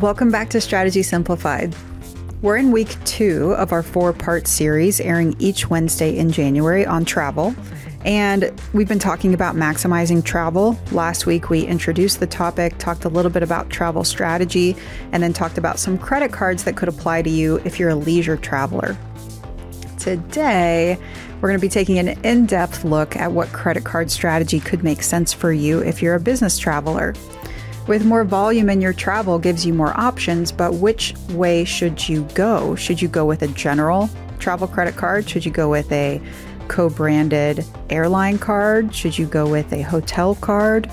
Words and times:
Welcome 0.00 0.30
back 0.30 0.48
to 0.50 0.62
Strategy 0.62 1.02
Simplified. 1.02 1.76
We're 2.40 2.56
in 2.56 2.72
week 2.72 2.96
two 3.04 3.52
of 3.58 3.70
our 3.70 3.82
four 3.82 4.14
part 4.14 4.46
series, 4.46 4.98
airing 4.98 5.36
each 5.38 5.68
Wednesday 5.68 6.16
in 6.16 6.32
January 6.32 6.86
on 6.86 7.04
travel. 7.04 7.54
And 8.06 8.50
we've 8.72 8.88
been 8.88 8.98
talking 8.98 9.34
about 9.34 9.56
maximizing 9.56 10.24
travel. 10.24 10.78
Last 10.90 11.26
week, 11.26 11.50
we 11.50 11.66
introduced 11.66 12.18
the 12.18 12.26
topic, 12.26 12.78
talked 12.78 13.04
a 13.04 13.10
little 13.10 13.30
bit 13.30 13.42
about 13.42 13.68
travel 13.68 14.02
strategy, 14.02 14.74
and 15.12 15.22
then 15.22 15.34
talked 15.34 15.58
about 15.58 15.78
some 15.78 15.98
credit 15.98 16.32
cards 16.32 16.64
that 16.64 16.76
could 16.76 16.88
apply 16.88 17.20
to 17.20 17.28
you 17.28 17.60
if 17.66 17.78
you're 17.78 17.90
a 17.90 17.94
leisure 17.94 18.38
traveler. 18.38 18.96
Today, 19.98 20.98
we're 21.42 21.50
going 21.50 21.60
to 21.60 21.62
be 21.62 21.68
taking 21.68 21.98
an 21.98 22.08
in 22.24 22.46
depth 22.46 22.84
look 22.84 23.16
at 23.16 23.32
what 23.32 23.52
credit 23.52 23.84
card 23.84 24.10
strategy 24.10 24.60
could 24.60 24.82
make 24.82 25.02
sense 25.02 25.34
for 25.34 25.52
you 25.52 25.80
if 25.80 26.00
you're 26.00 26.14
a 26.14 26.20
business 26.20 26.58
traveler. 26.58 27.12
With 27.90 28.04
more 28.04 28.22
volume 28.22 28.70
in 28.70 28.80
your 28.80 28.92
travel 28.92 29.40
gives 29.40 29.66
you 29.66 29.74
more 29.74 29.98
options, 29.98 30.52
but 30.52 30.74
which 30.74 31.12
way 31.30 31.64
should 31.64 32.08
you 32.08 32.22
go? 32.34 32.76
Should 32.76 33.02
you 33.02 33.08
go 33.08 33.26
with 33.26 33.42
a 33.42 33.48
general 33.48 34.08
travel 34.38 34.68
credit 34.68 34.94
card? 34.94 35.28
Should 35.28 35.44
you 35.44 35.50
go 35.50 35.68
with 35.68 35.90
a 35.90 36.22
co 36.68 36.88
branded 36.88 37.64
airline 37.90 38.38
card? 38.38 38.94
Should 38.94 39.18
you 39.18 39.26
go 39.26 39.50
with 39.50 39.72
a 39.72 39.82
hotel 39.82 40.36
card? 40.36 40.88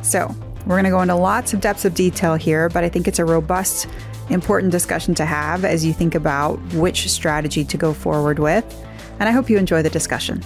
So, 0.00 0.34
we're 0.60 0.76
going 0.76 0.84
to 0.84 0.90
go 0.90 1.02
into 1.02 1.16
lots 1.16 1.52
of 1.52 1.60
depths 1.60 1.84
of 1.84 1.92
detail 1.92 2.34
here, 2.34 2.70
but 2.70 2.82
I 2.82 2.88
think 2.88 3.06
it's 3.06 3.18
a 3.18 3.26
robust, 3.26 3.86
important 4.30 4.72
discussion 4.72 5.14
to 5.16 5.26
have 5.26 5.66
as 5.66 5.84
you 5.84 5.92
think 5.92 6.14
about 6.14 6.54
which 6.72 7.10
strategy 7.10 7.62
to 7.62 7.76
go 7.76 7.92
forward 7.92 8.38
with. 8.38 8.64
And 9.18 9.28
I 9.28 9.32
hope 9.32 9.50
you 9.50 9.58
enjoy 9.58 9.82
the 9.82 9.90
discussion. 9.90 10.42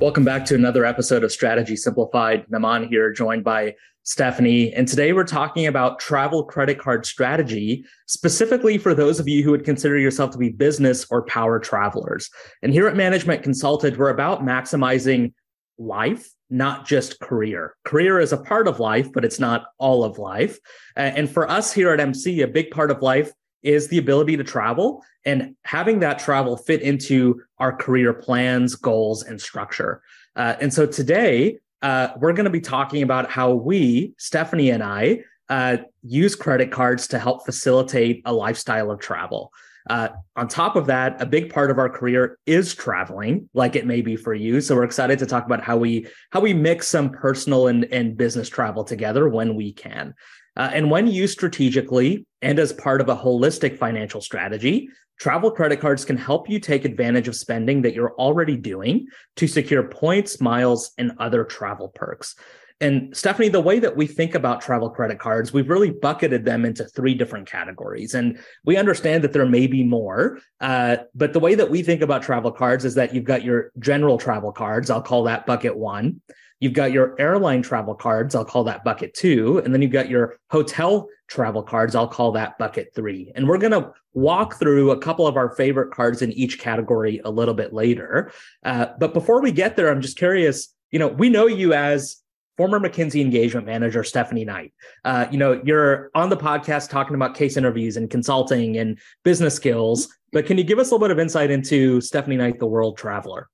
Welcome 0.00 0.24
back 0.24 0.46
to 0.46 0.54
another 0.54 0.86
episode 0.86 1.24
of 1.24 1.30
Strategy 1.30 1.76
Simplified. 1.76 2.46
Naman 2.48 2.88
here, 2.88 3.12
joined 3.12 3.44
by 3.44 3.76
Stephanie. 4.02 4.72
And 4.72 4.88
today 4.88 5.12
we're 5.12 5.24
talking 5.24 5.66
about 5.66 5.98
travel 5.98 6.44
credit 6.44 6.78
card 6.78 7.04
strategy, 7.04 7.84
specifically 8.06 8.78
for 8.78 8.94
those 8.94 9.20
of 9.20 9.28
you 9.28 9.42
who 9.42 9.50
would 9.50 9.64
consider 9.64 9.98
yourself 9.98 10.30
to 10.32 10.38
be 10.38 10.48
business 10.48 11.06
or 11.10 11.22
power 11.26 11.58
travelers. 11.58 12.30
And 12.62 12.72
here 12.72 12.88
at 12.88 12.96
Management 12.96 13.42
Consulted, 13.42 13.98
we're 13.98 14.10
about 14.10 14.42
maximizing 14.42 15.32
life, 15.78 16.30
not 16.48 16.86
just 16.86 17.20
career. 17.20 17.74
Career 17.84 18.20
is 18.20 18.32
a 18.32 18.38
part 18.38 18.68
of 18.68 18.80
life, 18.80 19.12
but 19.12 19.24
it's 19.24 19.38
not 19.38 19.66
all 19.78 20.04
of 20.04 20.18
life. 20.18 20.58
And 20.96 21.28
for 21.28 21.48
us 21.50 21.72
here 21.72 21.92
at 21.92 22.00
MC, 22.00 22.42
a 22.42 22.48
big 22.48 22.70
part 22.70 22.90
of 22.90 23.02
life 23.02 23.32
is 23.62 23.88
the 23.88 23.98
ability 23.98 24.36
to 24.36 24.44
travel 24.44 25.02
and 25.24 25.54
having 25.64 26.00
that 26.00 26.18
travel 26.18 26.56
fit 26.56 26.80
into 26.80 27.40
our 27.58 27.74
career 27.76 28.14
plans, 28.14 28.74
goals, 28.74 29.22
and 29.22 29.40
structure. 29.40 30.02
Uh, 30.36 30.56
and 30.60 30.72
so 30.72 30.86
today, 30.86 31.58
uh, 31.82 32.08
we're 32.18 32.32
going 32.32 32.44
to 32.44 32.50
be 32.50 32.60
talking 32.60 33.02
about 33.02 33.30
how 33.30 33.52
we, 33.52 34.14
Stephanie 34.18 34.70
and 34.70 34.82
I, 34.82 35.20
uh, 35.48 35.78
use 36.02 36.34
credit 36.36 36.70
cards 36.70 37.08
to 37.08 37.18
help 37.18 37.44
facilitate 37.44 38.22
a 38.24 38.32
lifestyle 38.32 38.90
of 38.90 39.00
travel. 39.00 39.52
Uh, 39.88 40.08
on 40.36 40.46
top 40.46 40.76
of 40.76 40.86
that, 40.86 41.20
a 41.20 41.26
big 41.26 41.52
part 41.52 41.70
of 41.70 41.78
our 41.78 41.88
career 41.88 42.38
is 42.46 42.74
traveling, 42.74 43.48
like 43.54 43.76
it 43.76 43.86
may 43.86 44.02
be 44.02 44.14
for 44.14 44.34
you. 44.34 44.60
So 44.60 44.76
we're 44.76 44.84
excited 44.84 45.18
to 45.18 45.26
talk 45.26 45.46
about 45.46 45.62
how 45.62 45.76
we 45.76 46.06
how 46.30 46.40
we 46.40 46.52
mix 46.52 46.86
some 46.86 47.10
personal 47.10 47.68
and, 47.68 47.84
and 47.86 48.16
business 48.16 48.48
travel 48.48 48.84
together 48.84 49.28
when 49.28 49.54
we 49.54 49.72
can. 49.72 50.14
Uh, 50.56 50.70
and 50.72 50.90
when 50.90 51.06
used 51.06 51.32
strategically 51.32 52.26
and 52.42 52.58
as 52.58 52.72
part 52.72 53.00
of 53.00 53.08
a 53.08 53.16
holistic 53.16 53.78
financial 53.78 54.20
strategy, 54.20 54.90
travel 55.20 55.50
credit 55.50 55.80
cards 55.80 56.04
can 56.04 56.16
help 56.16 56.48
you 56.48 56.58
take 56.58 56.84
advantage 56.84 57.28
of 57.28 57.36
spending 57.36 57.82
that 57.82 57.94
you're 57.94 58.14
already 58.14 58.56
doing 58.56 59.06
to 59.36 59.46
secure 59.46 59.84
points, 59.84 60.40
miles, 60.40 60.92
and 60.98 61.12
other 61.18 61.44
travel 61.44 61.88
perks. 61.88 62.34
And 62.82 63.14
Stephanie, 63.14 63.50
the 63.50 63.60
way 63.60 63.78
that 63.78 63.94
we 63.94 64.06
think 64.06 64.34
about 64.34 64.62
travel 64.62 64.88
credit 64.88 65.18
cards, 65.18 65.52
we've 65.52 65.68
really 65.68 65.90
bucketed 65.90 66.46
them 66.46 66.64
into 66.64 66.86
three 66.86 67.14
different 67.14 67.46
categories. 67.46 68.14
And 68.14 68.40
we 68.64 68.78
understand 68.78 69.22
that 69.22 69.34
there 69.34 69.44
may 69.44 69.66
be 69.66 69.84
more, 69.84 70.38
uh, 70.62 70.96
but 71.14 71.34
the 71.34 71.40
way 71.40 71.54
that 71.54 71.68
we 71.68 71.82
think 71.82 72.00
about 72.00 72.22
travel 72.22 72.50
cards 72.50 72.86
is 72.86 72.94
that 72.94 73.14
you've 73.14 73.24
got 73.24 73.44
your 73.44 73.70
general 73.78 74.16
travel 74.16 74.50
cards. 74.50 74.88
I'll 74.88 75.02
call 75.02 75.24
that 75.24 75.44
bucket 75.44 75.76
one. 75.76 76.22
You've 76.60 76.74
got 76.74 76.92
your 76.92 77.18
airline 77.18 77.62
travel 77.62 77.94
cards. 77.94 78.34
I'll 78.34 78.44
call 78.44 78.64
that 78.64 78.84
bucket 78.84 79.14
two. 79.14 79.58
And 79.64 79.72
then 79.72 79.82
you've 79.82 79.90
got 79.90 80.10
your 80.10 80.38
hotel 80.50 81.08
travel 81.26 81.62
cards. 81.62 81.94
I'll 81.94 82.08
call 82.08 82.32
that 82.32 82.58
bucket 82.58 82.92
three. 82.94 83.32
And 83.34 83.48
we're 83.48 83.58
going 83.58 83.72
to 83.72 83.92
walk 84.12 84.58
through 84.58 84.90
a 84.90 84.98
couple 84.98 85.26
of 85.26 85.36
our 85.36 85.54
favorite 85.56 85.92
cards 85.92 86.20
in 86.22 86.32
each 86.32 86.58
category 86.58 87.20
a 87.24 87.30
little 87.30 87.54
bit 87.54 87.72
later. 87.72 88.30
Uh, 88.64 88.86
but 88.98 89.14
before 89.14 89.40
we 89.40 89.52
get 89.52 89.76
there, 89.76 89.90
I'm 89.90 90.02
just 90.02 90.18
curious, 90.18 90.74
you 90.90 90.98
know, 90.98 91.08
we 91.08 91.30
know 91.30 91.46
you 91.46 91.72
as 91.72 92.16
former 92.56 92.78
McKinsey 92.78 93.22
engagement 93.22 93.66
manager 93.66 94.04
Stephanie 94.04 94.44
Knight. 94.44 94.74
Uh, 95.04 95.26
you 95.30 95.38
know, 95.38 95.62
you're 95.64 96.10
on 96.14 96.28
the 96.28 96.36
podcast 96.36 96.90
talking 96.90 97.14
about 97.14 97.34
case 97.34 97.56
interviews 97.56 97.96
and 97.96 98.10
consulting 98.10 98.76
and 98.76 98.98
business 99.24 99.54
skills, 99.54 100.08
but 100.32 100.44
can 100.44 100.58
you 100.58 100.64
give 100.64 100.78
us 100.78 100.90
a 100.90 100.94
little 100.94 101.06
bit 101.06 101.10
of 101.10 101.18
insight 101.18 101.50
into 101.50 102.02
Stephanie 102.02 102.36
Knight, 102.36 102.58
the 102.58 102.66
world 102.66 102.98
traveler? 102.98 103.48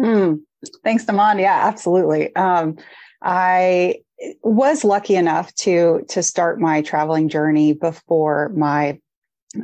Mm, 0.00 0.40
thanks, 0.84 1.04
Naman. 1.04 1.40
Yeah, 1.40 1.66
absolutely. 1.66 2.34
Um, 2.34 2.76
I 3.22 3.96
was 4.42 4.84
lucky 4.84 5.14
enough 5.14 5.54
to 5.56 6.04
to 6.08 6.22
start 6.22 6.60
my 6.60 6.82
traveling 6.82 7.28
journey 7.28 7.72
before 7.72 8.50
my 8.54 8.98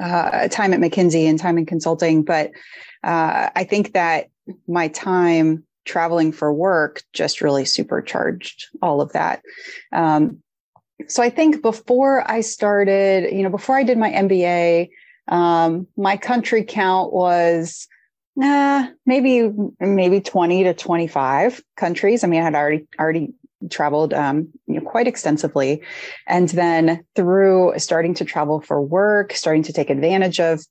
uh, 0.00 0.48
time 0.48 0.72
at 0.72 0.80
McKinsey 0.80 1.28
and 1.28 1.38
time 1.38 1.58
in 1.58 1.66
consulting, 1.66 2.22
but 2.22 2.50
uh, 3.04 3.50
I 3.54 3.64
think 3.64 3.92
that 3.92 4.28
my 4.66 4.88
time 4.88 5.64
traveling 5.84 6.32
for 6.32 6.52
work 6.52 7.02
just 7.12 7.40
really 7.40 7.64
supercharged 7.64 8.66
all 8.82 9.00
of 9.00 9.12
that. 9.12 9.42
Um, 9.92 10.42
so 11.08 11.22
I 11.22 11.30
think 11.30 11.62
before 11.62 12.28
I 12.28 12.40
started, 12.40 13.32
you 13.32 13.42
know, 13.42 13.50
before 13.50 13.76
I 13.76 13.84
did 13.84 13.98
my 13.98 14.10
MBA, 14.10 14.88
um, 15.28 15.86
my 15.96 16.16
country 16.16 16.64
count 16.64 17.12
was 17.12 17.86
nah, 18.36 18.88
maybe 19.06 19.50
maybe 19.80 20.20
20 20.20 20.64
to 20.64 20.74
25 20.74 21.62
countries. 21.76 22.22
I 22.22 22.26
mean, 22.28 22.40
I 22.40 22.44
had 22.44 22.54
already 22.54 22.86
already 22.98 23.32
traveled 23.70 24.12
um, 24.14 24.48
you 24.66 24.74
know, 24.74 24.82
quite 24.82 25.08
extensively. 25.08 25.82
And 26.26 26.48
then 26.50 27.04
through 27.14 27.72
starting 27.78 28.14
to 28.14 28.24
travel 28.24 28.60
for 28.60 28.80
work, 28.80 29.32
starting 29.32 29.62
to 29.64 29.72
take 29.72 29.90
advantage 29.90 30.38
of 30.38 30.64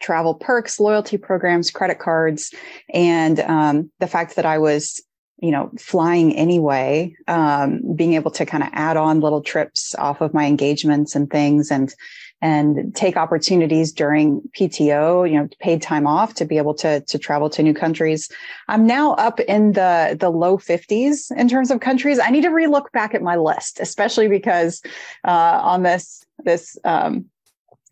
travel 0.00 0.34
perks, 0.34 0.80
loyalty 0.80 1.18
programs, 1.18 1.70
credit 1.70 1.98
cards, 1.98 2.52
and 2.92 3.40
um, 3.40 3.90
the 4.00 4.06
fact 4.06 4.36
that 4.36 4.46
I 4.46 4.58
was 4.58 5.02
you 5.44 5.50
know 5.50 5.70
flying 5.78 6.34
anyway 6.34 7.14
um, 7.28 7.80
being 7.94 8.14
able 8.14 8.30
to 8.30 8.46
kind 8.46 8.62
of 8.62 8.70
add 8.72 8.96
on 8.96 9.20
little 9.20 9.42
trips 9.42 9.94
off 9.96 10.20
of 10.22 10.32
my 10.32 10.46
engagements 10.46 11.14
and 11.14 11.30
things 11.30 11.70
and 11.70 11.94
and 12.44 12.94
take 12.94 13.16
opportunities 13.16 13.90
during 13.90 14.42
PTO, 14.54 15.26
you 15.30 15.38
know, 15.38 15.48
paid 15.60 15.80
time 15.80 16.06
off 16.06 16.34
to 16.34 16.44
be 16.44 16.58
able 16.58 16.74
to 16.74 17.00
to 17.00 17.18
travel 17.18 17.48
to 17.48 17.62
new 17.62 17.72
countries. 17.72 18.30
I'm 18.68 18.86
now 18.86 19.14
up 19.14 19.40
in 19.40 19.72
the 19.72 20.14
the 20.20 20.30
low 20.30 20.58
50s 20.58 21.34
in 21.34 21.48
terms 21.48 21.70
of 21.70 21.80
countries. 21.80 22.18
I 22.18 22.28
need 22.28 22.42
to 22.42 22.50
relook 22.50 22.92
back 22.92 23.14
at 23.14 23.22
my 23.22 23.36
list, 23.36 23.80
especially 23.80 24.28
because 24.28 24.82
uh, 25.26 25.60
on 25.62 25.84
this 25.84 26.26
this 26.44 26.76
um, 26.84 27.24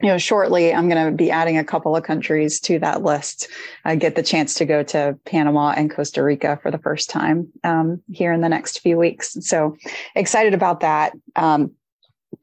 you 0.02 0.08
know, 0.08 0.18
shortly 0.18 0.74
I'm 0.74 0.88
going 0.88 1.06
to 1.06 1.16
be 1.16 1.30
adding 1.30 1.56
a 1.56 1.64
couple 1.64 1.96
of 1.96 2.02
countries 2.02 2.58
to 2.60 2.78
that 2.80 3.02
list. 3.02 3.48
I 3.84 3.94
get 3.94 4.16
the 4.16 4.22
chance 4.22 4.54
to 4.54 4.64
go 4.64 4.82
to 4.82 5.16
Panama 5.24 5.70
and 5.76 5.90
Costa 5.90 6.22
Rica 6.24 6.58
for 6.60 6.72
the 6.72 6.78
first 6.78 7.08
time 7.08 7.48
um, 7.62 8.02
here 8.10 8.32
in 8.32 8.40
the 8.40 8.48
next 8.48 8.80
few 8.80 8.98
weeks. 8.98 9.36
So 9.40 9.76
excited 10.16 10.54
about 10.54 10.80
that. 10.80 11.12
Um, 11.36 11.70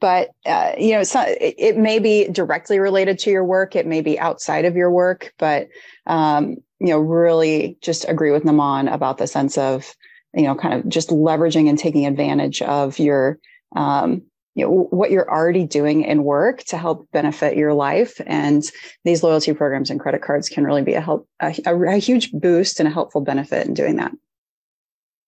but 0.00 0.30
uh, 0.46 0.72
you 0.78 0.92
know 0.92 1.02
so 1.02 1.20
it, 1.20 1.54
it, 1.58 1.76
may 1.76 1.98
be 1.98 2.28
directly 2.28 2.78
related 2.78 3.18
to 3.18 3.30
your 3.30 3.44
work 3.44 3.74
it 3.74 3.86
may 3.86 4.00
be 4.00 4.18
outside 4.18 4.64
of 4.64 4.76
your 4.76 4.90
work 4.90 5.34
but 5.36 5.68
um, 6.06 6.56
you 6.78 6.86
know 6.86 6.98
really 6.98 7.76
just 7.82 8.08
agree 8.08 8.30
with 8.30 8.44
naman 8.44 8.90
about 8.92 9.18
the 9.18 9.26
sense 9.26 9.58
of 9.58 9.94
you 10.32 10.44
know 10.44 10.54
kind 10.54 10.74
of 10.74 10.88
just 10.88 11.10
leveraging 11.10 11.68
and 11.68 11.78
taking 11.78 12.06
advantage 12.06 12.62
of 12.62 13.00
your 13.00 13.38
um, 13.74 14.22
you 14.54 14.64
know 14.64 14.88
what 14.90 15.10
you're 15.10 15.30
already 15.30 15.64
doing 15.64 16.02
in 16.02 16.24
work 16.24 16.64
to 16.64 16.76
help 16.76 17.08
benefit 17.12 17.56
your 17.56 17.72
life. 17.72 18.20
And 18.26 18.64
these 19.04 19.22
loyalty 19.22 19.52
programs 19.52 19.90
and 19.90 20.00
credit 20.00 20.22
cards 20.22 20.48
can 20.48 20.64
really 20.64 20.82
be 20.82 20.94
a 20.94 21.00
help 21.00 21.28
a, 21.40 21.54
a, 21.66 21.96
huge 21.96 22.32
boost 22.32 22.80
and 22.80 22.88
a 22.88 22.92
helpful 22.92 23.20
benefit 23.20 23.66
in 23.66 23.74
doing 23.74 23.96
that 23.96 24.12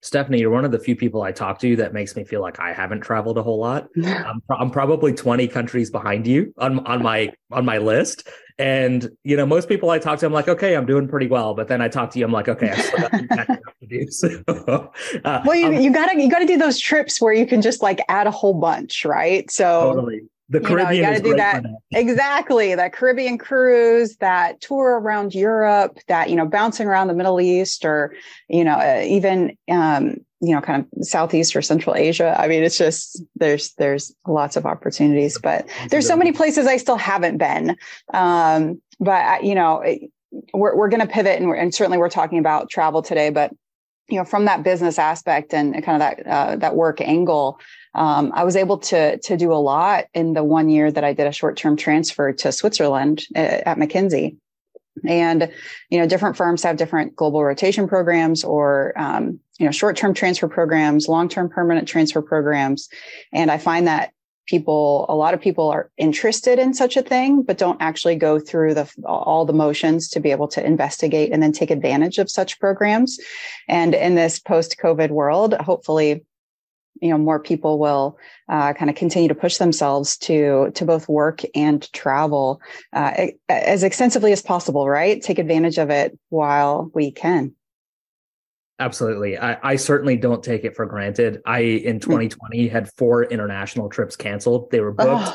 Stephanie, 0.03 0.41
you're 0.41 0.51
one 0.51 0.65
of 0.65 0.73
the 0.73 0.81
few 0.81 0.97
people 0.97 1.23
I 1.23 1.31
talk 1.31 1.61
to 1.61 1.77
that 1.77 1.95
makes 1.95 2.17
me 2.17 2.25
feel 2.25 2.41
like 2.41 2.59
I 2.59 2.73
haven't 2.73 3.03
traveled 3.03 3.39
a 3.39 3.43
whole 3.43 3.61
lot. 3.61 3.89
I'm, 4.05 4.43
I'm, 4.51 4.71
probably 4.71 5.13
20 5.13 5.47
countries 5.47 5.91
behind 5.91 6.27
you 6.27 6.53
on 6.59 6.85
on 6.87 7.03
my 7.03 7.33
on 7.53 7.65
my 7.65 7.79
list, 7.79 8.29
and 8.59 9.09
you 9.23 9.37
know 9.37 9.47
most 9.47 9.69
people 9.69 9.91
I 9.91 10.01
talk 10.01 10.19
to, 10.19 10.27
I'm 10.27 10.33
like, 10.33 10.49
okay, 10.49 10.75
I'm 10.75 10.87
doing 10.87 11.07
pretty 11.07 11.29
well. 11.29 11.55
But 11.55 11.69
then 11.69 11.81
I 11.81 11.89
talk 11.89 12.11
to 12.11 12.19
you, 12.19 12.25
I'm 12.25 12.33
like, 12.33 12.49
okay, 12.49 12.71
I 12.71 12.77
still 12.77 12.99
got 13.29 13.47
to 13.47 13.61
do. 13.89 14.07
So, 14.11 14.43
uh, 15.25 15.43
well, 15.45 15.55
you, 15.55 15.67
um, 15.67 15.75
you 15.75 15.93
gotta 15.93 16.21
you 16.21 16.29
gotta 16.29 16.47
do 16.47 16.59
those 16.59 16.81
trips 16.81 17.21
where 17.21 17.33
you 17.33 17.47
can 17.47 17.63
just 17.63 17.83
like 17.83 18.01
add 18.09 18.27
a 18.27 18.31
whole 18.31 18.55
bunch, 18.55 19.05
right? 19.05 19.49
So 19.51 19.93
totally 19.95 20.23
the 20.53 20.61
Caribbean. 20.61 20.95
You, 20.95 21.03
know, 21.03 21.09
you 21.09 21.15
got 21.15 21.25
to 21.25 21.31
do 21.31 21.37
that. 21.37 21.65
exactly. 21.93 22.75
That 22.75 22.93
Caribbean 22.93 23.39
cruise, 23.39 24.17
that 24.17 24.61
tour 24.61 25.01
around 25.01 25.35
Europe, 25.35 25.99
that 26.09 26.31
you 26.31 26.37
know, 26.37 26.47
bouncing 26.47 26.87
around 26.87 27.09
the 27.09 27.15
Middle 27.15 27.41
East, 27.41 27.85
or 27.85 28.15
you 28.49 28.65
know, 28.65 28.75
uh, 28.75 29.03
even 29.05 29.57
um, 29.71 30.19
you 30.41 30.55
know, 30.55 30.61
kind 30.61 30.87
of 30.97 31.07
Southeast 31.07 31.57
or 31.57 31.63
Central 31.63 31.97
Asia. 31.97 32.37
I 32.39 32.49
mean, 32.49 32.63
it's 32.63 32.79
just 32.79 33.23
there's 33.37 33.73
there's 33.75 34.15
lots 34.27 34.57
of 34.57 34.67
opportunities, 34.67 35.39
but 35.39 35.67
there's 35.89 36.07
so 36.07 36.17
many 36.17 36.33
places 36.33 36.67
I 36.67 36.77
still 36.77 36.97
haven't 36.97 37.39
been. 37.39 37.77
Um, 38.13 38.83
but 39.01 39.45
you 39.45 39.55
know, 39.55 39.83
we're 40.53 40.77
we're 40.77 40.89
going 40.89 41.01
to 41.01 41.13
pivot, 41.13 41.41
and, 41.41 41.51
and 41.53 41.75
certainly 41.75 41.99
we're 41.99 42.11
talking 42.11 42.39
about 42.39 42.69
travel 42.71 43.03
today, 43.03 43.31
but 43.31 43.53
you 44.09 44.19
know, 44.19 44.25
from 44.25 44.45
that 44.45 44.63
business 44.63 44.99
aspect 44.99 45.55
and 45.55 45.73
kind 45.83 46.01
of 46.01 46.01
that 46.01 46.27
uh, 46.27 46.57
that 46.57 46.77
work 46.77 47.01
angle, 47.01 47.59
um, 47.95 48.33
I 48.35 48.45
was 48.45 48.57
able 48.57 48.79
to 48.79 49.19
to 49.19 49.37
do 49.37 49.53
a 49.53 49.55
lot 49.55 50.07
in 50.15 50.33
the 50.33 50.45
one 50.45 50.69
year 50.69 50.91
that 50.91 51.05
I 51.05 51.13
did 51.13 51.27
a 51.27 51.33
short 51.33 51.57
term 51.57 51.77
transfer 51.77 52.33
to 52.33 52.53
Switzerland 52.53 53.25
uh, 53.37 53.39
at 53.67 53.79
McKinsey. 53.79 54.37
And 55.07 55.51
you 55.91 55.99
know, 55.99 56.07
different 56.07 56.37
firms 56.37 56.63
have 56.63 56.77
different 56.77 57.17
global 57.17 57.45
rotation 57.45 57.89
programs, 57.89 58.45
or 58.45 58.93
um, 58.97 59.41
you 59.59 59.67
know, 59.67 59.73
short 59.73 59.97
term 59.97 60.15
transfer 60.15 60.49
programs, 60.49 61.09
long 61.09 61.29
term 61.29 61.49
permanent 61.49 61.89
transfer 61.89 62.23
programs. 62.23 62.89
And 63.33 63.51
I 63.51 63.59
find 63.59 63.87
that 63.87 64.13
people 64.47 65.07
a 65.09 65.15
lot 65.15 65.35
of 65.35 65.41
people 65.41 65.71
are 65.71 65.91
interested 65.97 66.59
in 66.59 66.75
such 66.75 66.97
a 66.97 67.03
thing 67.03 67.43
but 67.43 67.59
don't 67.59 67.81
actually 67.81 68.17
go 68.17 68.41
through 68.41 68.75
the 68.75 68.91
all 69.07 69.45
the 69.45 69.53
motions 69.53 70.09
to 70.09 70.21
be 70.21 70.31
able 70.31 70.49
to 70.49 70.65
investigate 70.65 71.33
and 71.33 71.43
then 71.43 71.53
take 71.53 71.71
advantage 71.71 72.19
of 72.19 72.29
such 72.29 72.59
programs 72.59 73.21
and 73.69 73.95
in 73.95 74.17
this 74.17 74.41
post 74.41 74.77
covid 74.83 75.11
world 75.11 75.55
hopefully 75.61 76.25
you 77.03 77.09
know 77.11 77.19
more 77.19 77.41
people 77.41 77.79
will 77.79 78.17
uh, 78.49 78.73
kind 78.73 78.89
of 78.89 78.97
continue 78.97 79.29
to 79.29 79.35
push 79.35 79.59
themselves 79.59 80.17
to 80.17 80.71
to 80.75 80.85
both 80.85 81.09
work 81.09 81.43
and 81.55 81.93
travel 81.93 82.61
uh, 82.93 83.27
as 83.49 83.83
extensively 83.83 84.33
as 84.33 84.41
possible 84.41 84.89
right? 84.89 85.23
Take 85.23 85.39
advantage 85.39 85.79
of 85.79 85.91
it 85.91 86.19
while 86.29 86.91
we 86.95 87.11
can. 87.11 87.55
Absolutely. 88.79 89.39
I, 89.39 89.59
I 89.63 89.77
certainly 89.77 90.17
don't 90.17 90.43
take 90.43 90.65
it 90.65 90.75
for 90.75 90.87
granted. 90.87 91.41
I 91.47 91.61
in 91.61 92.01
2020 92.01 92.67
hmm. 92.67 92.73
had 92.73 92.91
four 92.97 93.25
international 93.25 93.89
trips 93.89 94.17
canceled. 94.17 94.71
They 94.71 94.81
were 94.81 94.93
booked 94.93 95.33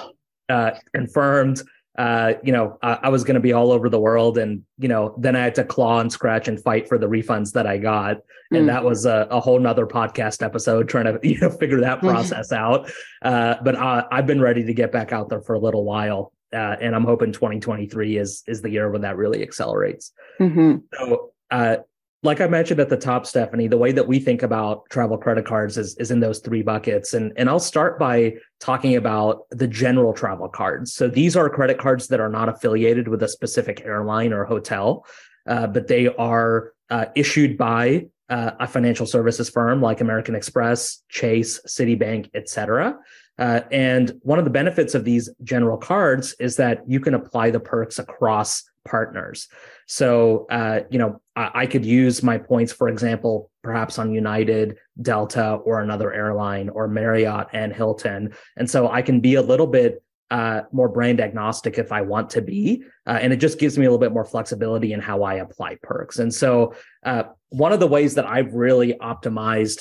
oh. 0.49 0.53
uh, 0.53 0.77
confirmed 0.93 1.61
uh, 1.97 2.33
you 2.43 2.51
know, 2.51 2.77
I, 2.81 2.99
I 3.03 3.09
was 3.09 3.23
going 3.23 3.35
to 3.35 3.41
be 3.41 3.53
all 3.53 3.71
over 3.71 3.89
the 3.89 3.99
world, 3.99 4.37
and 4.37 4.63
you 4.77 4.87
know, 4.87 5.15
then 5.17 5.35
I 5.35 5.39
had 5.39 5.55
to 5.55 5.63
claw 5.63 5.99
and 5.99 6.11
scratch 6.11 6.47
and 6.47 6.61
fight 6.61 6.87
for 6.87 6.97
the 6.97 7.07
refunds 7.07 7.53
that 7.53 7.65
I 7.65 7.79
got, 7.79 8.17
and 8.51 8.63
mm. 8.63 8.67
that 8.67 8.83
was 8.83 9.05
a, 9.05 9.27
a, 9.31 9.39
whole 9.39 9.59
nother 9.59 9.87
podcast 9.87 10.43
episode 10.43 10.87
trying 10.87 11.05
to 11.05 11.19
you 11.27 11.39
know 11.39 11.49
figure 11.49 11.81
that 11.81 11.97
mm-hmm. 11.97 12.09
process 12.09 12.51
out. 12.51 12.91
Uh, 13.23 13.55
but 13.63 13.75
uh, 13.75 14.07
I've 14.11 14.27
been 14.27 14.41
ready 14.41 14.63
to 14.63 14.73
get 14.73 14.91
back 14.91 15.11
out 15.11 15.29
there 15.29 15.41
for 15.41 15.55
a 15.55 15.59
little 15.59 15.85
while, 15.85 16.33
uh, 16.53 16.75
and 16.79 16.95
I'm 16.95 17.03
hoping 17.03 17.31
2023 17.31 18.17
is 18.17 18.43
is 18.47 18.61
the 18.61 18.69
year 18.69 18.91
when 18.91 19.01
that 19.01 19.17
really 19.17 19.41
accelerates. 19.41 20.13
Mm-hmm. 20.39 20.77
So, 20.93 21.31
uh, 21.49 21.77
like 22.23 22.41
I 22.41 22.47
mentioned 22.47 22.79
at 22.79 22.89
the 22.89 22.97
top, 22.97 23.27
Stephanie, 23.27 23.67
the 23.67 23.77
way 23.77 23.91
that 23.91 24.07
we 24.07 24.19
think 24.19 24.41
about 24.41 24.89
travel 24.89 25.17
credit 25.17 25.45
cards 25.45 25.77
is, 25.77 25.95
is 25.97 26.09
in 26.09 26.19
those 26.19 26.39
three 26.39 26.63
buckets. 26.63 27.13
And, 27.13 27.31
and 27.37 27.47
I'll 27.47 27.59
start 27.59 27.99
by 27.99 28.35
talking 28.59 28.95
about 28.95 29.41
the 29.51 29.67
general 29.67 30.13
travel 30.13 30.49
cards. 30.49 30.93
So 30.93 31.07
these 31.07 31.35
are 31.35 31.47
credit 31.49 31.77
cards 31.77 32.07
that 32.07 32.19
are 32.19 32.29
not 32.29 32.49
affiliated 32.49 33.07
with 33.07 33.21
a 33.21 33.27
specific 33.27 33.83
airline 33.85 34.33
or 34.33 34.45
hotel, 34.45 35.05
uh, 35.47 35.67
but 35.67 35.87
they 35.87 36.07
are 36.07 36.73
uh, 36.89 37.05
issued 37.15 37.57
by 37.57 38.07
uh, 38.29 38.51
a 38.59 38.67
financial 38.67 39.05
services 39.05 39.49
firm 39.49 39.81
like 39.81 40.01
American 40.01 40.35
Express, 40.35 41.03
Chase, 41.09 41.61
Citibank, 41.67 42.29
et 42.33 42.49
cetera. 42.49 42.97
Uh, 43.37 43.61
and 43.71 44.13
one 44.23 44.39
of 44.39 44.45
the 44.45 44.51
benefits 44.51 44.95
of 44.95 45.05
these 45.05 45.29
general 45.43 45.77
cards 45.77 46.35
is 46.39 46.55
that 46.55 46.81
you 46.87 46.99
can 46.99 47.13
apply 47.13 47.51
the 47.51 47.59
perks 47.59 47.99
across 47.99 48.63
partners. 48.87 49.47
So, 49.85 50.47
uh, 50.49 50.81
you 50.89 50.99
know, 50.99 51.21
I, 51.35 51.51
I, 51.53 51.65
could 51.65 51.85
use 51.85 52.23
my 52.23 52.37
points, 52.37 52.71
for 52.73 52.87
example, 52.89 53.51
perhaps 53.63 53.99
on 53.99 54.13
United, 54.13 54.77
Delta, 55.01 55.55
or 55.55 55.81
another 55.81 56.13
airline, 56.13 56.69
or 56.69 56.87
Marriott 56.87 57.47
and 57.53 57.73
Hilton. 57.73 58.33
And 58.55 58.69
so 58.69 58.89
I 58.89 59.01
can 59.01 59.19
be 59.19 59.35
a 59.35 59.41
little 59.41 59.67
bit 59.67 60.03
uh, 60.29 60.61
more 60.71 60.89
brand 60.89 61.21
agnostic 61.21 61.77
if 61.77 61.91
I 61.91 62.01
want 62.01 62.29
to 62.31 62.41
be. 62.41 62.83
Uh, 63.05 63.19
and 63.21 63.31
it 63.31 63.37
just 63.37 63.59
gives 63.59 63.77
me 63.77 63.85
a 63.85 63.89
little 63.89 63.99
bit 63.99 64.11
more 64.11 64.25
flexibility 64.25 64.93
in 64.93 64.99
how 64.99 65.23
I 65.23 65.35
apply 65.35 65.77
perks. 65.83 66.19
And 66.19 66.33
so, 66.33 66.73
uh, 67.05 67.23
one 67.49 67.71
of 67.71 67.79
the 67.79 67.87
ways 67.87 68.15
that 68.15 68.25
I've 68.25 68.53
really 68.53 68.93
optimized 68.95 69.79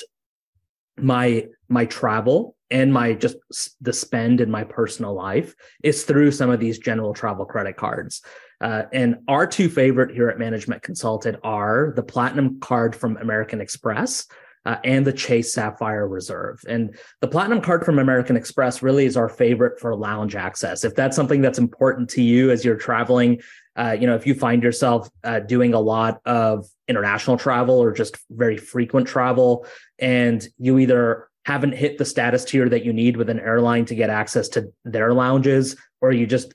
my 0.99 1.45
my 1.69 1.85
travel 1.85 2.55
and 2.71 2.91
my 2.91 3.13
just 3.13 3.37
the 3.81 3.93
spend 3.93 4.41
in 4.41 4.49
my 4.49 4.63
personal 4.63 5.13
life 5.13 5.55
is 5.83 6.03
through 6.03 6.31
some 6.31 6.49
of 6.49 6.59
these 6.59 6.79
general 6.79 7.13
travel 7.13 7.45
credit 7.45 7.77
cards. 7.77 8.21
Uh, 8.59 8.83
and 8.91 9.17
our 9.27 9.45
two 9.45 9.69
favorite 9.69 10.13
here 10.13 10.29
at 10.29 10.39
Management 10.39 10.81
Consulted 10.81 11.37
are 11.43 11.93
the 11.95 12.03
Platinum 12.03 12.59
card 12.59 12.95
from 12.95 13.17
American 13.17 13.61
Express 13.61 14.27
uh, 14.65 14.77
and 14.83 15.05
the 15.05 15.13
Chase 15.13 15.53
Sapphire 15.53 16.07
Reserve. 16.07 16.59
And 16.67 16.97
the 17.21 17.27
Platinum 17.27 17.61
card 17.61 17.85
from 17.85 17.99
American 17.99 18.35
Express 18.35 18.81
really 18.81 19.05
is 19.05 19.15
our 19.15 19.29
favorite 19.29 19.79
for 19.79 19.95
lounge 19.95 20.35
access. 20.35 20.83
If 20.83 20.95
that's 20.95 21.15
something 21.15 21.41
that's 21.41 21.59
important 21.59 22.09
to 22.11 22.21
you 22.21 22.51
as 22.51 22.65
you're 22.65 22.75
traveling, 22.75 23.41
uh, 23.77 23.95
you 23.97 24.07
know, 24.07 24.15
if 24.15 24.25
you 24.25 24.33
find 24.33 24.63
yourself 24.63 25.09
uh, 25.23 25.39
doing 25.39 25.73
a 25.73 25.79
lot 25.79 26.19
of 26.25 26.67
international 26.87 27.37
travel 27.37 27.81
or 27.81 27.93
just 27.93 28.17
very 28.31 28.57
frequent 28.57 29.07
travel, 29.07 29.65
and 29.99 30.45
you 30.57 30.79
either 30.79 31.29
haven't 31.45 31.73
hit 31.73 31.97
the 31.97 32.03
status 32.03 32.43
tier 32.43 32.67
that 32.67 32.83
you 32.83 32.91
need 32.91 33.15
with 33.15 33.29
an 33.29 33.39
airline 33.39 33.85
to 33.85 33.95
get 33.95 34.09
access 34.09 34.49
to 34.49 34.73
their 34.83 35.13
lounges, 35.13 35.77
or 36.01 36.11
you 36.11 36.27
just 36.27 36.53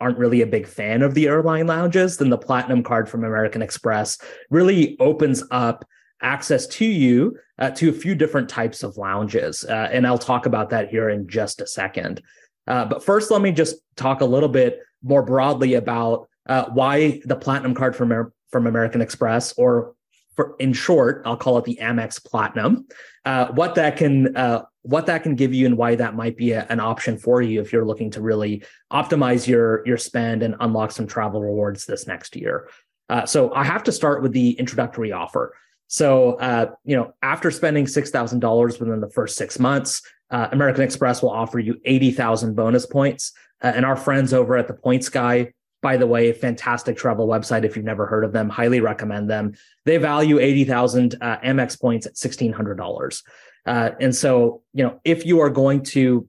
aren't 0.00 0.18
really 0.18 0.42
a 0.42 0.46
big 0.46 0.66
fan 0.66 1.02
of 1.02 1.14
the 1.14 1.26
airline 1.26 1.66
lounges, 1.66 2.16
then 2.16 2.30
the 2.30 2.38
platinum 2.38 2.82
card 2.82 3.08
from 3.08 3.24
American 3.24 3.62
Express 3.62 4.18
really 4.50 4.96
opens 4.98 5.42
up 5.50 5.84
access 6.22 6.66
to 6.68 6.84
you 6.84 7.36
uh, 7.58 7.70
to 7.70 7.90
a 7.90 7.92
few 7.92 8.14
different 8.14 8.48
types 8.48 8.82
of 8.82 8.96
lounges. 8.96 9.64
Uh, 9.64 9.88
and 9.92 10.06
I'll 10.06 10.18
talk 10.18 10.46
about 10.46 10.70
that 10.70 10.88
here 10.88 11.10
in 11.10 11.28
just 11.28 11.60
a 11.60 11.66
second. 11.66 12.22
Uh, 12.66 12.84
but 12.84 13.04
first, 13.04 13.30
let 13.30 13.42
me 13.42 13.52
just 13.52 13.76
talk 13.96 14.20
a 14.20 14.24
little 14.24 14.48
bit 14.48 14.80
more 15.02 15.22
broadly 15.22 15.74
about 15.74 16.28
uh, 16.48 16.66
why 16.70 17.20
the 17.24 17.36
platinum 17.36 17.74
card 17.74 17.96
from, 17.96 18.32
from 18.50 18.66
American 18.66 19.00
Express, 19.00 19.52
or 19.54 19.94
for 20.34 20.54
in 20.58 20.72
short, 20.72 21.22
I'll 21.26 21.36
call 21.36 21.58
it 21.58 21.64
the 21.64 21.78
Amex 21.80 22.24
Platinum. 22.24 22.86
Uh, 23.24 23.48
what 23.52 23.74
that 23.74 23.96
can 23.96 24.36
uh, 24.36 24.62
what 24.82 25.06
that 25.06 25.22
can 25.22 25.34
give 25.34 25.54
you 25.54 25.66
and 25.66 25.76
why 25.76 25.94
that 25.94 26.14
might 26.14 26.36
be 26.36 26.52
a, 26.52 26.66
an 26.68 26.80
option 26.80 27.16
for 27.16 27.40
you 27.40 27.60
if 27.60 27.72
you're 27.72 27.84
looking 27.84 28.10
to 28.10 28.20
really 28.20 28.64
optimize 28.92 29.46
your 29.46 29.86
your 29.86 29.96
spend 29.96 30.42
and 30.42 30.54
unlock 30.60 30.90
some 30.90 31.06
travel 31.06 31.40
rewards 31.40 31.86
this 31.86 32.06
next 32.06 32.36
year. 32.36 32.68
Uh, 33.08 33.26
so 33.26 33.52
I 33.54 33.64
have 33.64 33.82
to 33.84 33.92
start 33.92 34.22
with 34.22 34.32
the 34.32 34.52
introductory 34.52 35.12
offer. 35.12 35.54
So 35.88 36.34
uh, 36.34 36.72
you 36.84 36.96
know, 36.96 37.14
after 37.22 37.50
spending 37.50 37.86
six 37.86 38.10
thousand 38.10 38.40
dollars 38.40 38.78
within 38.80 39.00
the 39.00 39.10
first 39.10 39.36
six 39.36 39.58
months, 39.58 40.02
uh, 40.30 40.48
American 40.52 40.84
Express 40.84 41.22
will 41.22 41.30
offer 41.30 41.58
you 41.58 41.80
eighty 41.84 42.10
thousand 42.10 42.54
bonus 42.54 42.86
points. 42.86 43.32
Uh, 43.62 43.72
and 43.76 43.86
our 43.86 43.94
friends 43.94 44.34
over 44.34 44.56
at 44.56 44.66
the 44.66 44.74
Points 44.74 45.08
Guy 45.08 45.52
by 45.82 45.96
the 45.96 46.06
way, 46.06 46.32
fantastic 46.32 46.96
travel 46.96 47.26
website. 47.26 47.64
If 47.64 47.76
you've 47.76 47.84
never 47.84 48.06
heard 48.06 48.24
of 48.24 48.32
them, 48.32 48.48
highly 48.48 48.80
recommend 48.80 49.28
them. 49.28 49.54
They 49.84 49.96
value 49.96 50.38
80,000 50.38 51.16
uh, 51.20 51.38
Amex 51.40 51.78
points 51.78 52.06
at 52.06 52.14
$1,600. 52.14 53.22
Uh, 53.66 53.90
and 54.00 54.14
so, 54.14 54.62
you 54.72 54.84
know, 54.84 55.00
if 55.04 55.24
you 55.24 55.40
are 55.40 55.50
going 55.50 55.82
to 55.82 56.28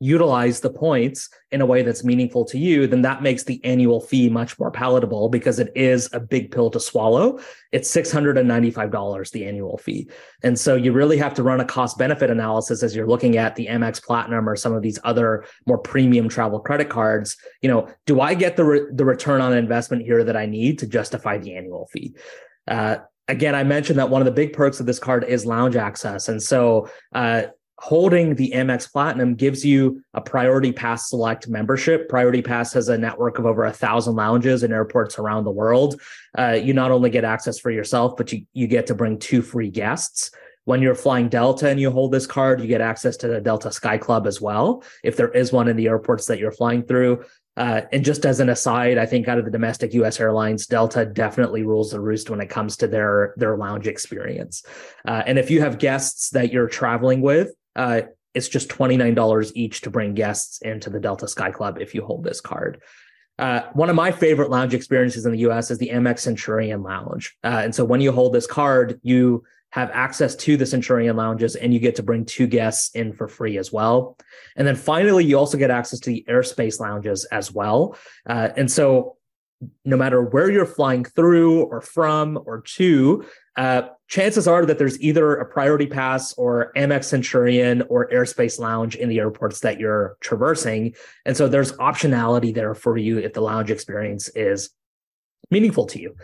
utilize 0.00 0.60
the 0.60 0.70
points 0.70 1.30
in 1.50 1.60
a 1.60 1.66
way 1.66 1.80
that's 1.80 2.04
meaningful 2.04 2.44
to 2.44 2.58
you, 2.58 2.86
then 2.86 3.00
that 3.00 3.22
makes 3.22 3.44
the 3.44 3.64
annual 3.64 4.00
fee 4.00 4.28
much 4.28 4.58
more 4.58 4.70
palatable 4.70 5.28
because 5.28 5.58
it 5.58 5.72
is 5.74 6.10
a 6.12 6.20
big 6.20 6.50
pill 6.50 6.68
to 6.68 6.80
swallow. 6.80 7.38
It's 7.72 7.90
$695, 7.94 9.30
the 9.30 9.46
annual 9.46 9.78
fee. 9.78 10.10
And 10.42 10.58
so 10.58 10.74
you 10.74 10.92
really 10.92 11.16
have 11.16 11.32
to 11.34 11.42
run 11.42 11.60
a 11.60 11.64
cost 11.64 11.96
benefit 11.96 12.28
analysis 12.28 12.82
as 12.82 12.94
you're 12.94 13.06
looking 13.06 13.38
at 13.38 13.56
the 13.56 13.66
Amex 13.66 14.02
Platinum 14.02 14.48
or 14.48 14.56
some 14.56 14.74
of 14.74 14.82
these 14.82 14.98
other 15.04 15.46
more 15.66 15.78
premium 15.78 16.28
travel 16.28 16.60
credit 16.60 16.90
cards. 16.90 17.36
You 17.62 17.70
know, 17.70 17.88
do 18.04 18.20
I 18.20 18.34
get 18.34 18.56
the, 18.56 18.64
re- 18.64 18.86
the 18.92 19.04
return 19.04 19.40
on 19.40 19.56
investment 19.56 20.02
here 20.02 20.22
that 20.24 20.36
I 20.36 20.44
need 20.44 20.80
to 20.80 20.86
justify 20.86 21.38
the 21.38 21.54
annual 21.56 21.88
fee? 21.92 22.14
Uh, 22.66 22.96
again, 23.28 23.54
I 23.54 23.64
mentioned 23.64 23.98
that 23.98 24.10
one 24.10 24.20
of 24.20 24.26
the 24.26 24.32
big 24.32 24.52
perks 24.52 24.80
of 24.80 24.86
this 24.86 24.98
card 24.98 25.24
is 25.24 25.46
lounge 25.46 25.76
access. 25.76 26.28
And 26.28 26.42
so, 26.42 26.88
uh, 27.14 27.44
holding 27.78 28.34
the 28.36 28.52
Amex 28.52 28.90
Platinum 28.90 29.34
gives 29.34 29.64
you 29.64 30.02
a 30.14 30.20
Priority 30.20 30.72
Pass 30.72 31.10
Select 31.10 31.48
membership. 31.48 32.08
Priority 32.08 32.40
Pass 32.40 32.72
has 32.72 32.88
a 32.88 32.96
network 32.96 33.38
of 33.38 33.46
over 33.46 33.64
a 33.64 33.72
thousand 33.72 34.14
lounges 34.14 34.62
in 34.62 34.72
airports 34.72 35.18
around 35.18 35.44
the 35.44 35.50
world. 35.50 36.00
Uh, 36.38 36.52
you 36.52 36.72
not 36.72 36.92
only 36.92 37.10
get 37.10 37.24
access 37.24 37.58
for 37.58 37.70
yourself, 37.70 38.16
but 38.16 38.32
you, 38.32 38.46
you 38.52 38.68
get 38.68 38.86
to 38.86 38.94
bring 38.94 39.18
two 39.18 39.42
free 39.42 39.70
guests. 39.70 40.30
When 40.66 40.80
you're 40.80 40.94
flying 40.94 41.28
Delta 41.28 41.68
and 41.68 41.78
you 41.78 41.90
hold 41.90 42.12
this 42.12 42.26
card, 42.26 42.60
you 42.60 42.66
get 42.66 42.80
access 42.80 43.18
to 43.18 43.28
the 43.28 43.40
Delta 43.40 43.70
Sky 43.70 43.98
Club 43.98 44.26
as 44.26 44.40
well, 44.40 44.82
if 45.02 45.16
there 45.16 45.30
is 45.32 45.52
one 45.52 45.68
in 45.68 45.76
the 45.76 45.88
airports 45.88 46.26
that 46.26 46.38
you're 46.38 46.52
flying 46.52 46.84
through. 46.84 47.24
Uh, 47.56 47.82
and 47.92 48.04
just 48.04 48.26
as 48.26 48.40
an 48.40 48.48
aside, 48.48 48.98
I 48.98 49.06
think 49.06 49.28
out 49.28 49.38
of 49.38 49.44
the 49.44 49.50
domestic 49.50 49.94
U.S. 49.94 50.18
airlines, 50.18 50.66
Delta 50.66 51.04
definitely 51.04 51.62
rules 51.62 51.92
the 51.92 52.00
roost 52.00 52.28
when 52.28 52.40
it 52.40 52.50
comes 52.50 52.76
to 52.78 52.88
their 52.88 53.34
their 53.36 53.56
lounge 53.56 53.86
experience. 53.86 54.64
Uh, 55.06 55.22
and 55.24 55.38
if 55.38 55.50
you 55.50 55.60
have 55.60 55.78
guests 55.78 56.30
that 56.30 56.52
you're 56.52 56.68
traveling 56.68 57.20
with, 57.20 57.52
uh, 57.76 58.02
it's 58.34 58.48
just 58.48 58.68
twenty 58.68 58.96
nine 58.96 59.14
dollars 59.14 59.54
each 59.54 59.82
to 59.82 59.90
bring 59.90 60.14
guests 60.14 60.60
into 60.62 60.90
the 60.90 61.00
Delta 61.00 61.28
Sky 61.28 61.52
Club 61.52 61.78
if 61.80 61.94
you 61.94 62.04
hold 62.04 62.24
this 62.24 62.40
card. 62.40 62.80
Uh, 63.38 63.62
one 63.72 63.90
of 63.90 63.96
my 63.96 64.12
favorite 64.12 64.50
lounge 64.50 64.74
experiences 64.74 65.26
in 65.26 65.32
the 65.32 65.38
U.S. 65.40 65.70
is 65.70 65.78
the 65.78 65.90
Amex 65.90 66.20
Centurion 66.20 66.82
Lounge, 66.82 67.36
uh, 67.44 67.60
and 67.62 67.74
so 67.74 67.84
when 67.84 68.00
you 68.00 68.10
hold 68.10 68.32
this 68.32 68.46
card, 68.48 69.00
you 69.02 69.44
have 69.74 69.90
access 69.92 70.36
to 70.36 70.56
the 70.56 70.64
Centurion 70.64 71.16
lounges 71.16 71.56
and 71.56 71.74
you 71.74 71.80
get 71.80 71.96
to 71.96 72.02
bring 72.04 72.24
two 72.24 72.46
guests 72.46 72.94
in 72.94 73.12
for 73.12 73.26
free 73.26 73.58
as 73.58 73.72
well. 73.72 74.16
And 74.54 74.64
then 74.64 74.76
finally, 74.76 75.24
you 75.24 75.36
also 75.36 75.58
get 75.58 75.68
access 75.68 75.98
to 75.98 76.10
the 76.10 76.24
airspace 76.28 76.78
lounges 76.78 77.24
as 77.24 77.50
well. 77.50 77.96
Uh, 78.24 78.50
and 78.56 78.70
so 78.70 79.16
no 79.84 79.96
matter 79.96 80.22
where 80.22 80.48
you're 80.48 80.64
flying 80.64 81.02
through 81.02 81.64
or 81.64 81.80
from 81.80 82.38
or 82.46 82.60
to, 82.60 83.24
uh, 83.56 83.82
chances 84.06 84.46
are 84.46 84.64
that 84.64 84.78
there's 84.78 85.00
either 85.00 85.34
a 85.34 85.44
priority 85.44 85.86
pass 85.86 86.32
or 86.34 86.70
Amex 86.76 87.06
Centurion 87.06 87.82
or 87.88 88.08
Airspace 88.10 88.60
Lounge 88.60 88.94
in 88.94 89.08
the 89.08 89.18
airports 89.18 89.58
that 89.60 89.80
you're 89.80 90.16
traversing. 90.20 90.94
And 91.26 91.36
so 91.36 91.48
there's 91.48 91.72
optionality 91.72 92.54
there 92.54 92.76
for 92.76 92.96
you 92.96 93.18
if 93.18 93.32
the 93.32 93.40
lounge 93.40 93.72
experience 93.72 94.28
is 94.36 94.70
meaningful 95.50 95.86
to 95.86 96.00
you. 96.00 96.14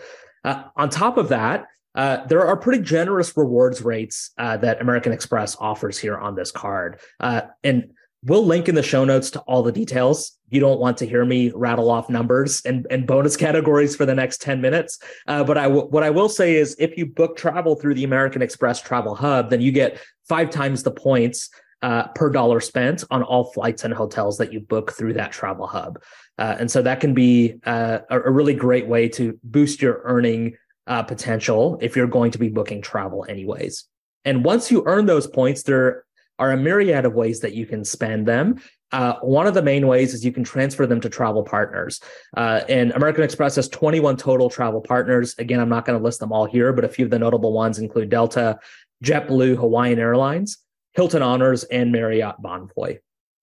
Uh, 0.45 0.63
on 0.77 0.89
top 0.89 1.19
of 1.19 1.31
that, 1.31 1.67
uh, 1.95 2.25
there 2.27 2.47
are 2.47 2.57
pretty 2.57 2.83
generous 2.83 3.37
rewards 3.37 3.83
rates 3.83 4.31
uh, 4.39 4.57
that 4.59 4.81
American 4.81 5.13
Express 5.13 5.57
offers 5.59 5.99
here 5.99 6.17
on 6.17 6.35
this 6.35 6.51
card. 6.51 7.01
Uh, 7.19 7.43
and 7.65 7.93
We'll 8.23 8.45
link 8.45 8.69
in 8.69 8.75
the 8.75 8.83
show 8.83 9.07
notes 9.07 9.31
to 9.31 9.41
all 9.41 9.63
the 9.63 9.73
details. 9.73 10.39
You 10.51 10.61
don't 10.61 10.79
want 10.79 10.99
to 10.99 11.07
hear 11.07 11.25
me 11.25 11.53
rattle 11.55 11.91
off 11.91 12.11
numbers 12.11 12.61
and, 12.67 12.87
and 12.91 13.07
bonus 13.07 13.35
categories 13.39 13.97
for 13.97 14.05
the 14.05 14.15
next 14.15 14.43
10 14.43 14.61
minutes. 14.61 14.99
Uh, 15.27 15.43
but 15.43 15.57
I 15.57 15.65
w- 15.65 15.87
what 15.87 16.03
I 16.03 16.11
will 16.11 16.29
say 16.29 16.57
is 16.57 16.77
if 16.79 16.99
you 16.99 17.07
book 17.07 17.37
travel 17.37 17.77
through 17.77 17.95
the 17.95 18.05
American 18.05 18.43
Express 18.43 18.83
Travel 18.83 19.15
Hub, 19.15 19.49
then 19.49 19.63
you 19.63 19.73
get 19.73 19.99
five 20.29 20.51
times 20.51 20.83
the 20.83 20.91
points 20.91 21.49
uh, 21.83 22.09
per 22.09 22.29
dollar 22.29 22.61
spent 22.61 23.05
on 23.11 23.23
all 23.23 23.45
flights 23.53 23.85
and 23.85 23.95
hotels 23.95 24.37
that 24.37 24.53
you 24.53 24.61
book 24.61 24.93
through 24.93 25.15
that 25.15 25.33
travel 25.33 25.67
hub. 25.67 25.99
Uh, 26.37 26.57
and 26.59 26.71
so 26.71 26.83
that 26.83 27.01
can 27.01 27.15
be 27.15 27.55
uh, 27.65 28.01
a, 28.11 28.21
a, 28.21 28.31
really 28.31 28.53
great 28.53 28.87
way 28.87 29.09
to 29.09 29.39
boost 29.45 29.81
your 29.81 30.03
earning 30.05 30.55
uh, 30.87 31.03
potential 31.03 31.79
if 31.81 31.97
you're 31.97 32.07
going 32.07 32.31
to 32.33 32.39
be 32.39 32.49
booking 32.49 32.83
travel 32.83 33.27
anyways. 33.29 33.85
And 34.25 34.45
once 34.45 34.71
you 34.71 34.83
earn 34.87 35.07
those 35.07 35.27
points, 35.27 35.63
there 35.63 36.05
are 36.39 36.53
a 36.53 36.57
myriad 36.57 37.05
of 37.05 37.15
ways 37.15 37.41
that 37.41 37.55
you 37.55 37.67
can 37.67 37.85
spend 37.85 38.27
them. 38.27 38.61
Uh, 38.93 39.15
one 39.21 39.47
of 39.47 39.55
the 39.55 39.63
main 39.63 39.87
ways 39.87 40.15
is 40.15 40.25
you 40.25 40.33
can 40.33 40.43
transfer 40.43 40.87
them 40.87 41.01
to 41.01 41.09
travel 41.09 41.45
partners. 41.45 42.01
Uh, 42.37 42.63
and 42.69 42.91
American 42.93 43.23
Express 43.23 43.55
has 43.55 43.69
21 43.69 44.17
total 44.17 44.51
travel 44.51 44.81
partners. 44.81 45.35
Again, 45.39 45.61
I'm 45.61 45.69
not 45.69 45.85
going 45.85 45.99
to 45.99 46.05
list 46.05 46.19
them 46.19 46.33
all 46.33 46.47
here, 46.47 46.73
but 46.73 46.85
a 46.85 46.89
few 46.89 47.05
of 47.05 47.11
the 47.11 47.19
notable 47.19 47.53
ones 47.53 47.79
include 47.79 48.09
Delta, 48.09 48.59
JetBlue, 49.05 49.57
Hawaiian 49.57 49.99
Airlines, 49.99 50.59
Hilton 50.95 51.23
Honors, 51.23 51.65
and 51.65 51.93
Marriott 51.93 52.37
Bonvoy. 52.43 52.99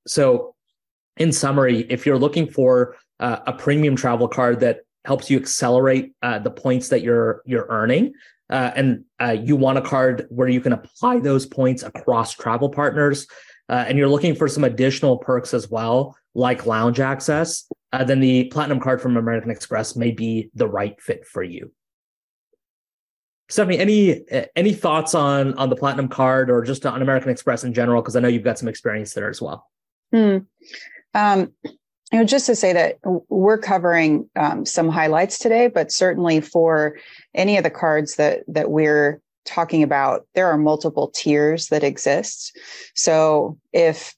So, 0.05 0.55
in 1.15 1.31
summary, 1.31 1.79
if 1.89 2.05
you're 2.05 2.17
looking 2.17 2.47
for 2.47 2.95
uh, 3.19 3.39
a 3.47 3.53
premium 3.53 3.95
travel 3.95 4.27
card 4.27 4.59
that 4.59 4.81
helps 5.07 5.29
you 5.29 5.37
accelerate 5.37 6.11
uh, 6.21 6.37
the 6.37 6.51
points 6.51 6.89
that 6.89 7.01
you're 7.01 7.41
you're 7.45 7.65
earning, 7.69 8.13
uh, 8.49 8.71
and 8.75 9.05
uh, 9.21 9.35
you 9.41 9.55
want 9.55 9.77
a 9.77 9.81
card 9.81 10.27
where 10.29 10.49
you 10.49 10.59
can 10.59 10.73
apply 10.73 11.19
those 11.19 11.45
points 11.45 11.81
across 11.81 12.33
travel 12.33 12.69
partners, 12.69 13.25
uh, 13.69 13.85
and 13.87 13.97
you're 13.97 14.09
looking 14.09 14.35
for 14.35 14.49
some 14.49 14.65
additional 14.65 15.17
perks 15.17 15.53
as 15.53 15.69
well, 15.69 16.17
like 16.35 16.65
lounge 16.65 16.99
access, 16.99 17.69
uh, 17.93 18.03
then 18.03 18.19
the 18.19 18.43
platinum 18.45 18.81
card 18.81 19.01
from 19.01 19.15
American 19.15 19.49
Express 19.49 19.95
may 19.95 20.11
be 20.11 20.49
the 20.55 20.67
right 20.67 21.01
fit 21.01 21.25
for 21.25 21.41
you. 21.41 21.71
Stephanie, 23.47 23.79
any 23.79 24.25
any 24.57 24.73
thoughts 24.73 25.15
on 25.15 25.53
on 25.53 25.69
the 25.69 25.75
platinum 25.77 26.09
card 26.09 26.49
or 26.51 26.63
just 26.63 26.85
on 26.85 27.01
American 27.01 27.31
Express 27.31 27.63
in 27.63 27.73
general? 27.73 28.01
Because 28.01 28.17
I 28.17 28.19
know 28.19 28.27
you've 28.27 28.43
got 28.43 28.59
some 28.59 28.67
experience 28.67 29.13
there 29.13 29.29
as 29.29 29.41
well. 29.41 29.65
Hmm. 30.13 30.39
Um, 31.13 31.53
you 32.11 32.19
know, 32.19 32.25
just 32.25 32.45
to 32.45 32.55
say 32.55 32.71
that 32.73 32.99
we're 33.03 33.57
covering 33.57 34.29
um, 34.35 34.65
some 34.65 34.89
highlights 34.89 35.39
today, 35.39 35.67
but 35.67 35.91
certainly 35.91 36.39
for 36.39 36.97
any 37.35 37.57
of 37.57 37.63
the 37.63 37.69
cards 37.69 38.15
that 38.15 38.43
that 38.47 38.71
we're 38.71 39.21
talking 39.45 39.83
about, 39.83 40.25
there 40.33 40.47
are 40.47 40.57
multiple 40.57 41.09
tiers 41.09 41.67
that 41.67 41.83
exist. 41.83 42.57
So 42.95 43.57
if, 43.73 44.15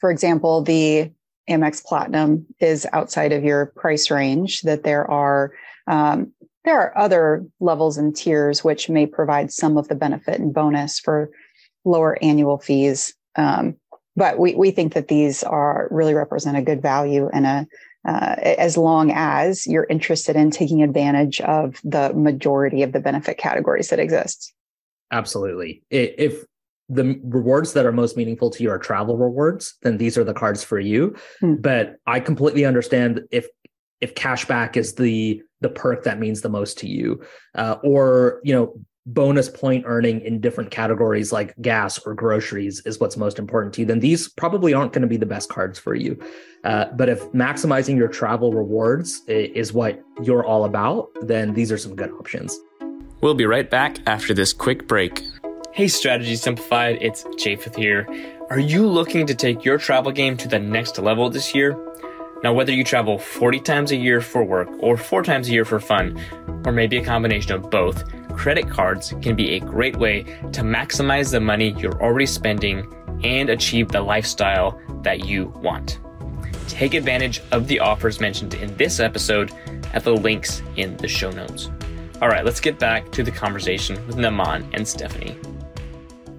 for 0.00 0.10
example, 0.10 0.62
the 0.62 1.10
Amex 1.48 1.82
Platinum 1.84 2.46
is 2.60 2.86
outside 2.92 3.32
of 3.32 3.44
your 3.44 3.66
price 3.76 4.10
range, 4.10 4.62
that 4.62 4.84
there 4.84 5.10
are 5.10 5.52
um, 5.86 6.32
there 6.64 6.80
are 6.80 6.96
other 6.96 7.44
levels 7.60 7.96
and 7.96 8.14
tiers 8.14 8.64
which 8.64 8.88
may 8.88 9.06
provide 9.06 9.52
some 9.52 9.76
of 9.76 9.88
the 9.88 9.94
benefit 9.94 10.38
and 10.38 10.52
bonus 10.52 10.98
for 10.98 11.30
lower 11.84 12.18
annual 12.22 12.58
fees. 12.58 13.14
Um, 13.36 13.76
but 14.18 14.38
we, 14.38 14.54
we 14.56 14.72
think 14.72 14.94
that 14.94 15.08
these 15.08 15.44
are 15.44 15.86
really 15.90 16.12
represent 16.12 16.56
a 16.56 16.62
good 16.62 16.82
value 16.82 17.30
and 17.32 17.46
a 17.46 17.66
uh, 18.06 18.36
as 18.38 18.76
long 18.76 19.10
as 19.12 19.66
you're 19.66 19.86
interested 19.90 20.34
in 20.34 20.50
taking 20.50 20.82
advantage 20.82 21.40
of 21.42 21.80
the 21.84 22.12
majority 22.14 22.82
of 22.82 22.92
the 22.92 23.00
benefit 23.00 23.36
categories 23.36 23.88
that 23.88 23.98
exist. 23.98 24.54
Absolutely. 25.10 25.82
If 25.90 26.44
the 26.88 27.20
rewards 27.22 27.74
that 27.74 27.84
are 27.84 27.92
most 27.92 28.16
meaningful 28.16 28.50
to 28.50 28.62
you 28.62 28.70
are 28.70 28.78
travel 28.78 29.18
rewards, 29.18 29.74
then 29.82 29.98
these 29.98 30.16
are 30.16 30.24
the 30.24 30.32
cards 30.32 30.64
for 30.64 30.80
you. 30.80 31.14
Hmm. 31.40 31.56
But 31.56 31.96
I 32.06 32.20
completely 32.20 32.64
understand 32.64 33.22
if 33.30 33.46
if 34.00 34.14
cashback 34.14 34.76
is 34.76 34.94
the 34.94 35.42
the 35.60 35.68
perk 35.68 36.04
that 36.04 36.20
means 36.20 36.40
the 36.40 36.48
most 36.48 36.78
to 36.78 36.88
you, 36.88 37.20
uh, 37.56 37.76
or 37.82 38.40
you 38.44 38.54
know 38.54 38.74
bonus 39.14 39.48
point 39.48 39.84
earning 39.86 40.20
in 40.20 40.40
different 40.40 40.70
categories 40.70 41.32
like 41.32 41.54
gas 41.60 41.98
or 42.06 42.14
groceries 42.14 42.82
is 42.84 43.00
what's 43.00 43.16
most 43.16 43.38
important 43.38 43.74
to 43.74 43.80
you, 43.80 43.86
then 43.86 44.00
these 44.00 44.28
probably 44.28 44.74
aren't 44.74 44.92
going 44.92 45.02
to 45.02 45.08
be 45.08 45.16
the 45.16 45.26
best 45.26 45.48
cards 45.48 45.78
for 45.78 45.94
you. 45.94 46.18
Uh, 46.64 46.86
but 46.96 47.08
if 47.08 47.22
maximizing 47.32 47.96
your 47.96 48.08
travel 48.08 48.52
rewards 48.52 49.22
is 49.26 49.72
what 49.72 50.02
you're 50.22 50.44
all 50.44 50.64
about, 50.64 51.08
then 51.22 51.54
these 51.54 51.72
are 51.72 51.78
some 51.78 51.96
good 51.96 52.10
options. 52.12 52.58
We'll 53.20 53.34
be 53.34 53.46
right 53.46 53.68
back 53.68 53.98
after 54.06 54.34
this 54.34 54.52
quick 54.52 54.86
break. 54.86 55.22
Hey, 55.72 55.88
Strategy 55.88 56.36
Simplified, 56.36 56.98
it's 57.00 57.24
Japheth 57.38 57.76
here. 57.76 58.06
Are 58.50 58.58
you 58.58 58.86
looking 58.86 59.26
to 59.26 59.34
take 59.34 59.64
your 59.64 59.78
travel 59.78 60.12
game 60.12 60.36
to 60.38 60.48
the 60.48 60.58
next 60.58 60.98
level 60.98 61.30
this 61.30 61.54
year? 61.54 61.78
Now, 62.42 62.52
whether 62.52 62.72
you 62.72 62.84
travel 62.84 63.18
40 63.18 63.60
times 63.60 63.90
a 63.90 63.96
year 63.96 64.20
for 64.20 64.44
work 64.44 64.68
or 64.80 64.96
four 64.96 65.22
times 65.24 65.48
a 65.48 65.52
year 65.52 65.64
for 65.64 65.80
fun, 65.80 66.20
or 66.64 66.72
maybe 66.72 66.96
a 66.98 67.04
combination 67.04 67.52
of 67.52 67.70
both, 67.70 68.04
credit 68.38 68.70
cards 68.70 69.12
can 69.20 69.34
be 69.34 69.56
a 69.56 69.60
great 69.60 69.96
way 69.96 70.22
to 70.52 70.62
maximize 70.62 71.32
the 71.32 71.40
money 71.40 71.70
you're 71.70 72.00
already 72.00 72.24
spending 72.24 72.86
and 73.24 73.50
achieve 73.50 73.88
the 73.88 74.00
lifestyle 74.00 74.80
that 75.02 75.26
you 75.26 75.46
want. 75.56 75.98
Take 76.68 76.94
advantage 76.94 77.42
of 77.50 77.66
the 77.66 77.80
offers 77.80 78.20
mentioned 78.20 78.54
in 78.54 78.74
this 78.76 79.00
episode 79.00 79.52
at 79.92 80.04
the 80.04 80.14
links 80.14 80.62
in 80.76 80.96
the 80.98 81.08
show 81.08 81.32
notes. 81.32 81.68
All 82.22 82.28
right, 82.28 82.44
let's 82.44 82.60
get 82.60 82.78
back 82.78 83.10
to 83.10 83.24
the 83.24 83.32
conversation 83.32 83.96
with 84.06 84.16
Naman 84.16 84.70
and 84.72 84.86
Stephanie. 84.86 85.36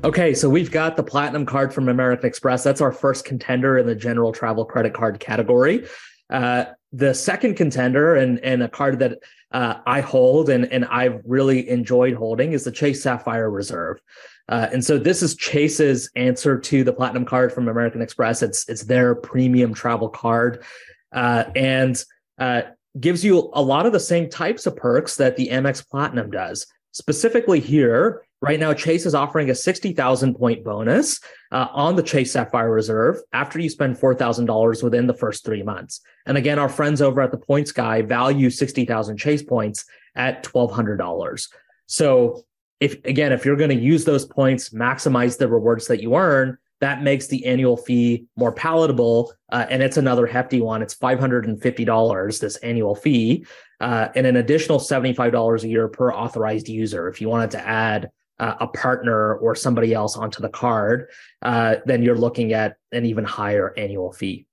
Okay, 0.06 0.34
so 0.34 0.50
we've 0.50 0.72
got 0.72 0.96
the 0.96 1.04
platinum 1.04 1.46
card 1.46 1.74
from 1.74 1.90
American 1.90 2.26
Express. 2.26 2.64
That's 2.64 2.80
our 2.80 2.94
first 2.94 3.26
contender 3.26 3.78
in 3.78 3.86
the 3.86 3.96
general 3.96 4.32
travel 4.32 4.64
credit 4.64 4.94
card 4.94 5.20
category. 5.20 5.86
Uh, 6.30 6.66
the 6.92 7.14
second 7.14 7.56
contender 7.56 8.16
and, 8.16 8.40
and 8.40 8.64
a 8.64 8.68
card 8.68 9.00
that 9.00 9.20
uh, 9.52 9.76
I 9.86 10.02
hold 10.02 10.50
and, 10.50 10.66
and 10.66 10.86
I've 10.86 11.22
really 11.26 11.70
enjoyed 11.70 12.14
holding 12.14 12.54
is 12.54 12.64
the 12.64 12.72
Chase 12.72 13.04
Sapphire 13.04 13.50
Reserve. 13.50 14.00
Uh, 14.48 14.68
and 14.72 14.84
so 14.84 14.98
this 14.98 15.22
is 15.22 15.36
Chase's 15.36 16.10
answer 16.16 16.60
to 16.60 16.84
the 16.84 16.94
platinum 16.94 17.26
card 17.26 17.54
from 17.54 17.68
American 17.68 18.02
Express. 18.02 18.42
It's 18.42 18.68
it's 18.68 18.84
their 18.84 19.14
premium 19.14 19.76
travel 19.76 20.10
card, 20.10 20.64
uh, 21.12 21.46
and 21.56 22.04
uh, 22.40 22.64
gives 23.00 23.24
you 23.24 23.52
a 23.54 23.62
lot 23.62 23.86
of 23.86 23.94
the 23.94 24.00
same 24.00 24.28
types 24.28 24.66
of 24.66 24.76
perks 24.76 25.18
that 25.18 25.38
the 25.38 25.50
Amex 25.50 25.88
Platinum 25.88 26.32
does. 26.32 26.66
Specifically 26.94 27.60
here, 27.60 28.24
right 28.42 28.60
now, 28.60 28.74
Chase 28.74 29.06
is 29.06 29.16
offering 29.16 29.50
a 29.50 29.56
60,000 29.56 30.36
point 30.36 30.64
bonus 30.64 31.20
uh, 31.52 31.68
on 31.74 31.96
the 31.96 32.04
Chase 32.04 32.32
Sapphire 32.32 32.72
Reserve 32.72 33.18
after 33.34 33.60
you 33.60 33.70
spend 33.70 33.98
$4,000 33.98 34.84
within 34.84 35.08
the 35.08 35.14
first 35.14 35.46
three 35.46 35.64
months. 35.64 36.02
And 36.26 36.38
again, 36.38 36.60
our 36.60 36.70
friends 36.70 37.02
over 37.02 37.22
at 37.22 37.32
the 37.32 37.38
Points 37.38 37.72
Guy 37.72 38.02
value 38.02 38.50
60,000 38.50 39.18
Chase 39.18 39.44
points 39.44 39.86
at 40.16 40.44
$1,200. 40.44 41.48
So 41.88 42.44
if 42.80 43.04
again, 43.06 43.34
if 43.34 43.46
you're 43.46 43.58
going 43.58 43.72
to 43.72 43.76
use 43.76 44.06
those 44.06 44.26
points, 44.26 44.70
maximize 44.70 45.38
the 45.38 45.48
rewards 45.48 45.88
that 45.88 46.02
you 46.02 46.16
earn, 46.16 46.58
that 46.80 47.04
makes 47.04 47.28
the 47.28 47.46
annual 47.46 47.76
fee 47.76 48.26
more 48.38 48.52
palatable. 48.52 49.34
Uh, 49.52 49.66
and 49.70 49.84
it's 49.84 49.98
another 49.98 50.26
hefty 50.26 50.62
one. 50.62 50.82
It's 50.82 50.96
$550, 50.96 52.40
this 52.40 52.56
annual 52.58 52.96
fee, 52.96 53.46
uh, 53.82 54.08
and 54.16 54.26
an 54.26 54.38
additional 54.38 54.80
$75 54.80 55.64
a 55.64 55.68
year 55.68 55.88
per 55.90 56.14
authorized 56.14 56.70
user. 56.70 57.10
If 57.10 57.20
you 57.20 57.28
wanted 57.28 57.52
to 57.52 57.68
add 57.68 58.12
uh, 58.40 58.56
a 58.60 58.68
partner 58.68 59.36
or 59.36 59.56
somebody 59.56 59.94
else 59.94 60.18
onto 60.18 60.42
the 60.42 60.50
card, 60.50 61.10
uh, 61.42 61.78
then 61.86 62.02
you're 62.04 62.18
looking 62.18 62.54
at 62.54 62.78
an 62.92 63.06
even 63.06 63.26
higher 63.26 63.74
annual 63.78 64.12
fee. 64.12 64.46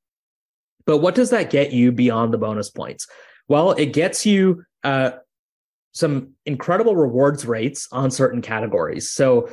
But 0.84 0.98
what 0.98 1.14
does 1.14 1.30
that 1.30 1.50
get 1.50 1.72
you 1.72 1.92
beyond 1.92 2.32
the 2.32 2.38
bonus 2.38 2.70
points? 2.70 3.06
Well, 3.48 3.72
it 3.72 3.92
gets 3.92 4.24
you 4.26 4.64
uh, 4.84 5.12
some 5.92 6.34
incredible 6.44 6.94
rewards 6.96 7.46
rates 7.46 7.88
on 7.90 8.10
certain 8.10 8.42
categories. 8.42 9.10
So 9.10 9.48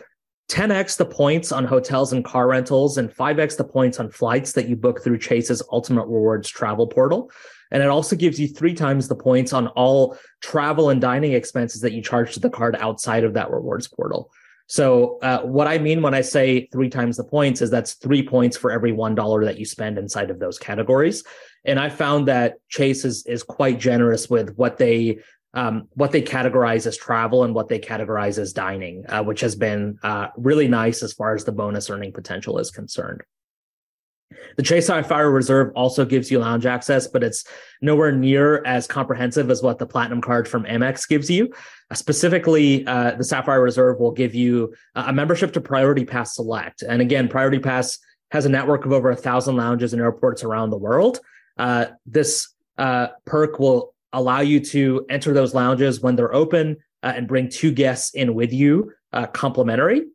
10x 0.50 0.98
the 0.98 1.06
points 1.06 1.52
on 1.52 1.66
hotels 1.66 2.14
and 2.14 2.24
car 2.24 2.48
rentals 2.48 2.98
and 2.98 3.10
5x 3.10 3.58
the 3.58 3.64
points 3.64 4.00
on 4.00 4.10
flights 4.10 4.52
that 4.54 4.68
you 4.68 4.76
book 4.76 5.04
through 5.04 5.18
Chase's 5.18 5.64
Ultimate 5.72 6.06
Rewards 6.06 6.50
travel 6.50 6.88
portal. 6.88 7.32
And 7.72 7.82
it 7.82 7.90
also 7.90 8.16
gives 8.16 8.40
you 8.40 8.48
three 8.48 8.74
times 8.74 9.08
the 9.08 9.16
points 9.16 9.52
on 9.52 9.68
all 9.70 10.18
travel 10.42 10.92
and 10.92 11.02
dining 11.02 11.34
expenses 11.34 11.82
that 11.82 11.94
you 11.94 12.02
charge 12.02 12.34
to 12.34 12.40
the 12.40 12.50
card 12.50 12.76
outside 12.76 13.24
of 13.24 13.34
that 13.34 13.50
rewards 13.50 13.88
portal. 13.88 14.32
So, 14.68 15.18
uh, 15.22 15.42
what 15.42 15.68
I 15.68 15.78
mean 15.78 16.02
when 16.02 16.14
I 16.14 16.22
say 16.22 16.68
three 16.72 16.90
times 16.90 17.18
the 17.18 17.24
points 17.24 17.62
is 17.62 17.70
that's 17.70 17.94
three 17.96 18.26
points 18.26 18.56
for 18.56 18.72
every 18.72 18.92
one 18.92 19.16
dollar 19.16 19.44
that 19.46 19.60
you 19.60 19.66
spend 19.66 19.98
inside 19.98 20.30
of 20.30 20.40
those 20.40 20.58
categories. 20.58 21.24
And 21.66 21.80
I 21.80 21.90
found 21.90 22.28
that 22.28 22.56
Chase 22.70 23.06
is 23.06 23.26
is 23.26 23.44
quite 23.44 23.80
generous 23.80 24.30
with 24.30 24.56
what 24.56 24.78
they 24.78 25.20
um, 25.54 25.88
what 25.94 26.12
they 26.12 26.22
categorize 26.22 26.88
as 26.88 26.98
travel 26.98 27.44
and 27.44 27.54
what 27.54 27.70
they 27.70 27.80
categorize 27.80 28.38
as 28.38 28.54
dining, 28.54 29.06
uh, 29.08 29.24
which 29.24 29.42
has 29.42 29.56
been 29.56 30.00
uh, 30.04 30.28
really 30.38 30.68
nice 30.68 31.04
as 31.04 31.14
far 31.14 31.36
as 31.36 31.44
the 31.44 31.52
bonus 31.52 31.90
earning 31.90 32.12
potential 32.12 32.58
is 32.58 32.72
concerned. 32.72 33.22
The 34.58 34.64
Chase 34.64 34.88
Sapphire 34.88 35.30
Reserve 35.30 35.72
also 35.76 36.06
gives 36.06 36.32
you 36.32 36.40
lounge 36.40 36.66
access, 36.66 37.08
but 37.08 37.24
it's 37.24 37.46
nowhere 37.82 38.12
near 38.12 38.64
as 38.66 38.88
comprehensive 38.88 39.50
as 39.52 39.62
what 39.62 39.78
the 39.78 39.86
Platinum 39.86 40.22
card 40.22 40.48
from 40.48 40.64
Amex 40.66 41.08
gives 41.08 41.30
you. 41.30 41.54
Uh, 41.92 41.96
specifically, 41.96 42.86
uh, 42.88 43.12
the 43.12 43.24
Sapphire 43.24 43.62
Reserve 43.62 44.00
will 44.00 44.12
give 44.12 44.34
you 44.34 44.74
a 44.96 45.14
membership 45.14 45.54
to 45.54 45.62
Priority 45.62 46.06
Pass 46.06 46.36
Select. 46.36 46.82
And 46.82 47.02
again, 47.02 47.28
Priority 47.28 47.60
Pass 47.60 48.00
has 48.32 48.46
a 48.46 48.50
network 48.50 48.86
of 48.86 48.92
over 48.92 49.12
a 49.12 49.16
thousand 49.16 49.56
lounges 49.56 49.94
and 49.94 50.02
airports 50.02 50.44
around 50.44 50.72
the 50.72 50.78
world. 50.78 51.20
Uh, 51.58 51.86
this 52.06 52.50
uh, 52.80 53.08
perk 53.26 53.60
will 53.60 53.93
allow 54.14 54.40
you 54.40 54.60
to 54.60 55.06
enter 55.10 55.34
those 55.34 55.54
lounges 55.54 56.02
when 56.02 56.16
they're 56.16 56.34
open 56.34 56.78
uh, 57.02 57.14
and 57.16 57.28
bring 57.28 57.50
two 57.50 57.72
guests 57.72 58.14
in 58.14 58.34
with 58.34 58.54
you, 58.54 58.92
uh, 59.12 59.28
complimentary. 59.28 60.06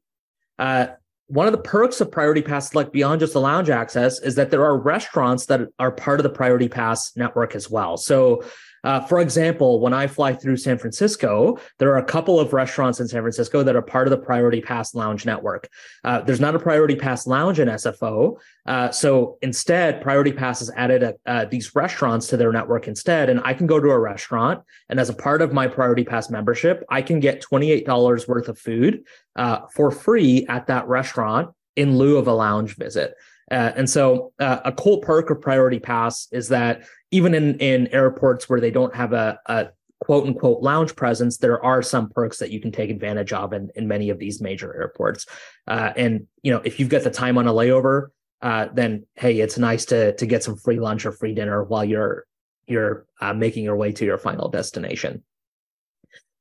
Uh, 0.59 0.87
one 1.27 1.47
of 1.47 1.53
the 1.53 1.59
perks 1.59 2.01
of 2.01 2.11
Priority 2.11 2.41
Pass 2.41 2.71
Select 2.71 2.91
beyond 2.91 3.21
just 3.21 3.35
the 3.35 3.41
lounge 3.41 3.69
access 3.69 4.19
is 4.21 4.35
that 4.37 4.51
there 4.51 4.65
are 4.65 4.79
restaurants 4.79 5.47
that 5.47 5.69
are 5.79 5.93
part 5.93 6.21
of 6.21 6.25
the 6.25 6.31
Priority 6.31 6.69
Pass 6.69 7.15
network 7.17 7.55
as 7.55 7.69
well. 7.69 7.99
So 7.99 8.43
uh, 8.85 9.01
for 9.01 9.21
example, 9.21 9.81
when 9.81 9.93
I 9.93 10.07
fly 10.07 10.35
through 10.35 10.57
San 10.57 10.79
Francisco, 10.79 11.59
there 11.79 11.91
are 11.93 11.99
a 11.99 12.05
couple 12.05 12.39
of 12.39 12.53
restaurants 12.53 13.01
in 13.01 13.09
San 13.09 13.23
Francisco 13.23 13.63
that 13.63 13.77
are 13.77 13.83
part 13.83 14.07
of 14.07 14.11
the 14.11 14.19
Priority 14.19 14.61
Pass 14.61 14.95
Lounge 14.95 15.27
network. 15.27 15.69
Uh, 16.05 16.21
there's 16.21 16.41
not 16.41 16.55
a 16.55 16.59
Priority 16.59 16.97
Pass 16.97 17.27
Lounge 17.27 17.61
in 17.61 17.69
SFO. 17.69 18.39
Uh, 18.67 18.91
so 18.91 19.39
instead, 19.43 20.01
Priority 20.01 20.33
Pass 20.33 20.61
has 20.61 20.71
added 20.77 21.03
a, 21.03 21.15
uh, 21.27 21.45
these 21.47 21.75
restaurants 21.75 22.29
to 22.29 22.37
their 22.37 22.53
network 22.53 22.87
instead. 22.87 23.31
And 23.31 23.41
I 23.45 23.55
can 23.55 23.67
go 23.67 23.81
to 23.81 23.91
a 23.91 23.99
restaurant, 23.99 24.63
and 24.89 25.01
as 25.01 25.09
a 25.09 25.15
part 25.15 25.43
of 25.43 25.53
my 25.53 25.67
Priority 25.67 26.05
Pass 26.05 26.31
membership, 26.31 26.85
I 26.89 27.03
can 27.03 27.21
get 27.21 27.43
$28 27.43 28.29
worth 28.29 28.49
of 28.49 28.59
food 28.59 29.05
uh, 29.37 29.61
for 29.75 29.91
free 29.91 30.47
at 30.49 30.67
that 30.67 30.87
restaurant 30.87 31.51
in 31.77 31.97
lieu 31.97 32.17
of 32.17 32.27
a 32.27 32.33
lounge 32.33 32.77
visit. 32.77 33.15
Uh, 33.51 33.73
and 33.77 33.89
so, 33.89 34.33
uh, 34.39 34.59
a 34.65 34.73
cool 34.73 34.99
perk 34.99 35.31
of 35.31 35.41
Priority 35.41 35.79
Pass 35.79 36.29
is 36.33 36.49
that 36.49 36.83
even 37.11 37.35
in 37.35 37.59
in 37.59 37.87
airports 37.89 38.49
where 38.49 38.61
they 38.61 38.71
don't 38.71 38.95
have 38.95 39.13
a, 39.13 39.39
a 39.47 39.69
quote 40.01 40.27
unquote 40.27 40.63
lounge 40.63 40.95
presence, 40.95 41.39
there 41.39 41.63
are 41.65 41.83
some 41.83 42.09
perks 42.11 42.39
that 42.39 42.51
you 42.51 42.61
can 42.61 42.73
take 42.73 42.91
advantage 42.91 43.33
of 43.33 43.53
in, 43.53 43.71
in 43.75 43.89
many 43.89 44.11
of 44.11 44.19
these 44.19 44.41
major 44.41 44.75
airports. 44.75 45.27
Uh, 45.67 45.93
and 45.97 46.27
you 46.43 46.53
know, 46.53 46.61
if 46.65 46.79
you've 46.79 46.89
got 46.89 47.05
the 47.05 47.11
time 47.11 47.39
on 47.39 47.47
a 47.47 47.53
layover, 47.53 48.09
uh, 48.43 48.69
then 48.73 49.07
hey, 49.17 49.41
it's 49.41 49.59
nice 49.59 49.85
to 49.87 50.15
to 50.17 50.27
get 50.27 50.43
some 50.43 50.57
free 50.57 50.79
lunch 50.79 51.07
or 51.07 51.13
free 51.13 51.35
dinner 51.35 51.65
while 51.65 51.85
you're 51.85 52.25
you're 52.67 53.07
uh, 53.21 53.33
making 53.33 53.65
your 53.65 53.77
way 53.77 53.93
to 53.93 54.05
your 54.05 54.19
final 54.19 54.49
destination. 54.49 55.25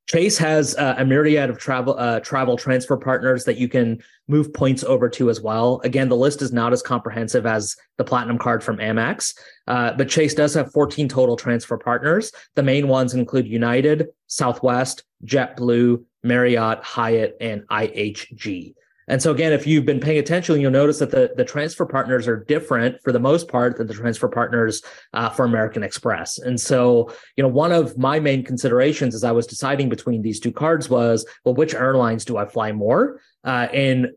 Chase 0.07 0.37
has 0.37 0.73
uh, 0.77 0.95
a 0.97 1.03
myriad 1.03 1.49
of 1.49 1.57
travel 1.57 1.95
uh, 1.97 2.21
travel 2.21 2.55
transfer 2.55 2.95
partners 2.95 3.43
that 3.43 3.57
you 3.57 3.67
can 3.67 4.01
move 4.29 4.53
points 4.53 4.83
over 4.85 5.09
to 5.09 5.29
as 5.29 5.41
well. 5.41 5.81
Again, 5.83 6.07
the 6.07 6.15
list 6.15 6.41
is 6.41 6.53
not 6.53 6.71
as 6.71 6.81
comprehensive 6.81 7.45
as 7.45 7.75
the 7.97 8.05
platinum 8.05 8.37
card 8.37 8.63
from 8.63 8.77
Amex, 8.77 9.37
uh, 9.67 9.93
but 9.93 10.07
Chase 10.07 10.33
does 10.33 10.53
have 10.53 10.71
14 10.71 11.09
total 11.09 11.35
transfer 11.35 11.77
partners. 11.77 12.31
The 12.55 12.63
main 12.63 12.87
ones 12.87 13.13
include 13.13 13.47
United, 13.47 14.07
Southwest, 14.27 15.03
JetBlue, 15.25 16.03
Marriott, 16.23 16.83
Hyatt, 16.83 17.35
and 17.41 17.67
IHG. 17.67 18.75
And 19.07 19.21
so 19.21 19.31
again, 19.31 19.53
if 19.53 19.65
you've 19.65 19.85
been 19.85 19.99
paying 19.99 20.17
attention, 20.17 20.59
you'll 20.59 20.71
notice 20.71 20.99
that 20.99 21.11
the, 21.11 21.31
the 21.35 21.45
transfer 21.45 21.85
partners 21.85 22.27
are 22.27 22.43
different 22.43 23.01
for 23.03 23.11
the 23.11 23.19
most 23.19 23.47
part 23.47 23.77
than 23.77 23.87
the 23.87 23.93
transfer 23.93 24.27
partners 24.27 24.81
uh, 25.13 25.29
for 25.29 25.45
American 25.45 25.83
Express. 25.83 26.37
And 26.39 26.59
so, 26.59 27.11
you 27.35 27.41
know, 27.43 27.47
one 27.49 27.71
of 27.71 27.97
my 27.97 28.19
main 28.19 28.43
considerations 28.43 29.15
as 29.15 29.23
I 29.23 29.31
was 29.31 29.47
deciding 29.47 29.89
between 29.89 30.21
these 30.21 30.39
two 30.39 30.51
cards 30.51 30.89
was, 30.89 31.25
well, 31.45 31.55
which 31.55 31.73
airlines 31.73 32.25
do 32.25 32.37
I 32.37 32.45
fly 32.45 32.71
more? 32.71 33.21
Uh, 33.43 33.67
and 33.71 34.09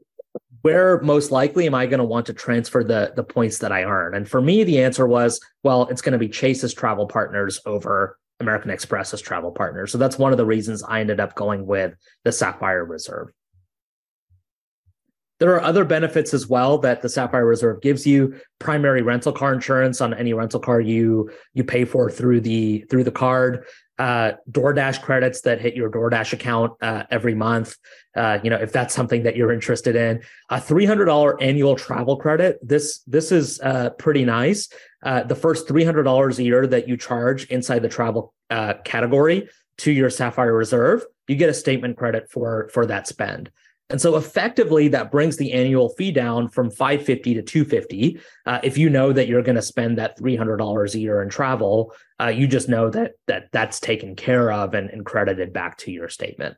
where 0.62 1.00
most 1.00 1.30
likely 1.30 1.66
am 1.66 1.74
I 1.74 1.86
going 1.86 1.98
to 1.98 2.04
want 2.04 2.26
to 2.26 2.34
transfer 2.34 2.84
the 2.84 3.12
the 3.16 3.24
points 3.24 3.58
that 3.58 3.72
I 3.72 3.84
earn? 3.84 4.14
And 4.14 4.28
for 4.28 4.42
me, 4.42 4.62
the 4.62 4.82
answer 4.82 5.06
was, 5.06 5.40
well, 5.62 5.88
it's 5.88 6.02
going 6.02 6.12
to 6.12 6.18
be 6.18 6.28
Chase's 6.28 6.74
travel 6.74 7.06
partners 7.06 7.60
over 7.64 8.18
American 8.40 8.70
Express's 8.70 9.20
travel 9.20 9.52
partners. 9.52 9.92
So 9.92 9.98
that's 9.98 10.18
one 10.18 10.32
of 10.32 10.38
the 10.38 10.44
reasons 10.44 10.82
I 10.82 11.00
ended 11.00 11.20
up 11.20 11.34
going 11.34 11.66
with 11.66 11.94
the 12.24 12.32
Sapphire 12.32 12.84
Reserve. 12.84 13.30
There 15.40 15.54
are 15.54 15.62
other 15.62 15.86
benefits 15.86 16.34
as 16.34 16.46
well 16.46 16.78
that 16.78 17.00
the 17.00 17.08
Sapphire 17.08 17.46
Reserve 17.46 17.80
gives 17.80 18.06
you. 18.06 18.38
Primary 18.58 19.00
rental 19.00 19.32
car 19.32 19.54
insurance 19.54 20.02
on 20.02 20.12
any 20.14 20.34
rental 20.34 20.60
car 20.60 20.80
you 20.80 21.30
you 21.54 21.64
pay 21.64 21.86
for 21.86 22.10
through 22.10 22.42
the 22.42 22.84
through 22.90 23.04
the 23.04 23.10
card. 23.10 23.64
Uh, 23.98 24.32
DoorDash 24.50 25.02
credits 25.02 25.42
that 25.42 25.60
hit 25.60 25.74
your 25.74 25.90
DoorDash 25.90 26.32
account 26.32 26.72
uh, 26.80 27.04
every 27.10 27.34
month. 27.34 27.76
Uh, 28.16 28.38
you 28.42 28.48
know, 28.48 28.56
if 28.56 28.72
that's 28.72 28.94
something 28.94 29.24
that 29.24 29.36
you're 29.36 29.52
interested 29.52 29.96
in, 29.96 30.22
a 30.50 30.60
three 30.60 30.84
hundred 30.84 31.06
dollar 31.06 31.40
annual 31.42 31.74
travel 31.74 32.16
credit. 32.16 32.58
This 32.62 33.00
this 33.06 33.32
is 33.32 33.60
uh, 33.60 33.90
pretty 33.90 34.24
nice. 34.24 34.68
Uh, 35.02 35.22
the 35.22 35.34
first 35.34 35.66
three 35.66 35.84
hundred 35.84 36.02
dollars 36.02 36.38
a 36.38 36.42
year 36.42 36.66
that 36.66 36.86
you 36.86 36.98
charge 36.98 37.46
inside 37.46 37.80
the 37.80 37.88
travel 37.88 38.34
uh, 38.50 38.74
category 38.84 39.48
to 39.78 39.90
your 39.90 40.10
Sapphire 40.10 40.52
Reserve, 40.52 41.04
you 41.28 41.36
get 41.36 41.48
a 41.48 41.54
statement 41.54 41.96
credit 41.96 42.30
for 42.30 42.68
for 42.74 42.84
that 42.84 43.06
spend. 43.06 43.50
And 43.90 44.00
so 44.00 44.16
effectively 44.16 44.88
that 44.88 45.10
brings 45.10 45.36
the 45.36 45.52
annual 45.52 45.88
fee 45.90 46.12
down 46.12 46.48
from 46.48 46.70
550 46.70 47.34
to 47.34 47.42
250. 47.42 48.20
Uh, 48.46 48.60
if 48.62 48.78
you 48.78 48.88
know 48.88 49.12
that 49.12 49.26
you're 49.26 49.42
going 49.42 49.56
to 49.56 49.62
spend 49.62 49.98
that 49.98 50.18
$300 50.18 50.94
a 50.94 50.98
year 50.98 51.22
in 51.22 51.28
travel, 51.28 51.92
uh, 52.20 52.28
you 52.28 52.46
just 52.46 52.68
know 52.68 52.88
that 52.90 53.12
that 53.26 53.48
that's 53.52 53.80
taken 53.80 54.14
care 54.14 54.52
of 54.52 54.74
and, 54.74 54.90
and 54.90 55.04
credited 55.04 55.52
back 55.52 55.76
to 55.78 55.90
your 55.90 56.08
statement. 56.08 56.56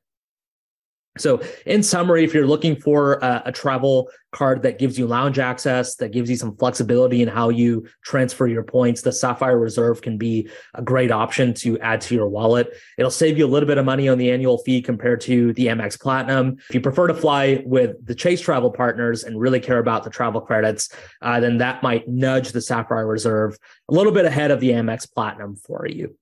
So, 1.18 1.42
in 1.66 1.82
summary, 1.82 2.24
if 2.24 2.32
you're 2.32 2.46
looking 2.46 2.74
for 2.74 3.14
a, 3.14 3.42
a, 3.46 3.52
travel 3.52 4.08
card 4.30 4.62
that 4.62 4.78
gives 4.78 4.98
you 4.98 5.06
lounge 5.06 5.38
access, 5.38 5.94
that 5.96 6.08
gives 6.08 6.30
you 6.30 6.36
some 6.36 6.56
flexibility 6.56 7.20
in 7.20 7.28
how 7.28 7.50
you 7.50 7.86
transfer 8.02 8.46
your 8.46 8.62
points, 8.62 9.02
the 9.02 9.12
Sapphire 9.12 9.58
Reserve 9.58 10.00
can 10.00 10.16
be 10.16 10.48
a 10.72 10.80
great 10.80 11.10
option 11.10 11.52
to 11.54 11.78
add 11.80 12.00
to 12.02 12.14
your 12.14 12.28
wallet. 12.28 12.72
It'll 12.96 13.10
save 13.10 13.36
you 13.36 13.44
a 13.44 13.46
little 13.46 13.66
bit 13.66 13.76
of 13.76 13.84
money 13.84 14.08
on 14.08 14.16
the 14.16 14.30
annual 14.30 14.56
fee 14.56 14.80
compared 14.80 15.20
to 15.22 15.52
the 15.52 15.66
Amex 15.66 16.00
Platinum. 16.00 16.56
If 16.70 16.74
you 16.74 16.80
prefer 16.80 17.08
to 17.08 17.14
fly 17.14 17.62
with 17.66 18.06
the 18.06 18.14
Chase 18.14 18.40
travel 18.40 18.70
partners 18.70 19.24
and 19.24 19.38
really 19.38 19.60
care 19.60 19.78
about 19.78 20.04
the 20.04 20.10
travel 20.10 20.40
credits, 20.40 20.88
uh, 21.20 21.40
then 21.40 21.58
that 21.58 21.82
might 21.82 22.08
nudge 22.08 22.52
the 22.52 22.62
Sapphire 22.62 23.06
Reserve 23.06 23.58
a 23.90 23.92
little 23.92 24.12
bit 24.12 24.24
ahead 24.24 24.50
of 24.50 24.60
the 24.60 24.70
Amex 24.70 25.12
Platinum 25.12 25.56
for 25.56 25.86
you. 25.86 26.16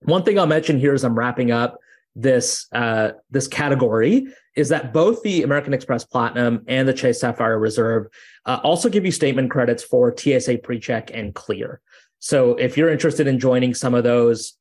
One 0.00 0.22
thing 0.22 0.38
I'll 0.38 0.46
mention 0.46 0.78
here 0.78 0.94
as 0.94 1.04
I'm 1.04 1.18
wrapping 1.18 1.50
up 1.50 1.78
this 2.16 2.66
uh, 2.72 3.10
this 3.30 3.46
category 3.46 4.26
is 4.56 4.70
that 4.70 4.92
both 4.92 5.22
the 5.22 5.42
American 5.42 5.74
Express 5.74 6.02
Platinum 6.04 6.64
and 6.66 6.88
the 6.88 6.94
Chase 6.94 7.20
Sapphire 7.20 7.58
Reserve 7.58 8.06
uh, 8.46 8.58
also 8.64 8.88
give 8.88 9.04
you 9.04 9.12
statement 9.12 9.50
credits 9.50 9.84
for 9.84 10.16
TSA 10.16 10.58
PreCheck 10.58 11.10
and 11.12 11.34
Clear. 11.34 11.80
So 12.18 12.54
if 12.54 12.76
you're 12.76 12.88
interested 12.88 13.26
in 13.26 13.38
joining 13.38 13.74
some 13.74 13.94
of 13.94 14.02
those 14.02 14.54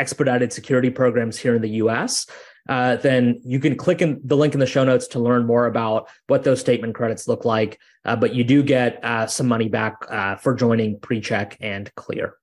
expedited 0.00 0.52
security 0.52 0.90
programs 0.90 1.38
here 1.38 1.54
in 1.54 1.62
the 1.62 1.70
U.S., 1.70 2.26
uh, 2.68 2.96
then 2.96 3.40
you 3.44 3.60
can 3.60 3.76
click 3.76 4.02
in 4.02 4.20
the 4.24 4.36
link 4.36 4.54
in 4.54 4.60
the 4.60 4.66
show 4.66 4.84
notes 4.84 5.06
to 5.08 5.20
learn 5.20 5.46
more 5.46 5.66
about 5.66 6.08
what 6.26 6.42
those 6.42 6.60
statement 6.60 6.94
credits 6.94 7.28
look 7.28 7.44
like. 7.44 7.78
Uh, 8.04 8.16
but 8.16 8.34
you 8.34 8.44
do 8.44 8.62
get 8.62 9.02
uh, 9.04 9.26
some 9.26 9.46
money 9.46 9.68
back 9.68 9.96
uh, 10.10 10.36
for 10.36 10.54
joining 10.54 10.98
PreCheck 10.98 11.56
and 11.60 11.94
Clear. 11.94 12.34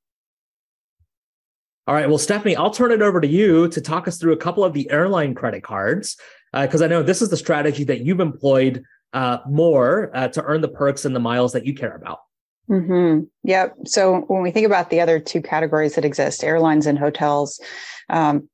All 1.88 1.93
right. 1.93 2.08
Well, 2.08 2.17
Stephanie, 2.17 2.56
I'll 2.56 2.69
turn 2.69 2.91
it 2.91 3.02
over 3.02 3.21
to 3.21 3.28
you 3.28 3.69
to 3.69 3.80
talk 3.80 4.10
us 4.10 4.17
through 4.17 4.34
a 4.34 4.38
couple 4.38 4.65
of 4.65 4.73
the 4.73 4.91
airline 4.91 5.34
credit 5.34 5.63
cards, 5.63 6.17
because 6.52 6.82
uh, 6.82 6.86
I 6.86 6.88
know 6.89 7.02
this 7.02 7.21
is 7.21 7.30
the 7.30 7.38
strategy 7.38 7.86
that 7.86 8.02
you've 8.02 8.19
employed 8.19 8.84
uh, 9.13 9.38
more 9.47 10.12
uh, 10.13 10.28
to 10.28 10.43
earn 10.43 10.60
the 10.60 10.67
perks 10.67 11.06
and 11.06 11.15
the 11.15 11.21
miles 11.21 11.54
that 11.54 11.65
you 11.65 11.73
care 11.73 11.95
about. 11.95 12.19
Mm-hmm. 12.69 13.23
Yep. 13.45 13.76
So 13.86 14.26
when 14.28 14.41
we 14.41 14.52
think 14.52 14.65
about 14.65 14.89
the 14.89 15.00
other 15.00 15.17
two 15.17 15.41
categories 15.41 15.95
that 15.95 16.04
exist, 16.04 16.43
airlines 16.43 16.88
and 16.88 17.00
hotels, 17.00 17.62
um, 18.10 18.50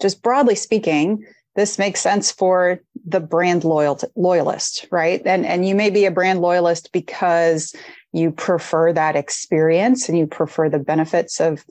just 0.00 0.22
broadly 0.22 0.54
speaking, 0.54 1.26
this 1.56 1.78
makes 1.78 2.00
sense 2.00 2.32
for 2.32 2.80
the 3.06 3.20
brand 3.20 3.64
loyal 3.64 4.00
loyalist, 4.16 4.86
right? 4.90 5.20
And 5.26 5.44
and 5.44 5.68
you 5.68 5.74
may 5.74 5.90
be 5.90 6.06
a 6.06 6.10
brand 6.10 6.40
loyalist 6.40 6.90
because 6.92 7.74
you 8.12 8.30
prefer 8.30 8.94
that 8.94 9.14
experience 9.14 10.08
and 10.08 10.16
you 10.16 10.26
prefer 10.26 10.70
the 10.70 10.78
benefits 10.78 11.38
of 11.38 11.64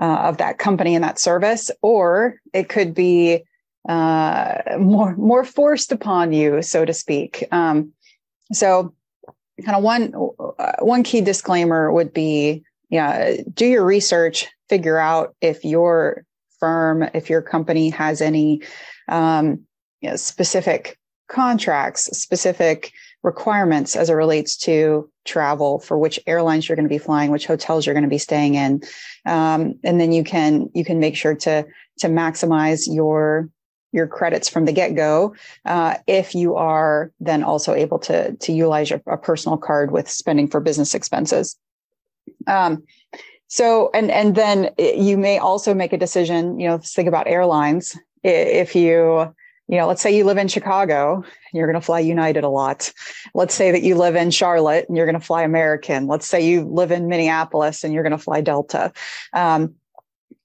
uh, 0.00 0.22
of 0.24 0.36
that 0.38 0.58
company 0.58 0.94
and 0.94 1.04
that 1.04 1.18
service, 1.18 1.70
or 1.82 2.40
it 2.52 2.68
could 2.68 2.94
be 2.94 3.42
uh, 3.88 4.54
more 4.78 5.16
more 5.16 5.44
forced 5.44 5.92
upon 5.92 6.32
you, 6.32 6.62
so 6.62 6.84
to 6.84 6.92
speak. 6.92 7.44
Um, 7.52 7.92
so, 8.52 8.94
kind 9.64 9.76
of 9.76 9.82
one 9.82 10.14
uh, 10.58 10.72
one 10.80 11.02
key 11.02 11.20
disclaimer 11.20 11.92
would 11.92 12.12
be, 12.12 12.62
yeah, 12.90 13.36
do 13.54 13.66
your 13.66 13.84
research, 13.84 14.46
figure 14.68 14.98
out 14.98 15.34
if 15.40 15.64
your 15.64 16.24
firm, 16.60 17.08
if 17.14 17.30
your 17.30 17.42
company 17.42 17.90
has 17.90 18.20
any 18.20 18.62
um, 19.08 19.60
you 20.00 20.10
know, 20.10 20.16
specific 20.16 20.98
contracts, 21.28 22.04
specific 22.18 22.92
requirements 23.22 23.96
as 23.96 24.10
it 24.10 24.14
relates 24.14 24.56
to 24.56 25.10
travel 25.24 25.80
for 25.80 25.98
which 25.98 26.20
airlines 26.26 26.68
you're 26.68 26.76
going 26.76 26.88
to 26.88 26.88
be 26.88 26.98
flying, 26.98 27.30
which 27.30 27.46
hotels 27.46 27.84
you're 27.84 27.94
going 27.94 28.04
to 28.04 28.08
be 28.08 28.18
staying 28.18 28.54
in, 28.54 28.82
um, 29.26 29.74
and 29.84 30.00
then 30.00 30.12
you 30.12 30.24
can 30.24 30.70
you 30.74 30.84
can 30.84 30.98
make 30.98 31.16
sure 31.16 31.34
to 31.34 31.66
to 31.98 32.08
maximize 32.08 32.86
your 32.86 33.48
your 33.92 34.06
credits 34.06 34.48
from 34.48 34.64
the 34.64 34.72
get 34.72 34.94
go. 34.94 35.34
Uh, 35.64 35.96
if 36.06 36.34
you 36.34 36.56
are 36.56 37.10
then 37.20 37.42
also 37.42 37.74
able 37.74 37.98
to 37.98 38.36
to 38.36 38.52
utilize 38.52 38.90
a, 38.90 39.02
a 39.06 39.16
personal 39.16 39.58
card 39.58 39.90
with 39.90 40.08
spending 40.08 40.48
for 40.48 40.60
business 40.60 40.94
expenses. 40.94 41.56
Um, 42.46 42.84
so 43.48 43.90
and 43.94 44.10
and 44.10 44.34
then 44.34 44.70
you 44.78 45.16
may 45.16 45.38
also 45.38 45.74
make 45.74 45.92
a 45.92 45.98
decision. 45.98 46.60
You 46.60 46.68
know, 46.68 46.78
think 46.78 47.08
about 47.08 47.26
airlines. 47.26 47.96
If 48.22 48.74
you 48.74 49.34
you 49.68 49.76
know, 49.76 49.86
let's 49.86 50.00
say 50.00 50.16
you 50.16 50.24
live 50.24 50.38
in 50.38 50.48
Chicago, 50.48 51.22
you're 51.52 51.66
going 51.66 51.80
to 51.80 51.84
fly 51.84 52.00
United 52.00 52.42
a 52.42 52.48
lot. 52.48 52.92
Let's 53.34 53.54
say 53.54 53.70
that 53.70 53.82
you 53.82 53.96
live 53.96 54.16
in 54.16 54.30
Charlotte 54.30 54.86
and 54.88 54.96
you're 54.96 55.06
going 55.06 55.18
to 55.18 55.24
fly 55.24 55.42
American. 55.42 56.06
Let's 56.06 56.26
say 56.26 56.46
you 56.46 56.64
live 56.64 56.90
in 56.90 57.08
Minneapolis 57.08 57.84
and 57.84 57.92
you're 57.92 58.02
going 58.02 58.16
to 58.16 58.18
fly 58.18 58.40
Delta. 58.40 58.92
Um, 59.34 59.74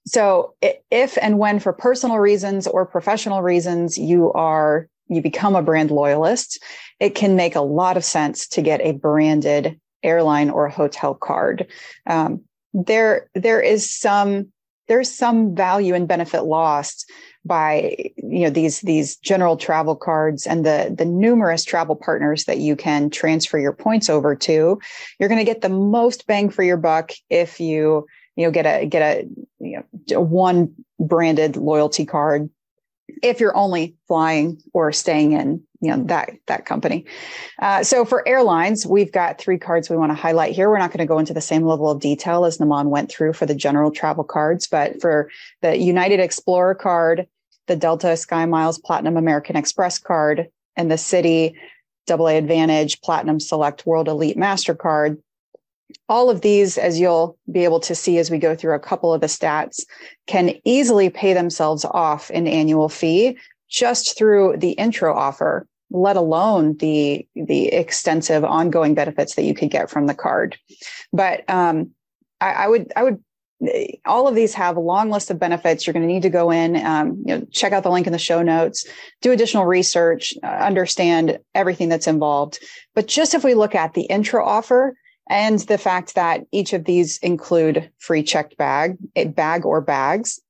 so 0.06 0.54
if 0.90 1.16
and 1.20 1.38
when 1.38 1.58
for 1.58 1.72
personal 1.72 2.18
reasons 2.18 2.66
or 2.66 2.84
professional 2.84 3.42
reasons 3.42 3.96
you 3.96 4.32
are 4.32 4.88
you 5.08 5.22
become 5.22 5.54
a 5.54 5.62
brand 5.62 5.90
loyalist 5.90 6.62
it 7.00 7.14
can 7.14 7.36
make 7.36 7.54
a 7.54 7.60
lot 7.60 7.96
of 7.96 8.04
sense 8.04 8.46
to 8.46 8.62
get 8.62 8.80
a 8.82 8.92
branded 8.92 9.80
airline 10.02 10.50
or 10.50 10.66
a 10.66 10.72
hotel 10.72 11.14
card 11.14 11.66
um, 12.06 12.42
there 12.74 13.28
there 13.34 13.60
is 13.60 13.90
some 13.90 14.52
there's 14.88 15.10
some 15.10 15.54
value 15.54 15.94
and 15.94 16.06
benefit 16.06 16.42
lost 16.42 17.10
by 17.44 17.96
you 18.16 18.40
know 18.40 18.50
these 18.50 18.80
these 18.80 19.16
general 19.16 19.56
travel 19.56 19.94
cards 19.94 20.46
and 20.46 20.64
the 20.64 20.94
the 20.96 21.04
numerous 21.04 21.64
travel 21.64 21.94
partners 21.94 22.44
that 22.44 22.58
you 22.58 22.74
can 22.74 23.10
transfer 23.10 23.58
your 23.58 23.72
points 23.72 24.08
over 24.08 24.34
to 24.34 24.80
you're 25.18 25.28
going 25.28 25.38
to 25.38 25.44
get 25.44 25.60
the 25.60 25.68
most 25.68 26.26
bang 26.26 26.48
for 26.48 26.62
your 26.62 26.76
buck 26.76 27.12
if 27.28 27.60
you 27.60 28.06
you 28.36 28.46
know 28.46 28.50
get 28.50 28.66
a 28.66 28.86
get 28.86 29.02
a 29.02 29.28
you 29.60 29.82
know 30.10 30.20
one 30.20 30.72
branded 30.98 31.56
loyalty 31.56 32.06
card 32.06 32.48
if 33.22 33.40
you're 33.40 33.56
only 33.56 33.94
flying 34.08 34.60
or 34.72 34.90
staying 34.90 35.32
in 35.32 35.62
you 35.80 35.94
know 35.94 36.02
that 36.04 36.30
that 36.46 36.64
company. 36.64 37.04
Uh, 37.60 37.84
so 37.84 38.06
for 38.06 38.26
airlines 38.26 38.86
we've 38.86 39.12
got 39.12 39.38
three 39.38 39.58
cards 39.58 39.90
we 39.90 39.96
want 39.98 40.10
to 40.10 40.16
highlight 40.16 40.54
here. 40.54 40.70
We're 40.70 40.78
not 40.78 40.90
going 40.90 41.06
to 41.06 41.06
go 41.06 41.18
into 41.18 41.34
the 41.34 41.42
same 41.42 41.64
level 41.64 41.90
of 41.90 42.00
detail 42.00 42.46
as 42.46 42.56
naman 42.56 42.86
went 42.86 43.10
through 43.10 43.34
for 43.34 43.44
the 43.44 43.54
general 43.54 43.90
travel 43.90 44.24
cards 44.24 44.66
but 44.66 45.00
for 45.00 45.30
the 45.60 45.76
united 45.76 46.20
explorer 46.20 46.74
card 46.74 47.26
the 47.66 47.76
delta 47.76 48.16
sky 48.16 48.46
miles 48.46 48.78
platinum 48.78 49.16
american 49.16 49.56
express 49.56 49.98
card 49.98 50.48
and 50.76 50.90
the 50.90 50.96
Citi 50.96 51.54
aa 52.10 52.26
advantage 52.26 53.00
platinum 53.00 53.40
select 53.40 53.86
world 53.86 54.08
elite 54.08 54.36
mastercard 54.36 55.18
all 56.08 56.30
of 56.30 56.40
these, 56.40 56.78
as 56.78 56.98
you'll 56.98 57.38
be 57.50 57.64
able 57.64 57.80
to 57.80 57.94
see 57.94 58.18
as 58.18 58.30
we 58.30 58.38
go 58.38 58.54
through 58.54 58.74
a 58.74 58.80
couple 58.80 59.12
of 59.12 59.20
the 59.20 59.26
stats, 59.26 59.84
can 60.26 60.54
easily 60.64 61.10
pay 61.10 61.32
themselves 61.32 61.84
off 61.84 62.30
an 62.30 62.46
annual 62.46 62.88
fee 62.88 63.38
just 63.68 64.16
through 64.16 64.56
the 64.56 64.72
intro 64.72 65.14
offer, 65.14 65.66
let 65.90 66.16
alone 66.16 66.76
the 66.78 67.26
the 67.34 67.68
extensive 67.68 68.44
ongoing 68.44 68.94
benefits 68.94 69.34
that 69.34 69.44
you 69.44 69.54
could 69.54 69.70
get 69.70 69.90
from 69.90 70.06
the 70.06 70.14
card. 70.14 70.56
But 71.12 71.48
um, 71.48 71.90
I, 72.40 72.50
I 72.52 72.68
would 72.68 72.92
I 72.96 73.02
would 73.02 73.22
all 74.06 74.28
of 74.28 74.34
these 74.34 74.54
have 74.54 74.76
a 74.76 74.80
long 74.80 75.10
list 75.10 75.30
of 75.30 75.38
benefits. 75.38 75.86
You're 75.86 75.94
going 75.94 76.06
to 76.06 76.12
need 76.12 76.22
to 76.22 76.30
go 76.30 76.50
in, 76.50 76.76
um, 76.84 77.22
you 77.26 77.38
know, 77.38 77.46
check 77.50 77.72
out 77.72 77.82
the 77.82 77.90
link 77.90 78.06
in 78.06 78.12
the 78.12 78.18
show 78.18 78.42
notes, 78.42 78.86
do 79.20 79.32
additional 79.32 79.66
research, 79.66 80.34
uh, 80.42 80.46
understand 80.46 81.38
everything 81.54 81.88
that's 81.88 82.06
involved. 82.06 82.58
But 82.94 83.06
just 83.06 83.34
if 83.34 83.44
we 83.44 83.54
look 83.54 83.74
at 83.74 83.94
the 83.94 84.02
intro 84.02 84.44
offer, 84.44 84.94
and 85.28 85.60
the 85.60 85.78
fact 85.78 86.14
that 86.14 86.42
each 86.52 86.72
of 86.72 86.84
these 86.84 87.18
include 87.18 87.90
free 87.98 88.22
checked 88.22 88.56
bag, 88.56 88.96
a 89.16 89.26
bag 89.26 89.64
or 89.64 89.80
bags. 89.80 90.40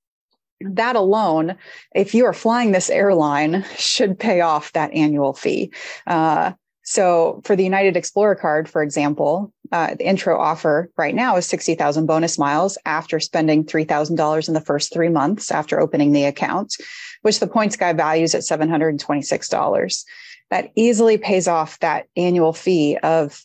That 0.60 0.96
alone, 0.96 1.56
if 1.94 2.14
you 2.14 2.24
are 2.26 2.32
flying 2.32 2.72
this 2.72 2.90
airline, 2.90 3.64
should 3.76 4.18
pay 4.18 4.40
off 4.40 4.72
that 4.72 4.92
annual 4.92 5.34
fee. 5.34 5.72
Uh, 6.06 6.52
so 6.84 7.40
for 7.44 7.56
the 7.56 7.64
United 7.64 7.96
Explorer 7.96 8.34
card, 8.34 8.68
for 8.68 8.82
example, 8.82 9.50
uh, 9.72 9.94
the 9.94 10.06
intro 10.06 10.38
offer 10.38 10.90
right 10.98 11.14
now 11.14 11.36
is 11.36 11.46
60,000 11.46 12.04
bonus 12.04 12.38
miles 12.38 12.76
after 12.84 13.18
spending 13.18 13.64
$3,000 13.64 14.48
in 14.48 14.54
the 14.54 14.60
first 14.60 14.92
three 14.92 15.08
months 15.08 15.50
after 15.50 15.80
opening 15.80 16.12
the 16.12 16.24
account, 16.24 16.76
which 17.22 17.40
the 17.40 17.46
points 17.46 17.74
guy 17.76 17.94
values 17.94 18.34
at 18.34 18.42
$726. 18.42 20.04
That 20.50 20.70
easily 20.76 21.16
pays 21.16 21.48
off 21.48 21.78
that 21.80 22.06
annual 22.16 22.52
fee 22.52 22.98
of 23.02 23.42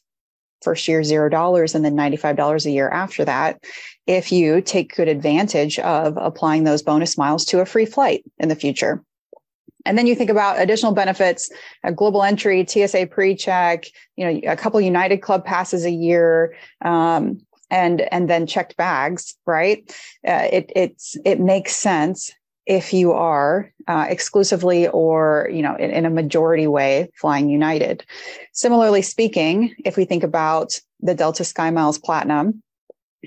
first 0.62 0.86
year 0.90 1.02
zero 1.02 1.30
dollars 1.30 1.74
and 1.74 1.86
then 1.86 1.96
$95 1.96 2.66
a 2.66 2.70
year 2.70 2.90
after 2.90 3.24
that 3.24 3.64
if 4.06 4.32
you 4.34 4.60
take 4.60 4.96
good 4.96 5.08
advantage 5.08 5.80
of 5.80 6.18
applying 6.18 6.66
those 6.66 6.84
bonus 6.84 7.18
miles 7.18 7.46
to 7.46 7.62
a 7.62 7.66
free 7.66 7.86
flight 7.86 8.26
in 8.40 8.50
the 8.50 8.56
future 8.56 9.02
and 9.86 9.98
then 9.98 10.08
you 10.08 10.16
think 10.16 10.30
about 10.30 10.60
additional 10.60 10.92
benefits 10.92 11.52
a 11.84 11.92
global 11.92 12.24
entry 12.24 12.66
tsa 12.66 13.08
pre-check 13.08 13.86
you 14.16 14.26
know 14.26 14.52
a 14.52 14.56
couple 14.56 14.80
united 14.82 15.18
club 15.18 15.46
passes 15.46 15.86
a 15.86 15.92
year 15.92 16.56
um, 16.84 17.40
and 17.70 18.02
and 18.14 18.30
then 18.30 18.48
checked 18.48 18.76
bags 18.78 19.36
right? 19.46 19.90
Uh, 20.28 20.48
it 20.52 20.72
it's 20.76 21.18
it 21.26 21.40
makes 21.40 21.76
sense 21.76 22.32
if 22.66 22.94
you 22.94 23.12
are 23.12 23.72
uh, 23.88 24.06
exclusively 24.08 24.88
or 24.90 25.50
you 25.52 25.62
know 25.62 25.76
in, 25.76 25.92
in, 25.92 26.06
a 26.06 26.10
majority 26.10 26.68
way 26.68 27.10
flying 27.16 27.50
united. 27.50 28.06
Similarly 28.54 29.02
speaking 29.02 29.76
if 29.86 29.98
we 29.98 30.06
think 30.06 30.24
about 30.24 30.80
the 31.02 31.16
delta 31.16 31.44
sky 31.44 31.70
miles 31.72 31.98
platinum 31.98 32.62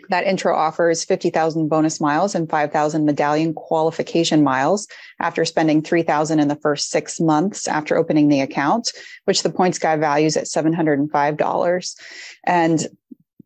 that 0.09 0.25
intro 0.25 0.57
offers 0.57 1.05
50,000 1.05 1.69
bonus 1.69 2.01
miles 2.01 2.35
and 2.35 2.49
5,000 2.49 3.05
medallion 3.05 3.53
qualification 3.53 4.43
miles 4.43 4.89
after 5.21 5.45
spending 5.45 5.83
3,000 5.83 6.41
in 6.41 6.49
the 6.49 6.57
first 6.57 6.91
six 6.91 7.21
months 7.21 7.69
after 7.69 7.97
opening 7.97 8.29
the 8.29 8.41
account, 8.41 8.93
which 9.25 9.43
the 9.43 9.51
points 9.51 9.79
guy 9.79 9.97
values 9.97 10.37
at 10.37 10.45
$705. 10.45 11.97
And 12.45 12.89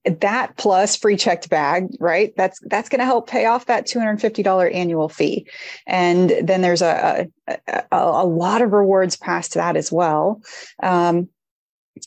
that 0.05 0.57
plus 0.57 0.95
free 0.95 1.17
checked 1.17 1.51
bag, 1.51 1.89
right? 1.99 2.33
That's 2.37 2.61
that's 2.67 2.89
going 2.89 3.01
to 3.01 3.05
help 3.05 3.29
pay 3.29 3.47
off 3.47 3.67
that 3.67 3.87
$250 3.87 4.73
annual 4.73 5.09
fee. 5.09 5.49
And 5.85 6.31
then 6.43 6.63
there's 6.63 6.83
a, 6.83 7.27
a, 7.49 7.85
a 7.91 8.25
lot 8.25 8.63
of 8.63 8.73
rewards 8.73 9.17
past 9.17 9.55
that 9.55 9.77
as 9.77 9.91
well. 9.91 10.43
Um, 10.81 11.29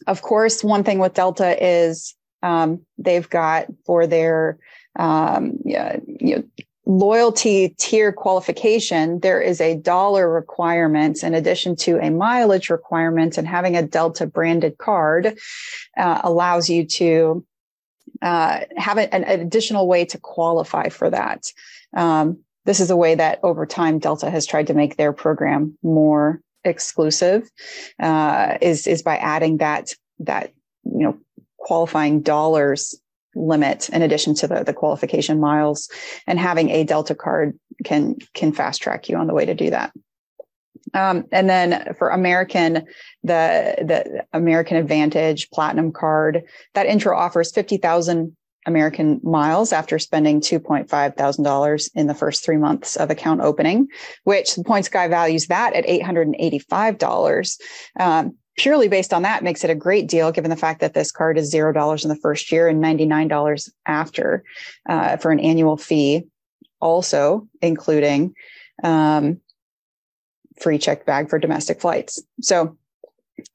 of 0.08 0.21
course, 0.21 0.63
one 0.63 0.84
thing 0.84 0.99
with 0.99 1.13
Delta 1.13 1.62
is 1.62 2.15
um, 2.43 2.82
they've 2.97 3.30
got 3.30 3.67
for 3.86 4.08
their 4.08 4.58
um, 4.97 5.60
yeah, 5.63 5.97
you 6.19 6.38
know, 6.38 6.43
loyalty 6.86 7.69
tier 7.78 8.12
qualification, 8.12 9.19
there 9.19 9.39
is 9.39 9.62
a 9.62 9.75
dollar 9.75 10.28
requirement 10.32 11.23
in 11.23 11.36
addition 11.36 11.75
to 11.75 11.99
a 11.99 12.10
mileage 12.10 12.69
requirement, 12.69 13.38
and 13.38 13.47
having 13.47 13.78
a 13.78 13.84
Delta 13.84 14.25
branded 14.25 14.78
card 14.78 15.38
uh, 15.97 16.21
allows 16.23 16.69
you 16.69 16.86
to 16.86 17.45
uh, 18.21 18.62
have 18.75 18.97
an, 18.97 19.23
additional 19.23 19.88
way 19.88 20.04
to 20.04 20.17
qualify 20.17 20.89
for 20.89 21.10
that. 21.10 21.45
Um, 21.95 22.39
this 22.65 22.80
is 22.80 22.89
a 22.89 22.97
way 22.97 23.15
that 23.15 23.39
over 23.43 23.65
time 23.65 23.99
Delta 23.99 24.30
has 24.30 24.45
tried 24.45 24.67
to 24.67 24.73
make 24.73 24.97
their 24.97 25.13
program 25.13 25.78
more 25.84 26.41
exclusive. 26.63 27.49
Uh, 27.99 28.58
is 28.62 28.88
is 28.88 29.04
by 29.04 29.17
adding 29.17 29.58
that 29.58 29.93
that 30.19 30.52
qualifying 31.60 32.22
dollars 32.22 33.00
limit 33.36 33.89
in 33.89 34.02
addition 34.02 34.34
to 34.34 34.48
the, 34.48 34.63
the 34.63 34.74
qualification 34.74 35.39
miles 35.39 35.89
and 36.26 36.39
having 36.39 36.69
a 36.69 36.84
delta 36.84 37.13
card 37.13 37.58
can 37.86 38.15
can 38.34 38.52
fast 38.52 38.82
track 38.82 39.08
you 39.08 39.15
on 39.15 39.28
the 39.28 39.34
way 39.34 39.45
to 39.45 39.54
do 39.54 39.69
that 39.69 39.91
um, 40.93 41.26
and 41.32 41.50
then 41.50 41.93
for 41.98 42.10
American, 42.10 42.86
the 43.24 43.76
the 43.80 44.26
American 44.34 44.78
Advantage 44.78 45.50
Platinum 45.52 45.91
Card, 45.91 46.43
that 46.74 46.86
intro 46.86 47.15
offers 47.17 47.52
fifty 47.52 47.78
thousand 47.78 48.36
American 48.65 49.19
miles 49.24 49.72
after 49.72 50.00
spending 50.00 50.41
two 50.41 50.60
point 50.60 50.89
five 50.89 51.15
thousand 51.15 51.43
dollars 51.43 51.89
in 51.95 52.08
the 52.08 52.15
first 52.15 52.43
three 52.43 52.58
months 52.58 52.95
of 52.95 53.10
account 53.10 53.41
opening, 53.41 53.88
which 54.24 54.56
the 54.56 54.63
Points 54.63 54.89
Guy 54.89 55.08
values 55.08 55.48
that 55.48 55.74
at 55.74 55.88
eight 55.88 56.04
hundred 56.04 56.28
and 56.28 56.36
eighty 56.39 56.60
five 56.60 56.98
dollars. 56.98 57.60
Um, 58.00 58.38
purely 58.60 58.89
based 58.89 59.13
on 59.13 59.22
that 59.22 59.41
makes 59.41 59.63
it 59.63 59.69
a 59.69 59.76
great 59.76 60.08
deal 60.08 60.34
given 60.34 60.50
the 60.50 60.58
fact 60.58 60.82
that 60.82 60.93
this 60.93 61.12
card 61.12 61.38
is 61.38 61.50
zero 61.50 61.72
dollars 61.72 62.04
in 62.04 62.10
the 62.10 62.15
first 62.17 62.52
year 62.52 62.67
and 62.67 62.84
$99 62.84 63.69
after 63.86 64.43
uh, 64.88 65.15
for 65.15 65.32
an 65.32 65.39
annual 65.39 65.78
fee 65.78 66.24
also 66.82 67.48
including 67.62 68.36
um, 68.84 69.39
free 70.60 70.78
checked 70.78 71.06
bag 71.06 71.30
for 71.30 71.39
domestic 71.39 71.80
flights. 71.80 72.22
So 72.41 72.78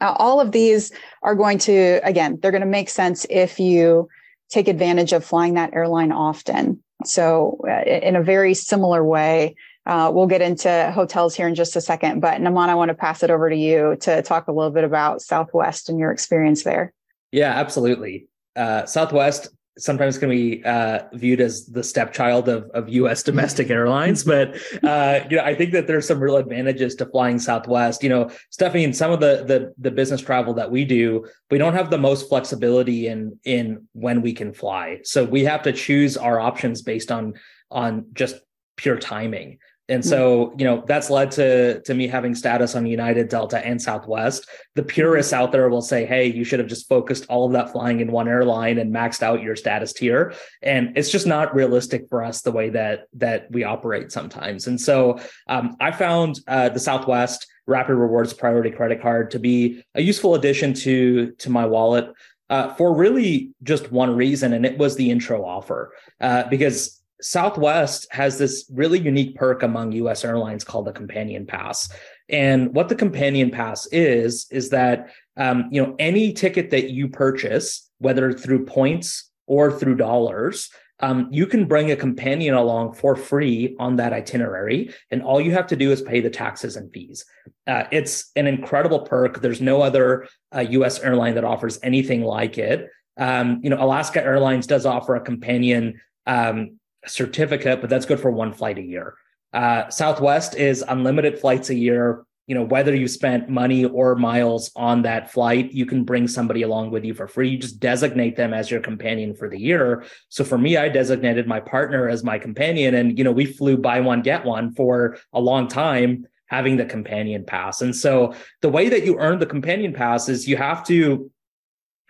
uh, 0.01 0.15
all 0.17 0.41
of 0.41 0.53
these 0.53 0.91
are 1.23 1.35
going 1.35 1.59
to, 1.59 2.01
again, 2.03 2.39
they're 2.41 2.51
going 2.51 2.63
to 2.63 2.67
make 2.67 2.89
sense 2.89 3.27
if 3.29 3.61
you 3.61 4.09
take 4.49 4.69
advantage 4.69 5.13
of 5.13 5.25
flying 5.25 5.55
that 5.55 5.75
airline 5.75 6.13
often. 6.13 6.83
So 7.05 7.61
uh, 7.69 7.83
in 7.83 8.17
a 8.17 8.23
very 8.23 8.55
similar 8.55 9.05
way, 9.05 9.55
uh, 9.87 10.11
we'll 10.13 10.27
get 10.27 10.41
into 10.41 10.91
hotels 10.95 11.35
here 11.35 11.47
in 11.47 11.55
just 11.55 11.77
a 11.77 11.81
second. 11.81 12.21
But 12.21 12.41
Naman, 12.41 12.69
I 12.69 12.75
want 12.75 12.89
to 12.89 12.95
pass 12.95 13.23
it 13.23 13.31
over 13.31 13.51
to 13.51 13.57
you 13.57 13.97
to 14.01 14.23
talk 14.23 14.49
a 14.49 14.53
little 14.53 14.71
bit 14.71 14.85
about 14.85 15.23
Southwest 15.23 15.89
and 15.89 15.99
your 15.99 16.11
experience 16.11 16.65
there. 16.65 16.93
Yeah, 17.33 17.53
absolutely. 17.53 18.29
Uh, 18.57 18.87
Southwest 18.87 19.49
sometimes 19.77 20.19
can 20.19 20.31
be 20.31 20.65
uh, 20.65 21.01
viewed 21.15 21.41
as 21.41 21.67
the 21.67 21.83
stepchild 21.83 22.49
of, 22.49 22.71
of 22.71 22.89
U.S. 22.91 23.23
domestic 23.23 23.71
airlines, 23.71 24.25
but 24.25 24.55
uh, 24.85 25.21
you 25.29 25.37
know 25.37 25.43
I 25.43 25.55
think 25.55 25.73
that 25.73 25.87
there's 25.87 26.07
some 26.07 26.21
real 26.21 26.37
advantages 26.37 26.95
to 26.97 27.07
flying 27.07 27.39
Southwest. 27.39 28.03
You 28.03 28.09
know, 28.09 28.31
Stephanie, 28.51 28.85
in 28.85 28.93
some 28.93 29.11
of 29.11 29.21
the 29.21 29.45
the 29.47 29.75
the 29.79 29.91
business 29.91 30.21
travel 30.21 30.55
that 30.55 30.71
we 30.71 30.85
do, 30.85 31.27
we 31.51 31.59
don't 31.59 31.75
have 31.75 31.91
the 31.91 31.99
most 31.99 32.29
flexibility 32.29 33.09
in 33.09 33.39
in 33.45 33.89
when 33.93 34.23
we 34.23 34.33
can 34.33 34.53
fly, 34.53 35.01
so 35.03 35.25
we 35.25 35.45
have 35.45 35.63
to 35.63 35.73
choose 35.73 36.17
our 36.17 36.39
options 36.39 36.83
based 36.83 37.11
on 37.11 37.35
on 37.71 38.07
just 38.13 38.37
pure 38.77 38.97
timing. 38.97 39.59
And 39.89 40.03
hmm. 40.03 40.09
so, 40.09 40.55
you 40.57 40.65
know, 40.65 40.83
that's 40.87 41.11
led 41.11 41.31
to 41.33 41.81
to 41.83 41.95
me 41.95 42.07
having 42.07 42.35
status 42.35 42.75
on 42.75 42.87
United, 42.87 43.29
Delta, 43.29 43.65
and 43.65 43.81
Southwest. 43.81 44.49
The 44.75 44.83
purists 44.83 45.33
out 45.33 45.53
there 45.53 45.69
will 45.69 45.83
say, 45.83 46.07
"Hey, 46.07 46.27
you 46.27 46.45
should 46.45 46.59
have 46.59 46.69
just 46.69 46.89
focused 46.89 47.27
all 47.29 47.47
of 47.47 47.53
that 47.53 47.73
flying 47.73 48.01
in 48.01 48.11
one 48.11 48.29
airline 48.29 48.79
and 48.79 48.95
maxed 48.95 49.23
out 49.23 49.43
your 49.43 49.57
status 49.57 49.93
tier." 49.93 50.35
And 50.63 50.97
it's 50.97 51.11
just 51.11 51.27
not 51.27 51.55
realistic 51.55 52.09
for 52.09 52.25
us 52.25 52.43
the 52.43 52.53
way 52.53 52.71
that 52.71 53.07
that 53.15 53.51
we 53.51 53.65
operate 53.65 54.11
sometimes. 54.11 54.67
And 54.67 54.81
so, 54.81 55.19
um, 55.49 55.77
I 55.81 55.91
found 55.91 56.41
uh, 56.49 56.71
the 56.71 56.81
Southwest 56.81 57.47
Rapid 57.67 57.95
Rewards 57.95 58.33
Priority 58.33 58.71
Credit 58.71 59.01
Card 59.01 59.31
to 59.33 59.39
be 59.39 59.83
a 59.95 60.03
useful 60.03 60.35
addition 60.35 60.73
to 60.75 61.33
to 61.33 61.51
my 61.51 61.67
wallet. 61.67 62.13
Uh, 62.51 62.73
for 62.75 62.95
really 62.95 63.51
just 63.63 63.91
one 63.91 64.15
reason, 64.15 64.53
and 64.53 64.67
it 64.67 64.77
was 64.77 64.97
the 64.97 65.11
intro 65.11 65.47
offer. 65.47 65.93
Uh, 66.21 66.47
because 66.51 67.03
Southwest 67.25 68.07
has 68.11 68.37
this 68.37 68.67
really 68.71 69.01
unique 69.01 69.35
perk 69.35 69.63
among 69.63 69.93
US 69.93 70.27
airlines 70.27 70.63
called 70.63 70.87
the 70.87 70.93
Companion 70.93 71.47
Pass. 71.47 71.89
And 72.29 72.75
what 72.75 72.91
the 72.91 72.95
Companion 72.95 73.51
Pass 73.51 73.87
is, 73.87 74.47
is 74.51 74.69
that 74.71 75.09
um, 75.39 75.69
you 75.71 75.83
know 75.83 75.97
any 75.99 76.35
ticket 76.35 76.71
that 76.71 76.91
you 76.91 77.09
purchase, 77.09 77.91
whether 77.97 78.31
through 78.35 78.67
points 78.67 79.31
or 79.47 79.73
through 79.73 79.95
dollars, 79.95 80.69
um, 81.01 81.29
you 81.31 81.47
can 81.47 81.65
bring 81.65 81.91
a 81.91 81.97
companion 81.97 82.55
along 82.55 82.93
for 82.93 83.17
free 83.17 83.75
on 83.79 83.97
that 83.97 84.13
itinerary, 84.13 84.93
and 85.11 85.23
all 85.23 85.41
you 85.41 85.53
have 85.53 85.67
to 85.69 85.77
do 85.77 85.93
is 85.93 86.03
pay 86.03 86.21
the 86.21 86.29
taxes 86.29 86.77
and 86.77 86.93
fees. 86.93 87.25
Uh, 87.67 87.85
it's 87.91 88.33
an 88.37 88.47
incredible 88.47 89.01
perk. 89.01 89.41
There's 89.41 89.63
no 89.63 89.81
other 89.81 90.29
uh, 90.55 90.61
U.S. 90.61 91.01
airline 91.01 91.37
that 91.37 91.45
offers 91.45 91.79
anything 91.83 92.21
like 92.21 92.59
it. 92.59 92.91
Um, 93.17 93.61
you 93.63 93.71
know, 93.71 93.83
Alaska 93.83 94.23
Airlines 94.23 94.67
does 94.67 94.85
offer 94.85 95.17
a 95.17 95.21
companion 95.21 96.01
um, 96.27 96.79
certificate, 97.07 97.81
but 97.81 97.91
that's 97.91 98.07
good 98.07 98.21
for 98.21 98.31
one 98.31 98.53
flight 98.53 98.79
a 98.79 98.83
year. 98.83 99.15
Uh, 99.53 99.89
Southwest 99.89 100.57
is 100.57 100.85
unlimited 100.87 101.39
flights 101.39 101.71
a 101.71 101.75
year. 101.75 102.25
You 102.47 102.55
know, 102.55 102.65
whether 102.65 102.95
you 102.95 103.09
spent 103.09 103.49
money 103.49 103.87
or 103.87 104.17
miles 104.17 104.71
on 104.77 105.03
that 105.03 105.33
flight, 105.33 105.73
you 105.73 105.87
can 105.87 106.05
bring 106.05 106.29
somebody 106.29 106.63
along 106.63 106.91
with 106.91 107.05
you 107.05 107.15
for 107.15 107.27
free. 107.27 107.49
You 107.51 107.59
just 107.59 107.81
designate 107.81 108.37
them 108.37 108.53
as 108.53 108.71
your 108.71 108.81
companion 108.81 109.35
for 109.35 109.49
the 109.49 109.59
year. 109.59 110.05
So 110.29 110.45
for 110.45 110.59
me, 110.59 110.77
I 110.77 110.91
designated 110.91 111.47
my 111.47 111.61
partner 111.61 112.09
as 112.09 112.23
my 112.23 112.39
companion. 112.39 112.97
And, 112.97 113.17
you 113.17 113.25
know, 113.25 113.33
we 113.33 113.47
flew 113.47 113.79
buy 113.79 114.01
one, 114.01 114.21
get 114.21 114.45
one 114.45 114.75
for 114.75 115.17
a 115.33 115.41
long 115.41 115.69
time 115.69 116.27
having 116.49 116.77
the 116.77 116.85
companion 116.85 117.45
pass. 117.45 117.81
And 117.81 117.97
so 117.97 118.35
the 118.61 118.69
way 118.69 118.89
that 118.89 119.05
you 119.05 119.19
earn 119.19 119.39
the 119.39 119.47
companion 119.47 119.93
pass 119.93 120.29
is 120.29 120.47
you 120.47 120.57
have 120.57 120.85
to 120.87 121.31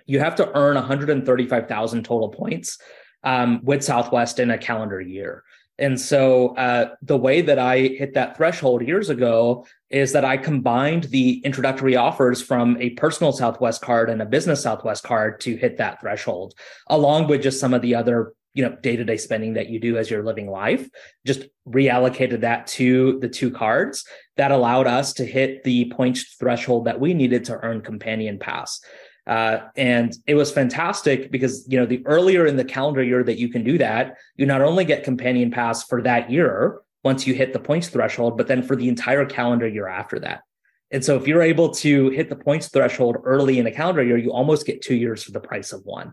you 0.06 0.20
have 0.20 0.36
to 0.36 0.54
earn 0.54 0.74
135,000 0.74 2.04
total 2.04 2.28
points 2.28 2.78
um, 3.24 3.60
with 3.64 3.82
Southwest 3.82 4.38
in 4.38 4.50
a 4.50 4.58
calendar 4.58 5.00
year. 5.00 5.44
And 5.78 6.00
so 6.00 6.54
uh, 6.56 6.94
the 7.02 7.16
way 7.16 7.40
that 7.42 7.58
I 7.58 7.78
hit 7.78 8.14
that 8.14 8.36
threshold 8.36 8.86
years 8.86 9.10
ago 9.10 9.66
is 9.90 10.12
that 10.12 10.24
I 10.24 10.36
combined 10.36 11.04
the 11.04 11.40
introductory 11.44 11.96
offers 11.96 12.40
from 12.40 12.76
a 12.80 12.90
personal 12.90 13.32
Southwest 13.32 13.82
card 13.82 14.08
and 14.08 14.22
a 14.22 14.26
business 14.26 14.62
Southwest 14.62 15.02
card 15.02 15.40
to 15.40 15.56
hit 15.56 15.78
that 15.78 16.00
threshold, 16.00 16.54
along 16.86 17.26
with 17.26 17.42
just 17.42 17.58
some 17.58 17.74
of 17.74 17.82
the 17.82 17.96
other 17.96 18.34
you 18.54 18.62
know 18.62 18.76
day-to-day 18.82 19.16
spending 19.16 19.54
that 19.54 19.68
you 19.68 19.80
do 19.80 19.98
as 19.98 20.08
you're 20.08 20.22
living 20.22 20.48
life 20.48 20.88
just 21.26 21.42
reallocated 21.68 22.40
that 22.40 22.66
to 22.68 23.18
the 23.18 23.28
two 23.28 23.50
cards 23.50 24.06
that 24.36 24.52
allowed 24.52 24.86
us 24.86 25.12
to 25.12 25.26
hit 25.26 25.64
the 25.64 25.90
points 25.90 26.36
threshold 26.38 26.84
that 26.86 27.00
we 27.00 27.12
needed 27.12 27.44
to 27.44 27.58
earn 27.64 27.80
companion 27.80 28.38
pass 28.38 28.80
uh, 29.26 29.68
and 29.76 30.14
it 30.26 30.34
was 30.34 30.52
fantastic 30.52 31.30
because 31.30 31.66
you 31.68 31.78
know 31.78 31.86
the 31.86 32.04
earlier 32.06 32.46
in 32.46 32.56
the 32.56 32.64
calendar 32.64 33.02
year 33.02 33.22
that 33.24 33.38
you 33.38 33.48
can 33.48 33.64
do 33.64 33.78
that, 33.78 34.18
you 34.36 34.46
not 34.46 34.62
only 34.62 34.84
get 34.84 35.04
companion 35.04 35.50
pass 35.50 35.84
for 35.84 36.02
that 36.02 36.30
year 36.30 36.80
once 37.02 37.26
you 37.26 37.34
hit 37.34 37.52
the 37.52 37.58
points 37.58 37.88
threshold, 37.88 38.36
but 38.36 38.46
then 38.46 38.62
for 38.62 38.76
the 38.76 38.88
entire 38.88 39.24
calendar 39.24 39.66
year 39.66 39.88
after 39.88 40.18
that. 40.18 40.42
And 40.90 41.04
so 41.04 41.16
if 41.16 41.26
you're 41.26 41.42
able 41.42 41.70
to 41.70 42.10
hit 42.10 42.28
the 42.28 42.36
points 42.36 42.68
threshold 42.68 43.16
early 43.24 43.58
in 43.58 43.66
a 43.66 43.70
calendar 43.70 44.02
year, 44.02 44.16
you 44.16 44.32
almost 44.32 44.66
get 44.66 44.82
two 44.82 44.94
years 44.94 45.22
for 45.22 45.32
the 45.32 45.40
price 45.40 45.72
of 45.72 45.84
one. 45.84 46.12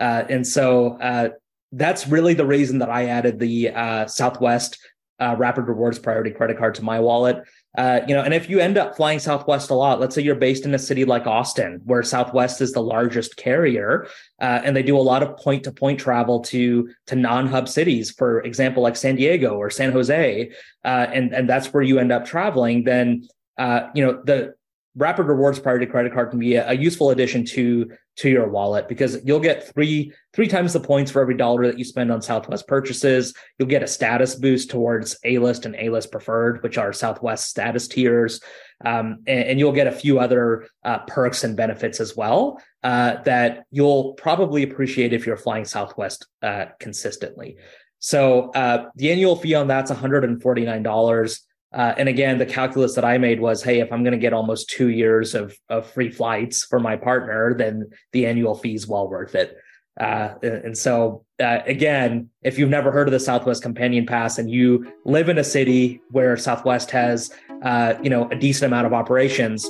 Uh, 0.00 0.24
and 0.28 0.46
so 0.46 0.98
uh, 1.00 1.30
that's 1.72 2.06
really 2.06 2.34
the 2.34 2.46
reason 2.46 2.78
that 2.78 2.90
I 2.90 3.06
added 3.06 3.38
the 3.38 3.70
uh, 3.70 4.06
Southwest 4.06 4.78
uh, 5.18 5.34
Rapid 5.38 5.68
Rewards 5.68 5.98
Priority 5.98 6.30
Credit 6.30 6.56
Card 6.56 6.74
to 6.76 6.84
my 6.84 7.00
wallet. 7.00 7.42
Uh, 7.78 8.00
you 8.08 8.14
know, 8.14 8.22
and 8.22 8.34
if 8.34 8.50
you 8.50 8.58
end 8.58 8.76
up 8.76 8.96
flying 8.96 9.20
Southwest 9.20 9.70
a 9.70 9.74
lot, 9.74 10.00
let's 10.00 10.14
say 10.14 10.22
you're 10.22 10.34
based 10.34 10.64
in 10.64 10.74
a 10.74 10.78
city 10.78 11.04
like 11.04 11.26
Austin, 11.26 11.80
where 11.84 12.02
Southwest 12.02 12.60
is 12.60 12.72
the 12.72 12.82
largest 12.82 13.36
carrier, 13.36 14.08
uh, 14.40 14.60
and 14.64 14.74
they 14.74 14.82
do 14.82 14.96
a 14.96 14.98
lot 14.98 15.22
of 15.22 15.36
point 15.36 15.62
to 15.64 15.72
point 15.72 16.00
travel 16.00 16.40
to 16.40 16.90
to 17.06 17.14
non 17.14 17.46
hub 17.46 17.68
cities, 17.68 18.10
for 18.10 18.40
example, 18.40 18.82
like 18.82 18.96
San 18.96 19.14
Diego 19.14 19.54
or 19.54 19.70
San 19.70 19.92
Jose, 19.92 20.50
uh, 20.84 21.06
and 21.12 21.32
and 21.32 21.48
that's 21.48 21.72
where 21.72 21.82
you 21.82 22.00
end 22.00 22.10
up 22.10 22.24
traveling. 22.24 22.82
Then, 22.82 23.28
uh, 23.56 23.82
you 23.94 24.04
know, 24.04 24.20
the 24.24 24.54
Rapid 24.96 25.26
Rewards 25.26 25.60
Priority 25.60 25.86
Credit 25.86 26.12
Card 26.12 26.30
can 26.30 26.40
be 26.40 26.56
a, 26.56 26.70
a 26.70 26.74
useful 26.74 27.10
addition 27.10 27.44
to 27.46 27.92
to 28.20 28.28
your 28.28 28.48
wallet 28.48 28.86
because 28.86 29.18
you'll 29.24 29.40
get 29.40 29.72
three 29.72 30.12
three 30.34 30.46
times 30.46 30.74
the 30.74 30.80
points 30.80 31.10
for 31.10 31.22
every 31.22 31.36
dollar 31.36 31.66
that 31.66 31.78
you 31.78 31.84
spend 31.84 32.12
on 32.12 32.20
Southwest 32.20 32.68
purchases. 32.68 33.34
You'll 33.58 33.68
get 33.68 33.82
a 33.82 33.86
status 33.86 34.34
boost 34.34 34.68
towards 34.68 35.18
A 35.24 35.38
list 35.38 35.64
and 35.64 35.74
A 35.76 35.88
list 35.88 36.12
preferred, 36.12 36.62
which 36.62 36.76
are 36.76 36.92
Southwest 36.92 37.48
status 37.48 37.88
tiers, 37.88 38.42
um, 38.84 39.22
and, 39.26 39.44
and, 39.44 39.58
you'll 39.58 39.72
get 39.72 39.86
a 39.86 39.92
few 39.92 40.20
other 40.20 40.66
uh, 40.84 40.98
perks 41.00 41.44
and 41.44 41.56
benefits 41.56 41.98
as 41.98 42.14
well 42.14 42.60
uh, 42.82 43.22
that 43.22 43.64
you'll 43.70 44.12
probably 44.14 44.64
appreciate 44.64 45.14
if 45.14 45.26
you're 45.26 45.38
flying 45.38 45.64
Southwest 45.64 46.26
uh, 46.42 46.66
consistently. 46.78 47.56
So 48.00 48.50
uh, 48.50 48.88
the 48.96 49.10
annual 49.10 49.36
fee 49.36 49.54
on 49.54 49.66
that's 49.66 49.90
$149. 49.90 51.40
Uh, 51.72 51.94
and 51.96 52.08
again, 52.08 52.38
the 52.38 52.46
calculus 52.46 52.94
that 52.96 53.04
I 53.04 53.18
made 53.18 53.40
was, 53.40 53.62
hey, 53.62 53.80
if 53.80 53.92
I'm 53.92 54.02
going 54.02 54.12
to 54.12 54.18
get 54.18 54.32
almost 54.32 54.68
two 54.70 54.88
years 54.88 55.34
of, 55.34 55.56
of 55.68 55.86
free 55.86 56.10
flights 56.10 56.64
for 56.64 56.80
my 56.80 56.96
partner, 56.96 57.54
then 57.54 57.90
the 58.12 58.26
annual 58.26 58.56
fee 58.56 58.74
is 58.74 58.88
well 58.88 59.08
worth 59.08 59.34
it. 59.34 59.56
Uh, 59.98 60.34
and 60.42 60.76
so, 60.76 61.24
uh, 61.42 61.58
again, 61.66 62.28
if 62.42 62.58
you've 62.58 62.70
never 62.70 62.90
heard 62.90 63.06
of 63.06 63.12
the 63.12 63.20
Southwest 63.20 63.62
Companion 63.62 64.06
Pass 64.06 64.38
and 64.38 64.50
you 64.50 64.90
live 65.04 65.28
in 65.28 65.38
a 65.38 65.44
city 65.44 66.00
where 66.10 66.36
Southwest 66.36 66.90
has, 66.90 67.30
uh, 67.62 67.94
you 68.02 68.08
know, 68.08 68.28
a 68.30 68.34
decent 68.34 68.72
amount 68.72 68.86
of 68.86 68.92
operations, 68.92 69.68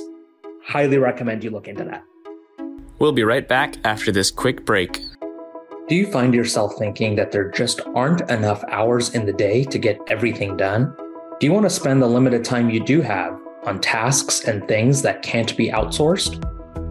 highly 0.63 0.97
recommend 0.97 1.43
you 1.43 1.49
look 1.49 1.67
into 1.67 1.83
that. 1.83 2.03
We'll 2.97 3.11
be 3.11 3.23
right 3.23 3.47
back 3.47 3.75
after 3.83 4.11
this 4.11 4.31
quick 4.31 4.63
break. 4.63 5.01
Do 5.87 5.95
you 5.95 6.09
find 6.09 6.33
yourself 6.33 6.77
thinking 6.77 7.15
that 7.15 7.31
there 7.31 7.51
just 7.51 7.81
aren't 7.93 8.21
enough 8.31 8.63
hours 8.69 9.13
in 9.13 9.25
the 9.25 9.33
day 9.33 9.65
to 9.65 9.77
get 9.77 9.99
everything 10.07 10.55
done? 10.55 10.95
Do 11.41 11.47
you 11.47 11.53
want 11.53 11.65
to 11.65 11.71
spend 11.71 12.03
the 12.03 12.07
limited 12.07 12.45
time 12.45 12.69
you 12.69 12.79
do 12.79 13.01
have 13.01 13.35
on 13.63 13.81
tasks 13.81 14.43
and 14.43 14.67
things 14.67 15.01
that 15.01 15.23
can't 15.23 15.57
be 15.57 15.71
outsourced? 15.71 16.39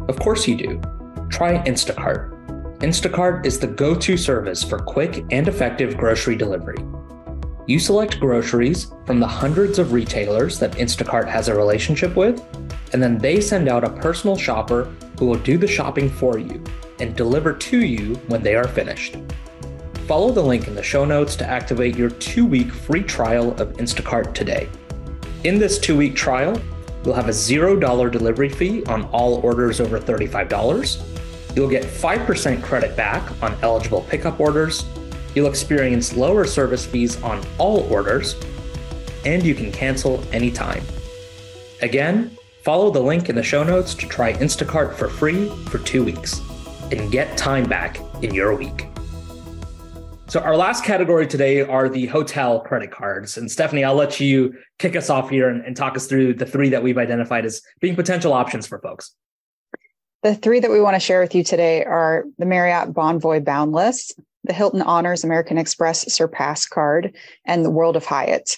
Of 0.08 0.18
course 0.18 0.48
you 0.48 0.56
do. 0.56 0.80
Try 1.28 1.58
Instacart. 1.68 2.32
Instacart 2.80 3.46
is 3.46 3.60
the 3.60 3.68
go 3.68 3.94
to 3.94 4.16
service 4.16 4.64
for 4.64 4.80
quick 4.80 5.24
and 5.30 5.46
effective 5.46 5.96
grocery 5.96 6.34
delivery. 6.34 6.84
You 7.68 7.78
select 7.78 8.18
groceries 8.18 8.92
from 9.06 9.20
the 9.20 9.26
hundreds 9.28 9.78
of 9.78 9.92
retailers 9.92 10.58
that 10.58 10.72
Instacart 10.72 11.28
has 11.28 11.46
a 11.46 11.54
relationship 11.54 12.16
with, 12.16 12.44
and 12.92 13.00
then 13.00 13.18
they 13.18 13.40
send 13.40 13.68
out 13.68 13.84
a 13.84 14.00
personal 14.00 14.36
shopper 14.36 14.92
who 15.20 15.26
will 15.26 15.38
do 15.38 15.58
the 15.58 15.68
shopping 15.68 16.10
for 16.10 16.40
you 16.40 16.60
and 16.98 17.14
deliver 17.14 17.52
to 17.52 17.86
you 17.86 18.16
when 18.26 18.42
they 18.42 18.56
are 18.56 18.66
finished. 18.66 19.16
Follow 20.10 20.32
the 20.32 20.42
link 20.42 20.66
in 20.66 20.74
the 20.74 20.82
show 20.82 21.04
notes 21.04 21.36
to 21.36 21.48
activate 21.48 21.94
your 21.94 22.10
two 22.10 22.44
week 22.44 22.72
free 22.72 23.04
trial 23.04 23.52
of 23.60 23.68
Instacart 23.74 24.34
today. 24.34 24.68
In 25.44 25.56
this 25.60 25.78
two 25.78 25.96
week 25.96 26.16
trial, 26.16 26.60
you'll 27.04 27.14
have 27.14 27.28
a 27.28 27.30
$0 27.30 28.10
delivery 28.10 28.48
fee 28.48 28.84
on 28.86 29.04
all 29.12 29.34
orders 29.34 29.80
over 29.80 30.00
$35. 30.00 31.54
You'll 31.54 31.70
get 31.70 31.84
5% 31.84 32.60
credit 32.60 32.96
back 32.96 33.22
on 33.40 33.56
eligible 33.62 34.00
pickup 34.00 34.40
orders. 34.40 34.84
You'll 35.36 35.46
experience 35.46 36.16
lower 36.16 36.44
service 36.44 36.84
fees 36.84 37.22
on 37.22 37.40
all 37.56 37.82
orders, 37.82 38.34
and 39.24 39.44
you 39.44 39.54
can 39.54 39.70
cancel 39.70 40.24
anytime. 40.32 40.82
Again, 41.82 42.36
follow 42.64 42.90
the 42.90 42.98
link 42.98 43.28
in 43.28 43.36
the 43.36 43.44
show 43.44 43.62
notes 43.62 43.94
to 43.94 44.08
try 44.08 44.32
Instacart 44.32 44.94
for 44.94 45.08
free 45.08 45.48
for 45.66 45.78
two 45.78 46.02
weeks 46.02 46.40
and 46.90 47.12
get 47.12 47.38
time 47.38 47.62
back 47.62 48.00
in 48.24 48.34
your 48.34 48.56
week. 48.56 48.89
So 50.30 50.38
our 50.38 50.56
last 50.56 50.84
category 50.84 51.26
today 51.26 51.62
are 51.62 51.88
the 51.88 52.06
hotel 52.06 52.60
credit 52.60 52.92
cards. 52.92 53.36
And 53.36 53.50
Stephanie, 53.50 53.82
I'll 53.82 53.96
let 53.96 54.20
you 54.20 54.54
kick 54.78 54.94
us 54.94 55.10
off 55.10 55.28
here 55.28 55.48
and, 55.48 55.64
and 55.66 55.76
talk 55.76 55.96
us 55.96 56.06
through 56.06 56.34
the 56.34 56.46
three 56.46 56.68
that 56.68 56.84
we've 56.84 56.98
identified 56.98 57.44
as 57.44 57.60
being 57.80 57.96
potential 57.96 58.32
options 58.32 58.64
for 58.64 58.78
folks. 58.78 59.12
The 60.22 60.36
three 60.36 60.60
that 60.60 60.70
we 60.70 60.80
want 60.80 60.94
to 60.94 61.00
share 61.00 61.20
with 61.20 61.34
you 61.34 61.42
today 61.42 61.82
are 61.84 62.26
the 62.38 62.46
Marriott 62.46 62.94
Bonvoy 62.94 63.44
Boundless, 63.44 64.12
the 64.44 64.52
Hilton 64.52 64.82
Honors 64.82 65.24
American 65.24 65.58
Express 65.58 66.14
Surpass 66.14 66.64
card, 66.64 67.16
and 67.44 67.64
the 67.64 67.70
World 67.70 67.96
of 67.96 68.04
Hyatt. 68.04 68.56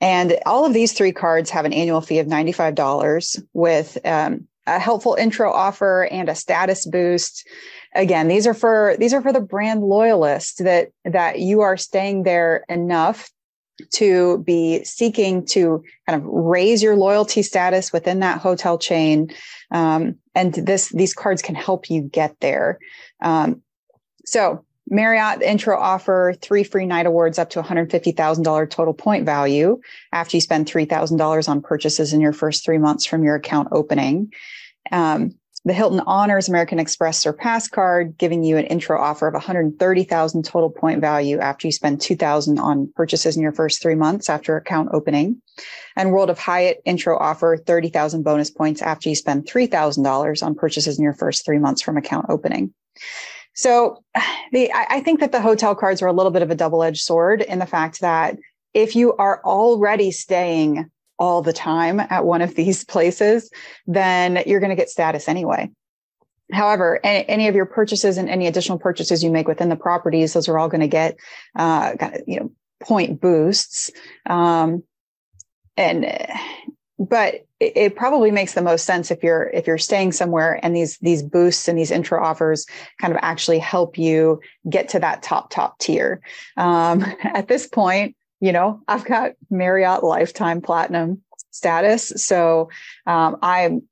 And 0.00 0.38
all 0.46 0.64
of 0.64 0.72
these 0.72 0.92
three 0.92 1.10
cards 1.10 1.50
have 1.50 1.64
an 1.64 1.72
annual 1.72 2.00
fee 2.00 2.20
of 2.20 2.28
$95 2.28 3.42
with 3.54 3.98
um, 4.04 4.46
a 4.68 4.78
helpful 4.78 5.16
intro 5.16 5.50
offer 5.50 6.04
and 6.12 6.28
a 6.28 6.36
status 6.36 6.86
boost 6.86 7.44
again 7.94 8.28
these 8.28 8.46
are 8.46 8.54
for 8.54 8.96
these 8.98 9.12
are 9.12 9.22
for 9.22 9.32
the 9.32 9.40
brand 9.40 9.82
loyalists 9.82 10.58
that 10.58 10.88
that 11.04 11.40
you 11.40 11.60
are 11.60 11.76
staying 11.76 12.22
there 12.22 12.64
enough 12.68 13.30
to 13.90 14.38
be 14.38 14.84
seeking 14.84 15.44
to 15.44 15.82
kind 16.08 16.20
of 16.20 16.26
raise 16.26 16.82
your 16.82 16.96
loyalty 16.96 17.42
status 17.42 17.92
within 17.92 18.20
that 18.20 18.40
hotel 18.40 18.78
chain 18.78 19.30
um, 19.70 20.16
and 20.34 20.54
this 20.54 20.90
these 20.90 21.14
cards 21.14 21.42
can 21.42 21.54
help 21.54 21.90
you 21.90 22.02
get 22.02 22.38
there 22.40 22.78
um, 23.20 23.62
so 24.24 24.64
Marriott 24.88 25.42
intro 25.42 25.78
offer 25.78 26.34
three 26.40 26.64
free 26.64 26.86
night 26.86 27.06
awards 27.06 27.38
up 27.38 27.50
to 27.50 27.62
$150,000 27.62 28.70
total 28.70 28.92
point 28.92 29.24
value 29.24 29.80
after 30.12 30.36
you 30.36 30.40
spend 30.40 30.66
$3,000 30.66 31.48
on 31.48 31.62
purchases 31.62 32.12
in 32.12 32.20
your 32.20 32.32
first 32.32 32.64
three 32.64 32.78
months 32.78 33.06
from 33.06 33.24
your 33.24 33.36
account 33.36 33.68
opening. 33.72 34.32
Um, 34.90 35.34
the 35.64 35.72
Hilton 35.72 36.00
Honors 36.00 36.48
American 36.48 36.80
Express 36.80 37.18
Surpass 37.18 37.68
card, 37.68 38.18
giving 38.18 38.42
you 38.42 38.56
an 38.56 38.64
intro 38.66 39.00
offer 39.00 39.28
of 39.28 39.34
130,000 39.34 40.44
total 40.44 40.70
point 40.70 41.00
value 41.00 41.38
after 41.38 41.68
you 41.68 41.72
spend 41.72 42.00
2,000 42.00 42.58
on 42.58 42.92
purchases 42.96 43.36
in 43.36 43.42
your 43.42 43.52
first 43.52 43.80
three 43.80 43.94
months 43.94 44.28
after 44.28 44.56
account 44.56 44.88
opening. 44.92 45.40
And 45.94 46.10
World 46.10 46.30
of 46.30 46.38
Hyatt 46.38 46.82
intro 46.84 47.16
offer 47.16 47.56
30,000 47.56 48.24
bonus 48.24 48.50
points 48.50 48.82
after 48.82 49.08
you 49.08 49.14
spend 49.14 49.46
$3,000 49.46 50.42
on 50.42 50.54
purchases 50.56 50.98
in 50.98 51.04
your 51.04 51.14
first 51.14 51.44
three 51.44 51.58
months 51.58 51.80
from 51.80 51.96
account 51.96 52.26
opening. 52.28 52.74
So 53.54 54.02
the, 54.52 54.72
I, 54.72 54.86
I 54.90 55.00
think 55.00 55.20
that 55.20 55.30
the 55.30 55.40
hotel 55.40 55.76
cards 55.76 56.02
are 56.02 56.08
a 56.08 56.12
little 56.12 56.32
bit 56.32 56.42
of 56.42 56.50
a 56.50 56.56
double-edged 56.56 57.02
sword 57.02 57.42
in 57.42 57.60
the 57.60 57.66
fact 57.66 58.00
that 58.00 58.36
if 58.74 58.96
you 58.96 59.14
are 59.16 59.40
already 59.44 60.10
staying 60.10 60.90
all 61.22 61.40
the 61.40 61.52
time 61.52 62.00
at 62.00 62.24
one 62.24 62.42
of 62.42 62.56
these 62.56 62.84
places, 62.92 63.48
then 63.86 64.42
you're 64.44 64.58
going 64.58 64.70
to 64.70 64.76
get 64.76 64.90
status 64.90 65.28
anyway. 65.28 65.70
However, 66.50 66.98
any, 67.04 67.46
of 67.46 67.54
your 67.54 67.64
purchases 67.64 68.18
and 68.18 68.28
any 68.28 68.48
additional 68.48 68.78
purchases 68.78 69.22
you 69.22 69.30
make 69.30 69.46
within 69.46 69.68
the 69.68 69.76
properties, 69.76 70.32
those 70.32 70.48
are 70.48 70.58
all 70.58 70.68
going 70.68 70.80
to 70.80 70.88
get, 70.88 71.16
uh, 71.56 71.94
you 72.26 72.40
know, 72.40 72.50
point 72.82 73.20
boosts. 73.20 73.90
Um, 74.26 74.82
and, 75.76 76.04
but 76.98 77.46
it, 77.60 77.72
it 77.76 77.96
probably 77.96 78.32
makes 78.32 78.52
the 78.52 78.60
most 78.60 78.84
sense 78.84 79.10
if 79.12 79.22
you're, 79.22 79.48
if 79.54 79.66
you're 79.66 79.78
staying 79.78 80.12
somewhere 80.12 80.58
and 80.62 80.74
these, 80.76 80.98
these 80.98 81.22
boosts 81.22 81.68
and 81.68 81.78
these 81.78 81.92
intro 81.92 82.22
offers 82.22 82.66
kind 83.00 83.14
of 83.14 83.20
actually 83.22 83.60
help 83.60 83.96
you 83.96 84.40
get 84.68 84.88
to 84.90 84.98
that 84.98 85.22
top, 85.22 85.50
top 85.50 85.78
tier. 85.78 86.20
Um, 86.56 87.04
at 87.22 87.46
this 87.46 87.66
point, 87.68 88.16
you 88.42 88.50
know, 88.50 88.82
I've 88.88 89.04
got 89.04 89.32
Marriott 89.50 90.02
lifetime 90.02 90.60
platinum 90.60 91.22
status. 91.52 92.12
So 92.16 92.70
um, 93.06 93.36
I'm, 93.40 93.82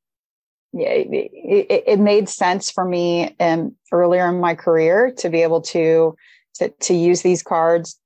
it, 0.72 1.84
it, 1.86 2.00
made 2.00 2.28
sense 2.28 2.68
for 2.68 2.84
me 2.84 3.34
and 3.38 3.72
earlier 3.92 4.28
in 4.28 4.40
my 4.40 4.56
career 4.56 5.12
to 5.18 5.30
be 5.30 5.42
able 5.42 5.60
to, 5.60 6.16
to, 6.54 6.68
to 6.68 6.94
use 6.94 7.22
these 7.22 7.44
cards. 7.44 7.96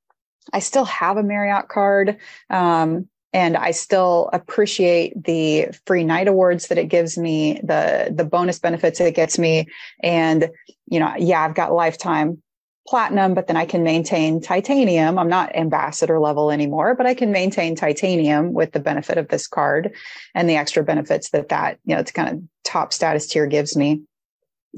I 0.52 0.58
still 0.58 0.84
have 0.84 1.16
a 1.16 1.22
Marriott 1.22 1.68
card. 1.68 2.18
Um, 2.50 3.08
and 3.32 3.56
I 3.56 3.70
still 3.70 4.28
appreciate 4.34 5.24
the 5.24 5.68
free 5.86 6.04
night 6.04 6.28
awards 6.28 6.68
that 6.68 6.78
it 6.78 6.88
gives 6.88 7.18
me, 7.18 7.58
the 7.64 8.12
the 8.14 8.24
bonus 8.24 8.60
benefits 8.60 9.00
it 9.00 9.16
gets 9.16 9.40
me, 9.40 9.66
and 10.04 10.48
you 10.86 11.00
know, 11.00 11.12
yeah, 11.18 11.42
I've 11.42 11.56
got 11.56 11.72
lifetime 11.72 12.40
platinum, 12.86 13.34
but 13.34 13.46
then 13.46 13.56
I 13.56 13.64
can 13.64 13.82
maintain 13.82 14.40
titanium. 14.40 15.18
I'm 15.18 15.28
not 15.28 15.54
ambassador 15.56 16.20
level 16.20 16.50
anymore, 16.50 16.94
but 16.94 17.06
I 17.06 17.14
can 17.14 17.32
maintain 17.32 17.74
titanium 17.74 18.52
with 18.52 18.72
the 18.72 18.80
benefit 18.80 19.16
of 19.16 19.28
this 19.28 19.46
card 19.46 19.94
and 20.34 20.48
the 20.48 20.56
extra 20.56 20.84
benefits 20.84 21.30
that 21.30 21.48
that, 21.48 21.78
you 21.84 21.94
know, 21.94 22.00
it's 22.00 22.12
kind 22.12 22.28
of 22.28 22.42
top 22.64 22.92
status 22.92 23.26
tier 23.26 23.46
gives 23.46 23.76
me. 23.76 24.02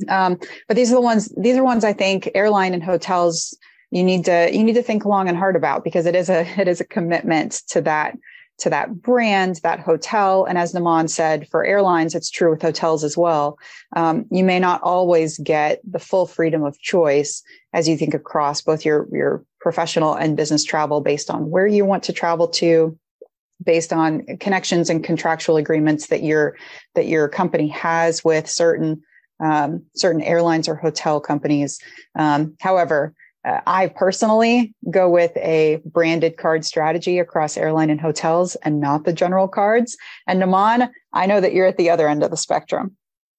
Um, 0.09 0.39
but 0.69 0.77
these 0.77 0.93
are 0.93 0.97
the 0.97 1.01
ones, 1.01 1.33
these 1.37 1.57
are 1.57 1.65
ones 1.65 1.85
I 1.85 1.93
think 1.93 2.31
airline 2.35 2.75
and 2.75 2.83
hotels, 2.83 3.57
you 3.91 4.05
need 4.05 4.27
to, 4.27 4.51
you 4.53 4.63
need 4.63 4.75
to 4.75 4.83
think 4.83 5.05
long 5.05 5.29
and 5.29 5.37
hard 5.37 5.57
about 5.57 5.83
because 5.83 6.07
it 6.07 6.15
is 6.15 6.29
a, 6.29 6.43
it 6.61 6.69
is 6.69 6.81
a 6.81 6.85
commitment 6.85 7.63
to 7.69 7.81
that 7.83 8.17
to 8.59 8.71
that 8.71 9.03
brand, 9.03 9.61
that 9.63 9.81
hotel. 9.81 10.45
And 10.45 10.57
as 10.57 10.73
Naman 10.73 11.11
said, 11.11 11.49
for 11.49 11.65
airlines, 11.65 12.15
it's 12.15 12.31
true 12.31 12.51
with 12.51 12.63
hotels 12.63 13.05
as 13.05 13.17
well. 13.17 13.59
Um, 13.95 14.27
you 14.31 14.45
may 14.45 14.59
not 14.59 14.83
always 14.83 15.39
get 15.39 15.81
the 15.89 15.99
full 15.99 16.27
freedom 16.27 16.65
of 16.65 16.79
choice 16.81 17.43
as 17.73 17.89
you 17.89 17.97
think 17.97 18.15
across 18.15 18.63
both 18.63 18.85
your, 18.85 19.09
your 19.13 19.45
professional 19.61 20.15
and 20.15 20.37
business 20.37 20.65
travel 20.65 21.01
based 21.01 21.31
on 21.31 21.51
where 21.51 21.67
you 21.67 21.85
want 21.85 22.05
to 22.05 22.13
travel 22.13 22.49
to, 22.49 22.99
based 23.63 23.93
on 23.93 24.25
connections 24.39 24.91
and 24.91 25.05
contractual 25.05 25.57
agreements 25.57 26.09
that 26.09 26.23
your 26.23 26.57
that 26.95 27.07
your 27.07 27.29
company 27.29 27.69
has 27.69 28.23
with 28.23 28.49
certain 28.49 29.03
um, 29.41 29.83
certain 29.95 30.23
airlines 30.23 30.69
or 30.69 30.77
hotel 30.77 31.21
companies. 31.21 31.81
Um, 32.15 32.57
however, 32.61 33.15
uh, 33.47 33.61
I 33.67 33.87
personally 33.89 34.75
go 34.91 35.09
with 35.09 35.35
a 35.37 35.81
branded 35.85 36.37
card 36.37 36.65
strategy 36.65 37.19
across 37.19 37.57
airline 37.57 37.91
and 37.91 38.01
hotels 38.01 38.57
and 38.57 38.81
not 38.81 39.05
the 39.05 39.13
general 39.13 39.49
cards. 39.49 39.97
And 40.27 40.43
Naman, 40.43 40.91
I 41.13 41.27
know 41.27 41.41
that 41.41 41.55
you're 41.55 41.67
at 41.67 41.77
the 41.77 41.89
other 41.89 42.09
end 42.09 42.23
of 42.23 42.31
the 42.31 42.37
spectrum. 42.37 42.97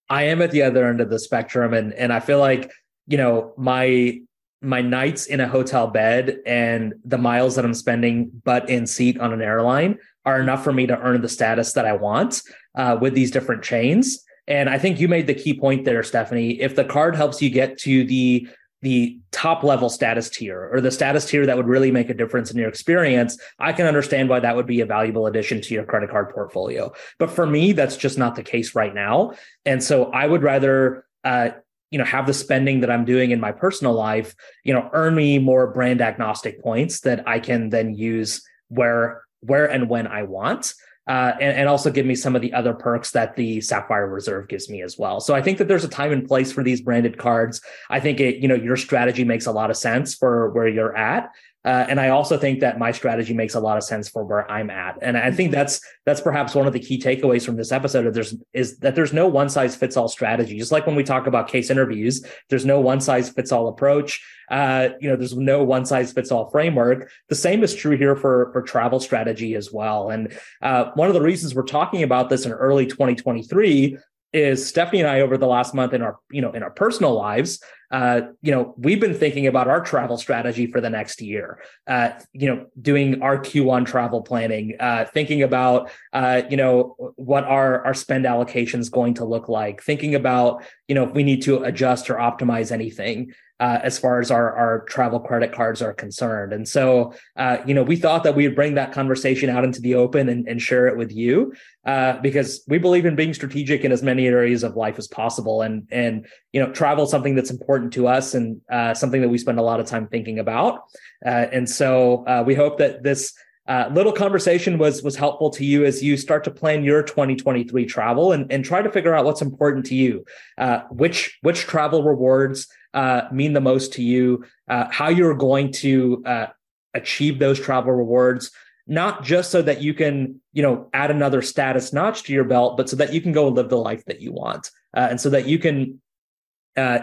I 0.10 0.24
am 0.24 0.42
at 0.42 0.52
the 0.52 0.64
other 0.64 0.88
end 0.88 1.02
of 1.02 1.10
the 1.10 1.20
spectrum 1.20 1.74
and 1.74 1.94
and 1.94 2.14
I 2.14 2.22
feel 2.22 2.40
like, 2.40 2.72
you 3.08 3.18
know, 3.18 3.54
my 3.58 4.20
my 4.62 4.82
nights 4.82 5.28
in 5.28 5.40
a 5.40 5.48
hotel 5.48 5.88
bed 5.88 6.40
and 6.46 6.94
the 7.06 7.18
miles 7.18 7.56
that 7.56 7.66
I'm 7.66 7.74
spending 7.74 8.32
but 8.44 8.70
in 8.70 8.88
seat 8.88 9.20
on 9.20 9.34
an 9.34 9.42
airline 9.42 10.00
are 10.26 10.40
enough 10.40 10.64
for 10.64 10.74
me 10.74 10.88
to 10.88 11.00
earn 11.00 11.22
the 11.22 11.30
status 11.30 11.74
that 11.74 11.86
I 11.86 11.94
want 11.94 12.42
uh, 12.76 12.98
with 13.00 13.14
these 13.14 13.30
different 13.30 13.64
chains. 13.64 14.24
And 14.48 14.70
I 14.70 14.80
think 14.80 15.00
you 15.00 15.10
made 15.10 15.28
the 15.28 15.34
key 15.34 15.60
point 15.60 15.84
there, 15.84 16.02
Stephanie. 16.04 16.62
If 16.62 16.76
the 16.76 16.86
card 16.86 17.16
helps 17.16 17.42
you 17.42 17.50
get 17.50 17.78
to 17.80 18.06
the 18.06 18.48
the 18.82 19.20
top 19.32 19.64
level 19.64 19.90
status 19.90 20.30
tier 20.30 20.70
or 20.72 20.82
the 20.82 20.92
status 20.92 21.26
tier 21.26 21.46
that 21.46 21.58
would 21.58 21.68
really 21.68 21.92
make 21.92 22.10
a 22.10 22.14
difference 22.14 22.52
in 22.52 22.58
your 22.58 22.70
experience, 22.70 23.38
I 23.60 23.74
can 23.74 23.88
understand 23.88 24.30
why 24.30 24.40
that 24.40 24.56
would 24.56 24.68
be 24.68 24.82
a 24.82 24.86
valuable 24.86 25.26
addition 25.26 25.62
to 25.62 25.74
your 25.74 25.84
credit 25.84 26.12
card 26.12 26.30
portfolio. 26.30 26.94
But 27.18 27.32
for 27.32 27.48
me, 27.48 27.72
that's 27.72 27.98
just 27.98 28.18
not 28.18 28.36
the 28.36 28.44
case 28.44 28.76
right 28.76 28.94
now. 28.94 29.34
And 29.66 29.84
so 29.84 30.12
I 30.12 30.28
would 30.28 30.44
rather, 30.44 31.06
uh, 31.24 31.50
you 31.90 31.98
know, 31.98 32.06
have 32.06 32.28
the 32.28 32.34
spending 32.34 32.82
that 32.82 32.92
I'm 32.92 33.06
doing 33.06 33.32
in 33.32 33.40
my 33.40 33.52
personal 33.52 33.94
life, 33.94 34.36
you 34.64 34.74
know, 34.74 34.90
earn 34.94 35.16
me 35.16 35.40
more 35.40 35.72
brand 35.72 36.02
agnostic 36.02 36.62
points 36.62 37.00
that 37.02 37.28
I 37.28 37.40
can 37.40 37.70
then 37.70 37.96
use 37.96 38.42
where, 38.68 39.24
where 39.40 39.66
and 39.66 39.90
when 39.90 40.06
I 40.06 40.24
want 40.24 40.74
uh, 41.08 41.34
and, 41.40 41.58
and, 41.58 41.70
also 41.70 41.90
give 41.90 42.06
me 42.06 42.16
some 42.16 42.36
of 42.36 42.42
the 42.42 42.54
other 42.54 42.74
perks 42.74 43.12
that 43.12 43.36
the 43.36 43.62
Sapphire 43.62 44.08
Reserve 44.08 44.48
gives 44.48 44.70
me 44.70 44.82
as 44.82 44.98
well. 44.98 45.20
So 45.20 45.34
I 45.34 45.42
think 45.42 45.58
that 45.60 45.68
there's 45.68 45.86
a 45.86 45.90
time 45.90 46.12
and 46.12 46.28
place 46.28 46.52
for 46.52 46.64
these 46.64 46.82
branded 46.82 47.18
cards. 47.18 47.62
I 47.90 48.00
think 48.00 48.20
it, 48.20 48.38
you 48.38 48.48
know, 48.48 48.56
your 48.56 48.76
strategy 48.76 49.24
makes 49.24 49.46
a 49.46 49.52
lot 49.52 49.70
of 49.70 49.78
sense 49.78 50.16
for 50.16 50.50
where 50.50 50.68
you're 50.68 50.96
at. 50.96 51.32
Uh, 51.68 51.86
and 51.90 52.00
I 52.00 52.08
also 52.10 52.38
think 52.38 52.62
that 52.62 52.80
my 52.80 52.94
strategy 52.94 53.34
makes 53.34 53.54
a 53.54 53.60
lot 53.60 53.76
of 53.76 53.84
sense 53.84 54.08
for 54.08 54.24
where 54.24 54.50
I'm 54.50 54.70
at. 54.70 54.98
And 55.02 55.18
I 55.18 55.32
think 55.32 55.52
that's 55.52 55.82
that's 56.06 56.22
perhaps 56.22 56.56
one 56.56 56.66
of 56.66 56.72
the 56.72 56.80
key 56.80 56.98
takeaways 56.98 57.46
from 57.46 57.58
this 57.58 57.74
episode. 57.74 58.14
There's 58.14 58.36
is 58.54 58.78
that 58.78 58.96
there's 58.96 59.12
no 59.12 59.28
one 59.28 59.50
size 59.50 59.76
fits 59.76 59.98
all 59.98 60.08
strategy. 60.08 60.58
Just 60.58 60.72
like 60.72 60.88
when 60.88 60.96
we 60.96 61.04
talk 61.04 61.28
about 61.28 61.50
case 61.50 61.70
interviews, 61.70 62.26
there's 62.50 62.66
no 62.66 62.80
one 62.80 63.02
size 63.02 63.30
fits 63.30 63.52
all 63.52 63.68
approach. 63.68 64.26
Uh, 64.50 64.90
you 65.02 65.10
know, 65.10 65.18
there's 65.18 65.36
no 65.36 65.62
one 65.62 65.86
size 65.86 66.14
fits 66.14 66.32
all 66.32 66.50
framework. 66.50 67.12
The 67.28 67.36
same 67.36 67.62
is 67.66 67.76
true 67.76 67.98
here 67.98 68.16
for 68.16 68.50
for 68.54 68.62
travel 68.62 69.02
strategy 69.02 69.54
as 69.56 69.70
well. 69.70 70.10
And 70.10 70.40
uh, 70.62 70.92
one 70.94 71.10
of 71.10 71.16
the 71.16 71.22
reasons 71.22 71.54
we're 71.54 71.64
talking 71.64 72.02
about 72.02 72.30
this 72.30 72.46
in 72.46 72.54
early 72.54 72.86
2023 72.86 73.98
is 74.32 74.66
Stephanie 74.66 75.02
and 75.02 75.10
I 75.10 75.20
over 75.20 75.38
the 75.38 75.48
last 75.48 75.74
month 75.74 75.94
in 75.94 76.02
our 76.02 76.18
you 76.32 76.42
know 76.42 76.54
in 76.54 76.64
our 76.64 76.72
personal 76.72 77.14
lives 77.14 77.62
uh, 77.90 78.22
you 78.42 78.52
know, 78.52 78.74
we've 78.78 79.00
been 79.00 79.14
thinking 79.14 79.48
about 79.48 79.68
our 79.68 79.82
travel 79.82 80.18
strategy 80.18 80.68
for 80.68 80.82
the 80.82 80.90
next 80.90 81.22
year. 81.22 81.60
Uh, 81.88 82.12
you 82.34 82.48
know, 82.48 82.66
doing 82.82 83.22
our 83.22 83.38
Q1 83.38 83.86
travel 83.86 84.22
planning, 84.22 84.76
uh, 84.80 85.06
thinking 85.06 85.42
about 85.44 85.90
uh, 86.12 86.42
you 86.50 86.58
know 86.58 87.14
what 87.16 87.46
our 87.46 87.86
our 87.86 87.94
spend 87.94 88.26
allocation 88.26 88.80
is 88.80 88.90
going 88.90 89.14
to 89.16 89.26
look 89.26 89.48
like, 89.48 89.82
thinking 89.82 90.16
about 90.16 90.64
you 90.88 90.96
know 90.96 91.06
if 91.06 91.14
we 91.14 91.24
need 91.24 91.42
to 91.44 91.64
adjust 91.64 92.10
or 92.10 92.16
optimize 92.16 92.72
anything. 92.72 93.34
Uh, 93.60 93.80
as 93.82 93.98
far 93.98 94.20
as 94.20 94.30
our, 94.30 94.54
our 94.56 94.82
travel 94.82 95.20
credit 95.20 95.52
cards 95.52 95.82
are 95.82 95.94
concerned. 95.94 96.54
And 96.54 96.68
so, 96.68 97.14
uh, 97.36 97.58
you 97.66 97.74
know, 97.74 97.84
we 97.84 97.96
thought 97.96 98.24
that 98.24 98.36
we 98.36 98.48
would 98.48 98.56
bring 98.56 98.76
that 98.76 98.92
conversation 98.92 99.50
out 99.50 99.64
into 99.64 99.82
the 99.82 99.96
open 99.96 100.30
and, 100.30 100.48
and 100.48 100.62
share 100.62 100.88
it 100.88 100.96
with 100.96 101.12
you 101.12 101.54
uh, 101.86 102.20
because 102.20 102.64
we 102.68 102.78
believe 102.78 103.06
in 103.06 103.16
being 103.16 103.34
strategic 103.34 103.84
in 103.84 103.92
as 103.92 104.04
many 104.04 104.28
areas 104.28 104.64
of 104.64 104.76
life 104.76 105.00
as 105.00 105.08
possible. 105.08 105.64
And, 105.64 105.88
and 105.92 106.28
you 106.54 106.60
know, 106.60 106.72
travel 106.72 107.06
is 107.06 107.12
something 107.12 107.34
that's 107.34 107.52
important 107.52 107.94
to 107.94 108.08
us 108.08 108.36
and 108.36 108.62
uh, 108.72 108.94
something 108.94 109.22
that 109.22 109.30
we 109.30 109.40
spend 109.40 109.58
a 109.58 109.64
lot 109.64 109.80
of 109.80 109.88
time 109.88 110.08
thinking 110.08 110.38
about. 110.38 110.84
Uh, 111.26 111.48
and 111.52 111.68
so 111.68 112.26
uh, 112.28 112.44
we 112.46 112.54
hope 112.54 112.78
that 112.78 113.02
this 113.02 113.34
uh, 113.68 113.90
little 113.92 114.14
conversation 114.14 114.78
was 114.78 115.04
was 115.04 115.18
helpful 115.18 115.50
to 115.50 115.66
you 115.66 115.84
as 115.84 116.02
you 116.02 116.16
start 116.16 116.46
to 116.46 116.52
plan 116.52 116.86
your 116.86 117.04
2023 117.04 117.86
travel 117.86 118.32
and, 118.32 118.50
and 118.50 118.64
try 118.64 118.82
to 118.82 118.90
figure 118.90 119.14
out 119.14 119.26
what's 119.26 119.42
important 119.42 119.86
to 119.86 119.94
you 119.94 120.24
uh, 120.58 120.82
which 120.90 121.38
which 121.42 121.62
travel 121.62 122.02
rewards 122.02 122.70
uh, 122.98 123.28
mean 123.32 123.54
the 123.54 123.62
most 123.62 123.94
to 123.94 124.02
you 124.02 124.44
uh, 124.68 124.86
how 124.92 125.10
you're 125.10 125.34
going 125.34 125.72
to 125.72 126.24
uh, 126.26 126.48
achieve 126.94 127.40
those 127.40 127.60
travel 127.60 127.94
rewards 127.94 128.52
not 128.88 129.24
just 129.24 129.52
so 129.52 129.62
that 129.62 129.82
you 129.82 129.94
can 129.94 130.40
you 130.54 130.64
know 130.64 130.90
add 130.94 131.12
another 131.12 131.42
status 131.42 131.94
notch 131.94 132.24
to 132.24 132.34
your 132.34 132.44
belt 132.44 132.76
but 132.78 132.90
so 132.90 132.96
that 132.96 133.14
you 133.14 133.22
can 133.22 133.32
go 133.32 133.48
and 133.48 133.56
live 133.56 133.70
the 133.70 133.78
life 133.78 134.04
that 134.06 134.20
you 134.22 134.32
want 134.32 134.72
uh, 134.96 135.08
and 135.10 135.22
so 135.22 135.30
that 135.30 135.46
you 135.48 135.60
can 135.60 136.02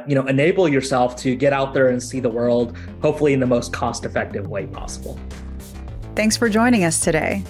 you 0.07 0.15
know 0.15 0.27
enable 0.27 0.69
yourself 0.69 1.17
to 1.17 1.35
get 1.35 1.53
out 1.53 1.75
there 1.75 1.89
and 1.89 2.01
see 2.01 2.21
the 2.21 2.35
world 2.41 2.77
hopefully 3.03 3.33
in 3.33 3.41
the 3.41 3.47
most 3.47 3.73
cost 3.73 4.05
effective 4.05 4.47
way 4.47 4.67
possible 4.67 5.19
Thanks 6.15 6.37
for 6.37 6.49
joining 6.49 6.85
us 6.85 7.01
today. 7.01 7.43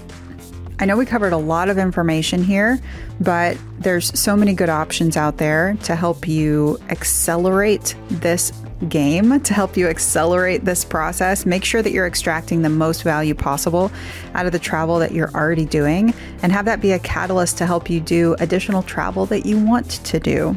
I 0.79 0.87
know 0.87 0.97
we 0.97 1.07
covered 1.07 1.33
a 1.33 1.39
lot 1.39 1.69
of 1.69 1.79
information 1.79 2.43
here, 2.43 2.81
but 3.21 3.57
there's 3.79 4.19
so 4.19 4.37
many 4.37 4.55
good 4.55 4.69
options 4.69 5.17
out 5.17 5.37
there 5.37 5.77
to 5.85 5.95
help 5.95 6.27
you 6.27 6.79
accelerate 6.91 7.95
this 8.09 8.53
game, 8.89 9.41
to 9.41 9.55
help 9.55 9.77
you 9.77 9.87
accelerate 9.87 10.65
this 10.65 10.85
process. 10.85 11.47
Make 11.47 11.65
sure 11.65 11.81
that 11.81 11.93
you're 11.93 12.09
extracting 12.09 12.63
the 12.63 12.69
most 12.69 13.05
value 13.05 13.35
possible 13.35 13.93
out 14.35 14.47
of 14.47 14.53
the 14.53 14.59
travel 14.59 14.99
that 14.99 15.13
you're 15.13 15.31
already 15.31 15.65
doing 15.65 16.13
and 16.43 16.51
have 16.51 16.65
that 16.65 16.81
be 16.81 16.91
a 16.93 16.99
catalyst 16.99 17.57
to 17.59 17.67
help 17.67 17.89
you 17.89 18.01
do 18.01 18.35
additional 18.41 18.83
travel 18.83 19.27
that 19.27 19.47
you 19.47 19.65
want 19.65 19.91
to 20.05 20.19
do. 20.19 20.57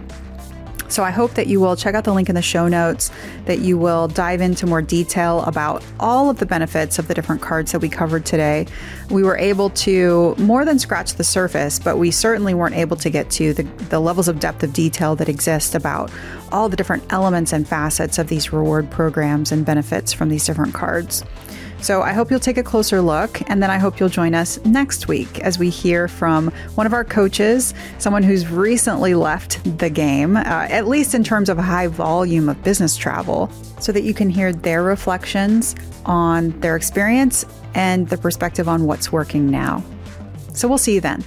So 0.90 1.04
I 1.04 1.12
hope 1.12 1.34
that 1.34 1.48
you 1.48 1.60
will 1.60 1.76
check 1.76 1.96
out 1.96 2.04
the 2.04 2.14
link 2.14 2.30
in 2.30 2.36
the 2.36 2.42
show 2.42 2.68
notes, 2.68 3.12
that 3.46 3.60
you 3.60 3.78
will 3.78 4.08
dive 4.08 4.42
into 4.42 4.66
more 4.66 4.82
detail 4.82 5.44
about 5.44 5.84
all 6.00 6.30
of 6.30 6.40
the 6.40 6.46
benefits 6.46 6.98
of 6.98 7.08
the 7.08 7.14
different 7.14 7.42
cards 7.42 7.72
that 7.72 7.80
we 7.80 7.90
covered 7.90 8.26
today. 8.26 8.68
We 9.10 9.24
were 9.24 9.38
able 9.38 9.70
to 9.72 10.36
more 10.38 10.66
than 10.66 10.80
scratch 10.80 11.14
the 11.14 11.24
surface, 11.24 11.80
but 11.80 11.98
we 11.98 12.12
certainly 12.12 12.54
weren't 12.54 12.76
able 12.76 12.98
to 12.98 13.10
get 13.10 13.30
to 13.32 13.54
the, 13.54 13.64
the 13.90 14.00
levels 14.00 14.28
of 14.28 14.40
depth 14.40 14.64
of 14.64 14.74
detail 14.74 15.16
that 15.18 15.30
exist 15.30 15.76
about 15.76 16.12
all 16.52 16.70
the 16.70 16.78
different 16.78 17.04
elements 17.12 17.54
and 17.54 17.68
facets 17.68 18.18
of 18.18 18.28
these 18.28 18.54
reward 18.54 18.90
programs 18.90 19.52
and 19.52 19.66
benefits 19.66 20.14
from 20.14 20.30
these 20.30 20.46
different 20.46 20.74
cards. 20.74 21.24
So 21.80 22.02
I 22.02 22.12
hope 22.12 22.32
you'll 22.32 22.40
take 22.40 22.58
a 22.58 22.64
closer 22.64 23.02
look, 23.02 23.40
and 23.50 23.62
then 23.62 23.70
I 23.70 23.78
hope 23.78 24.00
you'll 24.00 24.10
join 24.10 24.34
us 24.34 24.60
next 24.66 25.08
week 25.08 25.40
as 25.40 25.60
we 25.60 25.70
hear 25.70 26.08
from 26.08 26.52
one 26.76 26.86
of 26.86 26.94
our 26.94 27.06
coaches, 27.06 27.74
someone 27.98 28.24
who's 28.24 28.48
recently 28.48 29.14
left 29.14 29.64
the 29.78 29.90
game, 29.90 30.36
uh, 30.36 30.42
at 30.42 30.88
least 30.88 31.14
in 31.14 31.24
terms 31.24 31.50
of 31.50 31.58
high 31.58 31.88
volume 31.88 32.50
of 32.50 32.62
business 32.64 32.98
travel, 32.98 33.50
so 33.80 33.92
that 33.92 34.04
you 34.04 34.14
can 34.14 34.30
hear 34.30 34.52
their 34.52 34.84
reflections 34.84 35.76
on 36.06 36.60
their 36.62 36.76
experience 36.76 37.46
and 37.74 38.10
the 38.10 38.18
perspective 38.18 38.68
on 38.68 38.86
what's 38.86 39.12
working 39.12 39.50
now. 39.50 39.84
So 40.54 40.68
we'll 40.68 40.80
see 40.80 40.96
you 40.96 41.02
then. 41.02 41.24